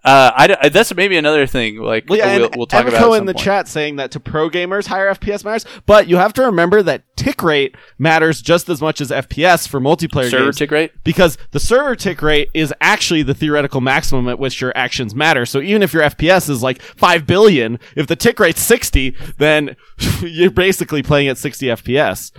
uh, 0.03 0.31
I, 0.35 0.47
d- 0.47 0.69
that's 0.69 0.93
maybe 0.93 1.17
another 1.17 1.47
thing. 1.47 1.77
Like 1.77 2.07
Well, 2.07 2.19
yeah, 2.19 2.37
we'll, 2.37 2.49
we'll 2.55 2.65
talk 2.67 2.85
Evico 2.85 2.89
about 2.89 3.13
at 3.13 3.19
in 3.19 3.25
the 3.25 3.33
point. 3.33 3.43
chat 3.43 3.67
saying 3.67 3.95
that 3.95 4.11
to 4.11 4.19
pro 4.19 4.49
gamers, 4.49 4.85
higher 4.87 5.11
FPS 5.13 5.43
matters. 5.43 5.65
But 5.85 6.07
you 6.07 6.17
have 6.17 6.33
to 6.33 6.43
remember 6.43 6.83
that 6.83 7.14
tick 7.25 7.41
rate 7.41 7.75
matters 7.97 8.41
just 8.41 8.69
as 8.69 8.81
much 8.81 9.01
as 9.01 9.09
FPS 9.09 9.67
for 9.67 9.79
multiplayer 9.79 10.29
Server 10.29 10.43
games. 10.45 10.57
tick 10.57 10.71
rate. 10.71 10.91
because 11.03 11.37
the 11.51 11.59
server 11.59 11.95
tick 11.95 12.21
rate 12.21 12.49
is 12.53 12.73
actually 12.81 13.23
the 13.23 13.33
theoretical 13.33 13.81
maximum 13.81 14.27
at 14.27 14.37
which 14.37 14.61
your 14.61 14.71
actions 14.75 15.15
matter. 15.15 15.45
So 15.45 15.59
even 15.59 15.81
if 15.81 15.91
your 15.93 16.03
FPS 16.03 16.49
is 16.49 16.61
like 16.61 16.81
5 16.81 17.25
billion, 17.25 17.79
if 17.95 18.05
the 18.07 18.15
tick 18.15 18.39
rate's 18.39 18.61
60, 18.61 19.15
then 19.37 19.75
you're 20.21 20.51
basically 20.51 21.01
playing 21.01 21.27
at 21.27 21.37
60 21.37 21.65
FPS. 21.67 22.31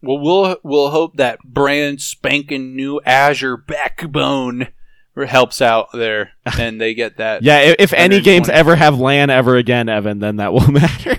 Well, 0.00 0.18
we'll 0.18 0.56
we'll 0.62 0.90
hope 0.90 1.16
that 1.18 1.38
brand 1.44 2.00
spanking 2.00 2.74
new 2.74 3.00
Azure 3.04 3.56
backbone 3.56 4.68
helps 5.26 5.60
out 5.60 5.88
there, 5.92 6.32
and 6.58 6.80
they 6.80 6.94
get 6.94 7.18
that. 7.18 7.42
Yeah, 7.42 7.60
if, 7.60 7.76
if 7.78 7.92
any 7.92 8.20
games 8.20 8.48
ever 8.48 8.74
have 8.76 8.98
LAN 8.98 9.30
ever 9.30 9.56
again, 9.56 9.88
Evan, 9.88 10.18
then 10.18 10.36
that 10.36 10.52
will 10.52 10.66
matter. 10.72 11.18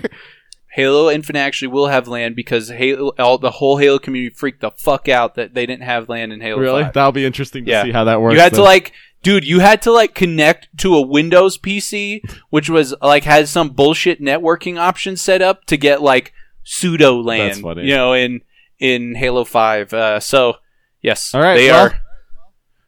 Halo 0.74 1.08
Infinite 1.08 1.38
actually 1.38 1.68
will 1.68 1.86
have 1.86 2.08
LAN 2.08 2.34
because 2.34 2.68
Halo, 2.68 3.12
all, 3.18 3.38
the 3.38 3.52
whole 3.52 3.76
Halo 3.78 3.98
community 4.00 4.34
freaked 4.34 4.60
the 4.60 4.72
fuck 4.72 5.08
out 5.08 5.36
that 5.36 5.54
they 5.54 5.66
didn't 5.66 5.84
have 5.84 6.08
LAN 6.08 6.32
in 6.32 6.40
Halo. 6.40 6.58
really? 6.58 6.82
5. 6.82 6.92
That'll 6.94 7.12
be 7.12 7.24
interesting 7.24 7.64
to 7.66 7.70
Yeah. 7.70 7.84
see 7.84 7.92
how 7.92 8.02
that 8.04 8.20
works. 8.20 8.34
You 8.34 8.40
had 8.40 8.54
to 8.54 8.62
like, 8.62 8.92
dude, 9.22 9.44
you 9.44 9.60
had 9.60 9.82
to 9.82 9.92
like 9.92 10.14
connect 10.16 10.68
to 10.78 10.96
a 10.96 11.00
Windows 11.06 11.58
PC, 11.58 12.22
which 12.50 12.68
was 12.68 12.92
like 13.00 13.22
had 13.22 13.46
some 13.48 13.70
bullshit 13.70 14.20
networking 14.20 14.76
option 14.76 15.16
set 15.16 15.40
up 15.42 15.64
to 15.66 15.76
get 15.76 16.02
like 16.02 16.32
pseudo 16.64 17.20
LAN. 17.20 17.46
That's 17.48 17.60
funny. 17.60 17.82
You 17.84 17.94
know, 17.94 18.12
in 18.12 18.40
in 18.80 19.14
Halo 19.14 19.44
Five. 19.44 19.92
Uh, 19.94 20.18
so 20.18 20.56
yes, 21.02 21.32
All 21.34 21.40
right, 21.40 21.54
they 21.54 21.70
well- 21.70 21.86
are. 21.86 22.00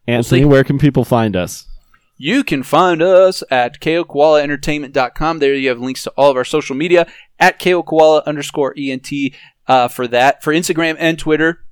Anthony, 0.08 0.40
see. 0.42 0.44
where 0.44 0.64
can 0.64 0.78
people 0.78 1.04
find 1.04 1.34
us? 1.36 1.65
You 2.16 2.44
can 2.44 2.62
find 2.62 3.02
us 3.02 3.42
at 3.50 3.80
kokoalaentertainment.com. 3.80 5.38
There 5.38 5.54
you 5.54 5.68
have 5.68 5.80
links 5.80 6.02
to 6.04 6.12
all 6.16 6.30
of 6.30 6.36
our 6.36 6.44
social 6.44 6.74
media 6.74 7.06
at 7.38 7.60
kokoala 7.60 8.24
underscore 8.24 8.74
ent 8.76 9.12
uh, 9.66 9.88
for 9.88 10.08
that. 10.08 10.42
For 10.42 10.52
Instagram 10.52 10.96
and 10.98 11.18
Twitter, 11.18 11.64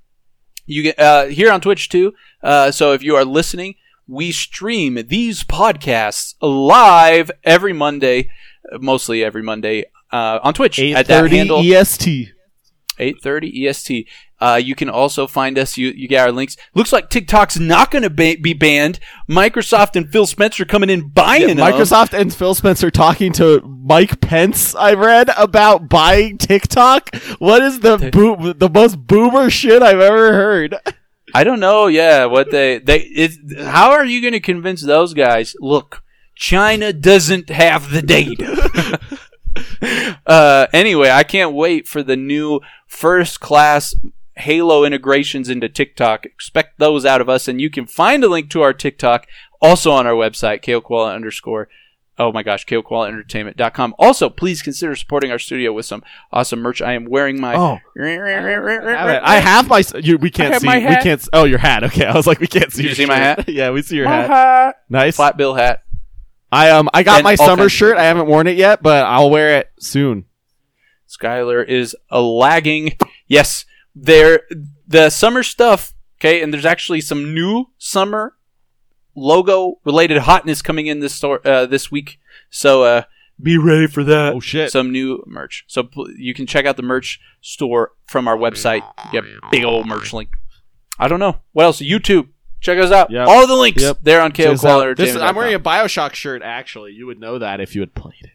you 0.67 0.83
get 0.83 0.99
uh, 0.99 1.27
here 1.27 1.51
on 1.51 1.61
Twitch 1.61 1.89
too. 1.89 2.13
Uh, 2.43 2.71
so 2.71 2.93
if 2.93 3.03
you 3.03 3.17
are 3.17 3.25
listening, 3.25 3.77
we 4.07 4.33
stream 4.33 4.99
these 5.07 5.45
podcasts 5.45 6.35
live 6.43 7.31
every 7.43 7.73
Monday, 7.73 8.29
mostly 8.79 9.25
every 9.25 9.43
Monday 9.43 9.87
uh, 10.13 10.41
on 10.43 10.53
Twitch 10.53 10.79
at 10.79 11.07
that 11.07 11.25
8:30 11.25 11.31
handle. 11.31 11.61
EST. 11.61 12.33
8:30 12.99 13.67
EST. 13.67 14.09
Uh, 14.45 14.57
you 14.57 14.75
can 14.75 14.91
also 14.91 15.27
find 15.27 15.57
us. 15.57 15.79
You 15.79 15.89
you 15.89 16.07
get 16.07 16.21
our 16.21 16.31
links. 16.31 16.59
Looks 16.75 16.93
like 16.93 17.09
TikTok's 17.09 17.59
not 17.59 17.91
going 17.91 18.03
to 18.03 18.11
ba- 18.11 18.37
be 18.43 18.53
banned. 18.53 19.01
Microsoft 19.27 19.97
and 19.97 20.13
Phil 20.13 20.27
Spencer 20.27 20.67
coming 20.67 20.91
in 20.91 21.09
buying 21.09 21.47
them. 21.47 21.57
Microsoft 21.57 22.13
and 22.13 22.33
Phil 22.33 22.55
Spencer 22.55 22.91
talking 22.91 23.33
to 23.33 23.63
Mike 23.63 24.21
Pence. 24.21 24.75
I 24.75 24.93
read 24.93 25.31
about 25.39 25.89
buying 25.89 26.37
TikTok. 26.37 27.17
What 27.39 27.63
is 27.63 27.81
the 27.81 27.97
the 28.59 28.69
most 28.69 29.07
boomer 29.07 29.49
shit 29.49 29.81
I've 29.81 30.01
ever 30.01 30.35
heard? 30.35 30.77
I 31.33 31.43
don't 31.43 31.61
know. 31.61 31.87
Yeah, 31.87 32.27
what 32.27 32.51
they 32.51 32.77
they 32.77 32.99
it's, 32.99 33.39
how 33.63 33.93
are 33.93 34.05
you 34.05 34.21
going 34.21 34.35
to 34.35 34.41
convince 34.41 34.83
those 34.83 35.15
guys? 35.15 35.57
Look, 35.59 36.05
China 36.35 36.93
doesn't 36.93 37.49
have 37.49 37.91
the 37.91 38.03
data. 38.03 39.01
uh, 40.27 40.67
anyway, 40.75 41.09
I 41.09 41.23
can't 41.23 41.55
wait 41.55 41.89
for 41.89 42.03
the 42.03 42.17
new 42.17 42.61
first 42.87 43.41
class 43.41 43.95
Halo 44.37 44.85
integrations 44.85 45.49
into 45.49 45.69
TikTok. 45.69 46.27
Expect 46.27 46.79
those 46.79 47.05
out 47.05 47.21
of 47.21 47.29
us, 47.29 47.49
and 47.49 47.61
you 47.61 47.71
can 47.71 47.87
find 47.87 48.25
a 48.25 48.29
link 48.29 48.51
to 48.51 48.63
our 48.63 48.73
TikTok 48.73 49.27
also 49.61 49.91
on 49.93 50.07
our 50.07 50.13
website, 50.13 50.63
kokoala 50.63 51.15
underscore. 51.15 51.69
Oh 52.17 52.31
my 52.31 52.45
gosh, 52.45 52.65
kokoalaentertainment.com. 52.67 53.95
Also, 53.99 54.31
please 54.31 54.63
consider 54.63 54.95
supporting 54.95 55.33
our 55.33 55.39
studio 55.39 55.73
with 55.73 55.85
some 55.85 56.05
awesome 56.33 56.61
merch. 56.61 56.81
I 56.81 56.93
am 56.93 57.07
wearing 57.07 57.41
my. 57.41 57.57
Oh. 57.57 57.79
I 58.01 59.41
have 59.41 59.69
my. 59.69 59.83
You, 60.01 60.19
we 60.19 60.31
can't 60.31 60.53
have 60.53 60.63
see. 60.63 60.67
my 60.67 60.79
We 60.79 60.97
can't. 60.97 61.29
Oh, 61.33 61.43
your 61.43 61.59
hat. 61.59 61.83
Okay, 61.83 62.05
I 62.07 62.15
was 62.15 62.27
like, 62.27 62.39
we 62.39 62.47
can't 62.47 62.73
see. 62.73 62.83
You 62.83 62.91
your 62.91 62.97
see 62.97 63.07
my 63.07 63.17
hat? 63.17 63.49
yeah, 63.49 63.71
we 63.71 63.83
see 63.83 63.97
your 63.97 64.05
My 64.05 64.17
hat. 64.17 64.31
hat. 64.31 64.77
Nice. 64.89 65.17
Flat 65.17 65.37
bill 65.37 65.55
hat. 65.55 65.83
I 66.53 66.71
um, 66.71 66.89
I 66.95 67.03
got 67.03 67.17
And 67.17 67.25
my 67.25 67.35
summer 67.35 67.69
shirt. 67.69 67.97
I 67.97 68.05
haven't 68.05 68.27
worn 68.27 68.47
it 68.47 68.57
yet, 68.57 68.81
but 68.81 69.05
I'll 69.07 69.31
wear 69.31 69.59
it 69.59 69.73
soon. 69.81 70.27
Skylar 71.09 71.67
is 71.67 71.97
a 72.11 72.21
lagging. 72.21 72.97
Yes, 73.27 73.65
there 73.95 74.43
the 74.87 75.11
summer 75.11 75.43
stuff. 75.43 75.93
Okay, 76.21 76.43
and 76.43 76.53
there's 76.53 76.65
actually 76.65 77.01
some 77.01 77.35
new 77.35 77.67
summer 77.79 78.37
logo 79.15 79.79
related 79.85 80.19
hotness 80.19 80.63
coming 80.63 80.87
in 80.87 81.01
this 81.01 81.15
store 81.15 81.41
uh, 81.47 81.67
this 81.67 81.91
week. 81.91 82.19
So 82.51 82.83
uh, 82.85 83.03
be 83.43 83.59
ready 83.59 83.87
for 83.87 84.05
that. 84.05 84.33
Oh 84.35 84.41
shit. 84.41 84.71
Some 84.71 84.91
new 84.93 85.23
merch. 85.27 85.65
So 85.67 85.83
pl- 85.83 86.11
you 86.17 86.35
can 86.35 86.47
check 86.47 86.67
out 86.67 86.77
the 86.77 86.83
merch 86.83 87.21
store 87.41 87.93
from 88.07 88.27
our 88.29 88.37
website. 88.37 88.83
Yep, 89.13 89.25
big 89.51 89.65
old 89.65 89.87
merch 89.87 90.13
link. 90.13 90.31
I 90.99 91.09
don't 91.09 91.21
know 91.21 91.41
what 91.53 91.65
else. 91.65 91.81
YouTube. 91.83 92.29
Check 92.61 92.79
us 92.79 92.91
out. 92.91 93.11
Yep. 93.11 93.29
All 93.29 93.47
the 93.47 93.57
links 93.57 93.83
Yep. 93.83 93.99
there 94.03 94.23
on 94.23 94.33
KO 94.33 94.57
Quality 94.57 94.95
this 95.03 95.15
is- 95.15 95.21
I'm 95.21 95.35
wearing 95.37 95.53
a 95.55 95.61
Bioshock 95.61 96.15
shirt. 96.15 96.41
Actually, 96.43 96.93
you 96.93 97.07
would 97.07 97.21
know 97.21 97.39
that 97.39 97.61
if 97.61 97.75
you 97.75 97.83
had 97.83 97.95
played 97.95 98.15
it. 98.23 98.31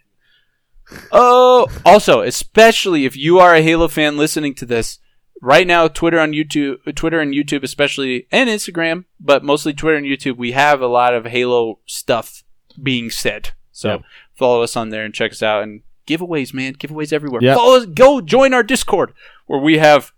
Oh, 1.12 1.68
also, 1.86 2.22
especially 2.22 3.06
if 3.06 3.16
you 3.16 3.40
are 3.40 3.56
a 3.56 3.62
Halo 3.62 3.88
fan 3.88 4.18
listening 4.18 4.54
to 4.56 4.66
this 4.66 5.00
right 5.42 5.66
now, 5.68 5.88
Twitter 5.88 6.20
on 6.20 6.32
YouTube, 6.32 6.78
Twitter 6.96 7.20
and 7.20 7.34
YouTube, 7.34 7.64
especially, 7.64 8.28
and 8.32 8.50
Instagram, 8.50 9.06
but 9.20 9.44
mostly 9.44 9.74
Twitter 9.74 9.98
and 9.98 10.06
YouTube, 10.06 10.38
we 10.38 10.52
have 10.54 10.82
a 10.82 10.88
lot 10.88 11.14
of 11.14 11.26
Halo 11.26 11.80
stuff 11.86 12.44
being 12.82 13.10
said. 13.10 13.52
So 13.72 13.90
Yep. 13.90 14.02
follow 14.36 14.62
us 14.62 14.76
on 14.76 14.90
there 14.90 15.06
and 15.06 15.14
check 15.14 15.32
us 15.32 15.42
out. 15.44 15.64
And 15.64 15.82
giveaways, 16.08 16.54
man, 16.54 16.76
giveaways 16.76 17.14
everywhere. 17.14 17.42
Yep. 17.42 17.56
Follow 17.56 17.78
us, 17.78 17.86
go 17.86 18.22
join 18.22 18.54
our 18.54 18.64
Discord 18.64 19.14
where 19.46 19.60
we 19.60 19.78
have 19.78 20.12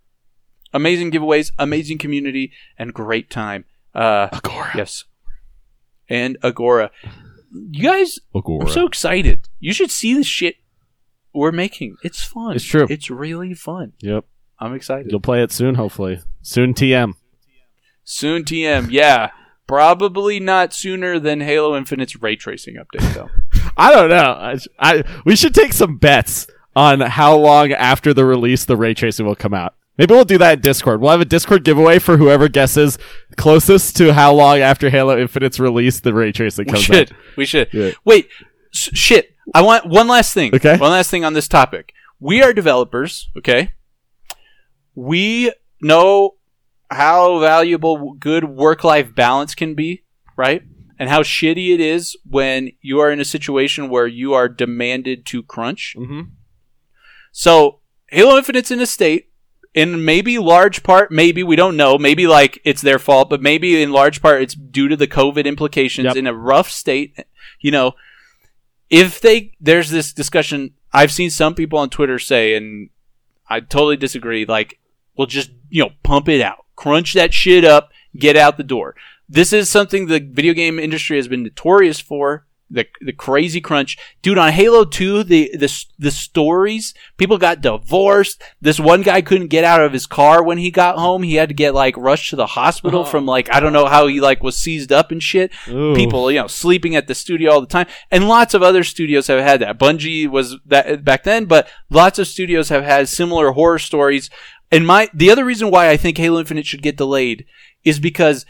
amazing 0.73 1.11
giveaways, 1.11 1.51
amazing 1.59 1.97
community, 1.97 2.51
and 2.77 2.93
great 2.93 3.29
time. 3.29 3.65
Uh, 3.93 4.29
Agora. 4.31 4.71
yes, 4.75 5.03
and 6.09 6.37
Agora. 6.43 6.91
You 7.51 7.83
guys 7.83 8.19
Agora. 8.33 8.65
I'm 8.65 8.71
so 8.71 8.85
excited. 8.87 9.41
You 9.59 9.73
should 9.73 9.91
see 9.91 10.13
the 10.13 10.23
shit 10.23 10.55
we're 11.33 11.51
making. 11.51 11.97
It's 12.03 12.23
fun. 12.23 12.55
It's 12.55 12.63
true. 12.65 12.87
It's 12.89 13.09
really 13.09 13.53
fun. 13.53 13.93
yep. 13.99 14.25
I'm 14.61 14.73
excited. 14.73 15.11
You'll 15.11 15.19
play 15.19 15.41
it 15.41 15.51
soon, 15.51 15.75
hopefully. 15.75 16.21
Soon, 16.43 16.73
TM. 16.73 17.15
Soon 18.03 18.43
TM. 18.43 18.87
Yeah. 18.91 19.31
Probably 19.67 20.39
not 20.39 20.73
sooner 20.73 21.17
than 21.17 21.39
Halo 21.39 21.77
Infinite's 21.77 22.21
ray 22.21 22.35
tracing 22.35 22.75
update 22.75 23.13
though. 23.13 23.29
I 23.77 23.93
don't 23.93 24.09
know. 24.09 24.17
I, 24.17 24.57
I 24.79 25.03
we 25.23 25.35
should 25.35 25.53
take 25.53 25.71
some 25.71 25.97
bets 25.97 26.47
on 26.75 26.99
how 26.99 27.37
long 27.37 27.71
after 27.71 28.13
the 28.13 28.25
release 28.25 28.65
the 28.65 28.75
ray 28.75 28.93
tracing 28.93 29.25
will 29.25 29.35
come 29.35 29.53
out. 29.53 29.75
Maybe 29.97 30.13
we'll 30.13 30.25
do 30.25 30.37
that 30.39 30.55
in 30.55 30.61
Discord. 30.61 30.99
We'll 30.99 31.11
have 31.11 31.21
a 31.21 31.25
Discord 31.25 31.63
giveaway 31.63 31.99
for 31.99 32.17
whoever 32.17 32.49
guesses 32.49 32.97
closest 33.37 33.95
to 33.97 34.13
how 34.13 34.33
long 34.33 34.59
after 34.59 34.89
Halo 34.89 35.17
Infinite's 35.17 35.59
release 35.59 36.01
the 36.01 36.13
ray 36.13 36.31
tracing 36.33 36.65
we 36.65 36.71
comes 36.73 36.83
should. 36.83 37.11
out. 37.11 37.17
We 37.37 37.45
should. 37.45 37.69
Yeah. 37.71 37.91
Wait. 38.03 38.27
Shit. 38.73 39.35
I 39.53 39.61
want 39.61 39.85
one 39.85 40.07
last 40.07 40.33
thing. 40.33 40.53
Okay. 40.53 40.77
One 40.77 40.91
last 40.91 41.09
thing 41.09 41.23
on 41.23 41.33
this 41.33 41.47
topic. 41.47 41.93
We 42.19 42.41
are 42.41 42.51
developers, 42.51 43.29
okay? 43.37 43.71
We 45.01 45.51
know 45.81 46.35
how 46.91 47.39
valuable 47.39 48.13
good 48.13 48.43
work-life 48.43 49.15
balance 49.15 49.55
can 49.55 49.73
be, 49.73 50.03
right? 50.37 50.61
And 50.99 51.09
how 51.09 51.23
shitty 51.23 51.73
it 51.73 51.79
is 51.79 52.15
when 52.29 52.71
you 52.81 52.99
are 52.99 53.09
in 53.09 53.19
a 53.19 53.25
situation 53.25 53.89
where 53.89 54.05
you 54.05 54.33
are 54.33 54.47
demanded 54.47 55.25
to 55.27 55.41
crunch. 55.41 55.95
Mm-hmm. 55.97 56.21
So 57.31 57.79
Halo 58.09 58.37
Infinite's 58.37 58.69
in 58.69 58.79
a 58.79 58.85
state, 58.85 59.31
in 59.73 60.05
maybe 60.05 60.37
large 60.37 60.83
part, 60.83 61.11
maybe 61.11 61.41
we 61.41 61.55
don't 61.55 61.77
know, 61.77 61.97
maybe 61.97 62.27
like 62.27 62.61
it's 62.63 62.81
their 62.81 62.99
fault, 62.99 63.29
but 63.29 63.41
maybe 63.41 63.81
in 63.81 63.91
large 63.91 64.21
part 64.21 64.43
it's 64.43 64.53
due 64.53 64.87
to 64.87 64.95
the 64.95 65.07
COVID 65.07 65.45
implications 65.45 66.05
Yep. 66.05 66.15
in 66.17 66.27
a 66.27 66.33
rough 66.33 66.69
state. 66.69 67.17
You 67.59 67.71
know, 67.71 67.93
if 68.89 69.19
they 69.19 69.53
there's 69.59 69.89
this 69.89 70.13
discussion, 70.13 70.75
I've 70.93 71.11
seen 71.11 71.31
some 71.31 71.55
people 71.55 71.79
on 71.79 71.89
Twitter 71.89 72.19
say, 72.19 72.53
and 72.53 72.89
I 73.49 73.61
totally 73.61 73.97
disagree. 73.97 74.45
Like, 74.45 74.77
well, 75.21 75.27
just 75.27 75.51
you 75.69 75.83
know, 75.83 75.91
pump 76.01 76.27
it 76.27 76.41
out, 76.41 76.65
crunch 76.75 77.13
that 77.13 77.31
shit 77.31 77.63
up, 77.63 77.91
get 78.17 78.35
out 78.35 78.57
the 78.57 78.63
door. 78.63 78.95
This 79.29 79.53
is 79.53 79.69
something 79.69 80.07
the 80.07 80.19
video 80.19 80.53
game 80.53 80.79
industry 80.79 81.17
has 81.17 81.27
been 81.27 81.43
notorious 81.43 81.99
for. 81.99 82.47
The, 82.73 82.85
the 83.01 83.11
crazy 83.11 83.59
crunch, 83.59 83.97
dude. 84.21 84.37
On 84.37 84.49
Halo 84.49 84.85
Two, 84.85 85.23
the 85.25 85.51
the 85.53 85.69
the 85.99 86.09
stories. 86.09 86.93
People 87.17 87.37
got 87.37 87.59
divorced. 87.59 88.41
This 88.61 88.79
one 88.79 89.01
guy 89.01 89.21
couldn't 89.21 89.47
get 89.49 89.65
out 89.65 89.81
of 89.81 89.91
his 89.91 90.05
car 90.07 90.41
when 90.41 90.57
he 90.57 90.71
got 90.71 90.97
home. 90.97 91.23
He 91.23 91.35
had 91.35 91.49
to 91.49 91.53
get 91.53 91.73
like 91.75 91.97
rushed 91.97 92.29
to 92.29 92.37
the 92.37 92.45
hospital 92.45 93.01
Oh. 93.01 93.03
from 93.03 93.25
like 93.25 93.53
I 93.53 93.59
don't 93.59 93.73
know 93.73 93.87
how 93.87 94.07
he 94.07 94.21
like 94.21 94.41
was 94.41 94.55
seized 94.55 94.89
up 94.93 95.11
and 95.11 95.21
shit 95.21 95.51
Ooh. 95.67 95.93
people, 95.95 96.31
you 96.31 96.39
know, 96.39 96.47
sleeping 96.47 96.95
at 96.95 97.07
the 97.07 97.13
studio 97.15 97.51
all 97.51 97.59
the 97.61 97.67
time. 97.67 97.87
And 98.09 98.29
lots 98.29 98.53
of 98.53 98.63
other 98.63 98.85
studios 98.85 99.27
have 99.27 99.41
had 99.43 99.59
that. 99.59 99.77
Bungie 99.77 100.29
was 100.29 100.55
that 100.67 101.03
back 101.03 101.23
then, 101.25 101.43
but 101.45 101.67
lots 101.89 102.19
of 102.19 102.27
studios 102.27 102.69
have 102.69 102.85
had 102.85 103.09
similar 103.09 103.51
horror 103.51 103.79
stories. 103.79 104.29
And 104.71 104.87
my 104.87 105.09
the 105.13 105.29
other 105.31 105.43
reason 105.45 105.69
why 105.69 105.89
I 105.89 105.97
think 105.97 106.17
Halo 106.17 106.39
Infinite 106.39 106.65
should 106.65 106.81
get 106.81 106.97
delayed 106.97 107.45
is 107.83 107.99
because 107.99 108.45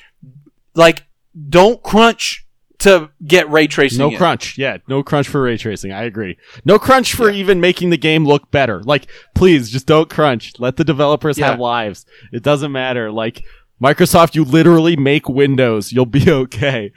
like 0.75 1.05
don't 1.49 1.81
crunch 1.81 2.45
to 2.79 3.09
get 3.25 3.49
ray 3.49 3.67
tracing. 3.67 3.99
No 3.99 4.09
in. 4.09 4.17
crunch. 4.17 4.57
Yeah, 4.57 4.77
no 4.87 5.03
crunch 5.03 5.27
for 5.27 5.41
ray 5.43 5.57
tracing. 5.57 5.91
I 5.91 6.03
agree. 6.03 6.37
No 6.65 6.79
crunch 6.79 7.13
for 7.13 7.29
even 7.29 7.59
making 7.61 7.91
the 7.91 7.97
game 7.97 8.25
look 8.25 8.49
better. 8.49 8.81
Like, 8.81 9.05
please, 9.35 9.69
just 9.69 9.85
don't 9.85 10.09
crunch. 10.09 10.53
Let 10.59 10.77
the 10.77 10.83
developers 10.83 11.37
Yeah. 11.37 11.51
have 11.51 11.59
lives. 11.59 12.05
It 12.33 12.41
doesn't 12.41 12.71
matter. 12.71 13.11
Like, 13.11 13.43
Microsoft, 13.79 14.33
you 14.33 14.43
literally 14.43 14.95
make 14.95 15.29
Windows. 15.29 15.91
You'll 15.91 16.07
be 16.07 16.27
okay. 16.31 16.91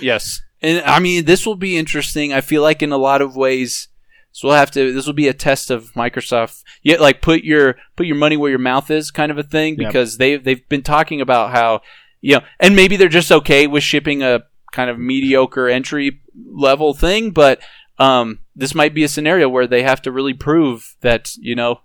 Yes. 0.00 0.40
And 0.62 0.82
I 0.86 1.00
mean, 1.00 1.24
this 1.26 1.44
will 1.44 1.54
be 1.56 1.76
interesting. 1.76 2.32
I 2.32 2.40
feel 2.40 2.62
like 2.62 2.82
in 2.82 2.92
a 2.92 2.96
lot 2.96 3.20
of 3.20 3.36
ways, 3.36 3.88
so 4.32 4.48
we'll 4.48 4.56
have 4.56 4.70
to. 4.72 4.92
This 4.92 5.06
will 5.06 5.12
be 5.12 5.28
a 5.28 5.34
test 5.34 5.70
of 5.70 5.92
Microsoft. 5.92 6.62
Yeah, 6.82 6.96
like 6.96 7.20
put 7.22 7.44
your 7.44 7.76
put 7.96 8.06
your 8.06 8.16
money 8.16 8.36
where 8.36 8.50
your 8.50 8.58
mouth 8.58 8.90
is, 8.90 9.10
kind 9.10 9.30
of 9.30 9.38
a 9.38 9.42
thing, 9.42 9.76
Yep. 9.78 9.88
because 9.88 10.16
they 10.18 10.36
they've 10.36 10.66
been 10.68 10.82
talking 10.82 11.20
about 11.20 11.50
how 11.52 11.82
you 12.20 12.36
know, 12.36 12.42
and 12.60 12.74
maybe 12.76 12.96
they're 12.96 13.08
just 13.08 13.30
okay 13.32 13.66
with 13.66 13.82
shipping 13.82 14.22
a 14.22 14.44
kind 14.72 14.88
of 14.90 14.98
mediocre 14.98 15.68
entry 15.68 16.20
level 16.50 16.94
thing, 16.94 17.30
but 17.30 17.60
um, 17.98 18.38
this 18.56 18.74
might 18.74 18.94
be 18.94 19.04
a 19.04 19.08
scenario 19.08 19.48
where 19.48 19.66
they 19.66 19.82
have 19.82 20.00
to 20.02 20.10
really 20.12 20.32
prove 20.34 20.96
that 21.02 21.34
you 21.36 21.54
know 21.54 21.80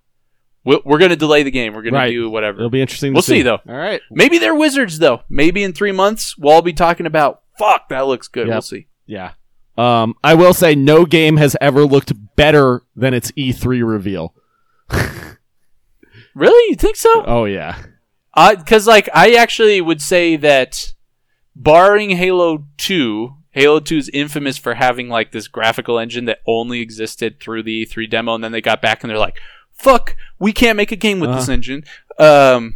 we're, 0.64 0.80
we're 0.86 0.98
going 1.00 1.10
to 1.10 1.16
delay 1.18 1.44
the 1.44 1.52
game. 1.52 1.74
We're 1.74 1.82
going 1.82 1.94
Right. 1.94 2.08
to 2.08 2.12
do 2.14 2.30
whatever. 2.30 2.60
It'll 2.60 2.70
be 2.70 2.82
interesting. 2.82 3.14
We'll 3.14 3.22
see. 3.22 3.40
see, 3.40 3.42
though. 3.42 3.60
All 3.68 3.76
right. 3.76 4.02
Maybe 4.12 4.38
they're 4.38 4.56
wizards 4.56 5.00
though. 5.00 5.22
Maybe 5.30 5.64
in 5.64 5.74
three 5.74 5.92
months 5.92 6.38
we'll 6.38 6.54
all 6.54 6.62
be 6.62 6.74
talking 6.74 7.06
about 7.06 7.42
fuck 7.60 7.90
that 7.90 8.08
looks 8.08 8.28
good. 8.28 8.48
Yep. 8.48 8.54
We'll 8.54 8.62
see. 8.62 8.88
Yeah. 9.06 9.32
Um, 9.78 10.16
I 10.24 10.34
will 10.34 10.54
say 10.54 10.74
no 10.76 11.06
game 11.06 11.38
has 11.38 11.56
ever 11.62 11.86
looked 11.86 12.12
better 12.36 12.82
than 12.96 13.14
its 13.14 13.32
E3 13.32 13.88
reveal. 13.88 14.34
Really? 16.36 16.70
You 16.70 16.76
think 16.76 16.96
so? 16.96 17.24
Oh 17.26 17.46
yeah. 17.46 17.82
Because 18.36 18.86
like 18.86 19.10
I 19.14 19.34
actually 19.34 19.82
would 19.82 20.02
say 20.04 20.36
that, 20.36 20.94
barring 21.56 22.12
Halo 22.12 22.66
Two, 22.78 23.34
Halo 23.50 23.80
2 23.80 23.98
is 23.98 24.10
infamous 24.10 24.56
for 24.56 24.76
having 24.76 25.10
like 25.10 25.32
this 25.32 25.48
graphical 25.48 25.98
engine 25.98 26.26
that 26.26 26.40
only 26.46 26.80
existed 26.80 27.40
through 27.40 27.64
the 27.64 27.86
E3 27.88 28.08
demo, 28.08 28.36
and 28.36 28.44
then 28.44 28.52
they 28.52 28.62
got 28.62 28.84
back 28.84 29.04
and 29.04 29.10
they're 29.10 29.18
like, 29.18 29.40
"Fuck, 29.72 30.16
we 30.38 30.54
can't 30.54 30.78
make 30.78 30.92
a 30.92 30.96
game 30.96 31.20
with 31.20 31.32
this 31.32 31.50
Uh. 31.50 31.54
engine." 31.54 31.84
Um, 32.20 32.76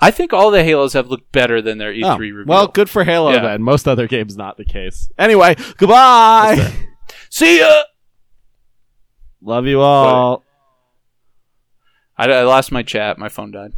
I 0.00 0.10
think 0.10 0.32
all 0.32 0.50
the 0.50 0.64
Halos 0.64 0.92
have 0.94 1.08
looked 1.08 1.30
better 1.32 1.62
than 1.62 1.78
their 1.78 1.92
E3 1.92 2.04
Oh, 2.04 2.18
reveal. 2.18 2.44
well, 2.46 2.66
good 2.66 2.90
for 2.90 3.04
Halo 3.04 3.32
Yeah. 3.32 3.40
then. 3.42 3.62
Most 3.62 3.86
other 3.88 4.06
games 4.08 4.36
not 4.36 4.56
the 4.56 4.64
case. 4.64 5.10
Anyway, 5.18 5.56
goodbye. 5.78 6.72
see 7.30 7.60
ya. 7.60 7.82
Love 9.40 9.66
you 9.66 9.80
all. 9.80 10.42
I, 12.16 12.30
I 12.30 12.42
lost 12.42 12.72
my 12.72 12.82
chat. 12.82 13.18
My 13.18 13.28
phone 13.28 13.50
died. 13.50 13.72